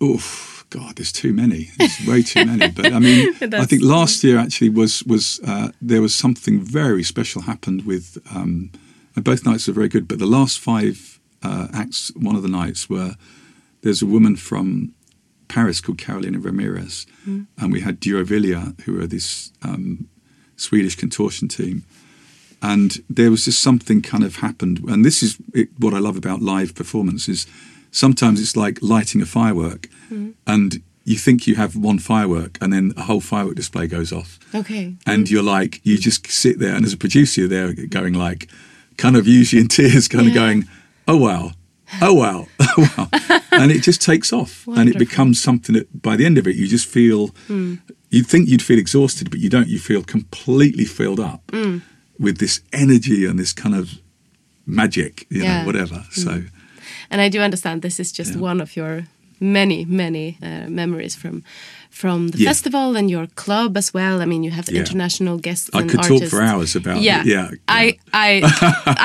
Oh 0.00 0.22
God, 0.70 0.96
there's 0.96 1.12
too 1.12 1.32
many. 1.32 1.70
There's 1.78 2.06
way 2.06 2.22
too 2.22 2.44
many. 2.46 2.70
But 2.70 2.92
I 2.92 2.98
mean, 2.98 3.34
I 3.54 3.66
think 3.66 3.82
last 3.82 4.24
year 4.24 4.38
actually 4.38 4.70
was 4.70 5.04
was 5.04 5.40
uh, 5.46 5.68
there 5.80 6.00
was 6.00 6.14
something 6.14 6.60
very 6.60 7.02
special 7.02 7.42
happened 7.42 7.84
with. 7.84 8.18
Um, 8.34 8.70
and 9.14 9.24
both 9.24 9.44
nights 9.44 9.66
were 9.68 9.74
very 9.74 9.88
good, 9.88 10.08
but 10.08 10.18
the 10.18 10.26
last 10.26 10.58
five 10.58 11.20
uh, 11.42 11.68
acts, 11.74 12.10
one 12.16 12.34
of 12.36 12.42
the 12.42 12.48
nights 12.48 12.88
were 12.88 13.14
there's 13.82 14.00
a 14.00 14.06
woman 14.06 14.36
from 14.36 14.94
Paris 15.48 15.80
called 15.80 15.98
Carolina 15.98 16.38
Ramirez, 16.38 17.06
and 17.58 17.72
we 17.72 17.80
had 17.82 18.00
Durovilla, 18.00 18.80
who 18.82 18.98
are 19.00 19.06
this 19.06 19.52
um, 19.62 20.08
Swedish 20.62 20.96
contortion 20.96 21.48
team. 21.48 21.84
And 22.62 23.02
there 23.10 23.30
was 23.30 23.44
just 23.44 23.60
something 23.60 24.02
kind 24.02 24.22
of 24.22 24.36
happened, 24.36 24.84
and 24.88 25.04
this 25.04 25.22
is 25.22 25.36
it, 25.52 25.68
what 25.78 25.94
I 25.94 25.98
love 25.98 26.16
about 26.16 26.42
live 26.42 26.76
performance 26.76 27.28
is 27.28 27.46
sometimes 27.90 28.40
it's 28.40 28.56
like 28.56 28.78
lighting 28.80 29.20
a 29.20 29.26
firework, 29.26 29.88
mm-hmm. 30.06 30.30
and 30.46 30.80
you 31.04 31.16
think 31.16 31.48
you 31.48 31.56
have 31.56 31.74
one 31.74 31.98
firework, 31.98 32.58
and 32.60 32.72
then 32.72 32.94
a 32.96 33.02
whole 33.02 33.20
firework 33.20 33.56
display 33.56 33.88
goes 33.88 34.12
off, 34.12 34.38
Okay. 34.54 34.94
and 35.04 35.26
mm. 35.26 35.30
you're 35.32 35.42
like 35.42 35.80
you 35.82 35.98
just 35.98 36.30
sit 36.30 36.60
there, 36.60 36.76
and 36.76 36.84
as 36.84 36.92
a 36.92 36.96
producer, 36.96 37.40
you're 37.40 37.48
there 37.48 37.72
going 37.88 38.14
like, 38.14 38.48
kind 38.96 39.16
of 39.16 39.26
usually 39.26 39.60
in 39.60 39.68
tears, 39.76 40.06
kind 40.06 40.28
of 40.28 40.32
going, 40.32 40.68
oh 41.08 41.16
wow, 41.16 41.50
oh 42.02 42.14
wow, 42.14 42.46
oh 42.60 42.94
wow, 42.96 43.08
and 43.52 43.70
it 43.70 43.82
just 43.82 44.00
takes 44.00 44.32
off, 44.32 44.66
and 44.66 44.88
it 44.88 44.98
becomes 44.98 45.42
something 45.42 45.74
that 45.74 46.02
by 46.02 46.16
the 46.16 46.24
end 46.24 46.38
of 46.38 46.46
it, 46.46 46.56
you 46.56 46.66
just 46.66 46.86
feel, 46.86 47.28
hmm. 47.46 47.74
you'd 48.10 48.26
think 48.26 48.48
you'd 48.48 48.62
feel 48.62 48.78
exhausted, 48.78 49.30
but 49.30 49.40
you 49.40 49.50
don't. 49.50 49.68
You 49.68 49.78
feel 49.78 50.02
completely 50.02 50.84
filled 50.84 51.20
up 51.20 51.42
hmm. 51.50 51.78
with 52.18 52.38
this 52.38 52.60
energy 52.72 53.26
and 53.26 53.38
this 53.38 53.52
kind 53.52 53.74
of 53.74 54.00
magic, 54.66 55.26
you 55.28 55.42
Yeah. 55.42 55.60
know, 55.60 55.66
whatever. 55.66 56.04
So 56.10 56.30
hmm. 56.30 56.46
And 57.10 57.20
I 57.20 57.28
do 57.28 57.40
understand 57.40 57.82
this 57.82 58.00
is 58.00 58.10
just 58.10 58.36
one 58.36 58.60
of 58.60 58.74
your 58.74 59.04
many, 59.42 59.84
many 59.84 60.36
uh, 60.42 60.68
memories 60.68 61.16
from 61.16 61.42
from 61.90 62.28
the 62.30 62.38
Yeah. 62.38 62.48
festival 62.50 62.96
and 62.96 63.10
your 63.10 63.26
club 63.34 63.76
as 63.76 63.92
well. 63.92 64.22
I 64.22 64.24
mean, 64.24 64.42
you 64.44 64.50
have 64.50 64.64
Yeah. 64.70 64.80
international 64.80 65.36
guests. 65.38 65.68
I 65.74 65.82
could 65.82 66.02
talk 66.02 66.24
for 66.30 66.40
hours 66.40 66.74
about 66.76 67.02
yeah, 67.02 67.20
it. 67.20 67.26
Yeah, 67.26 67.50
I, 67.68 67.98
I, 68.14 68.40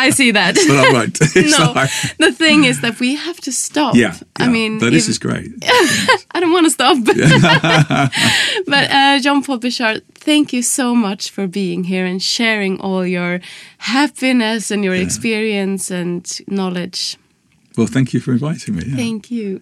I 0.08 0.10
see 0.20 0.32
that. 0.32 0.56
but 0.56 0.78
I 0.78 0.94
won't. 0.94 1.20
No, 1.60 1.74
like- 1.76 1.92
the 2.18 2.32
thing 2.32 2.64
is 2.66 2.80
that 2.82 3.00
we 3.00 3.16
have 3.18 3.40
to 3.42 3.52
stop. 3.52 3.94
yeah, 3.96 4.16
I 4.40 4.48
mean, 4.48 4.80
but 4.80 4.92
this 4.92 5.04
if- 5.04 5.10
is 5.12 5.20
great. 5.20 5.50
I 6.36 6.40
don't 6.40 6.54
want 6.54 6.66
to 6.66 6.72
stop. 6.72 6.98
but 8.68 8.90
uh, 8.92 9.20
John 9.20 9.44
Paul 9.44 9.60
Bichard, 9.60 10.02
thank 10.16 10.54
you 10.54 10.62
so 10.62 10.96
much 10.96 11.30
for 11.30 11.48
being 11.48 11.84
here 11.86 12.06
and 12.06 12.22
sharing 12.22 12.80
all 12.82 13.06
your 13.06 13.40
happiness 13.80 14.72
and 14.72 14.84
your 14.84 14.96
experience 14.96 15.92
and 15.92 16.26
knowledge. 16.48 17.18
Well, 17.78 17.88
thank 17.88 18.14
you 18.14 18.22
for 18.22 18.32
inviting 18.34 18.76
me. 18.76 18.82
Yeah. 18.86 18.98
Thank 18.98 19.32
you. 19.32 19.60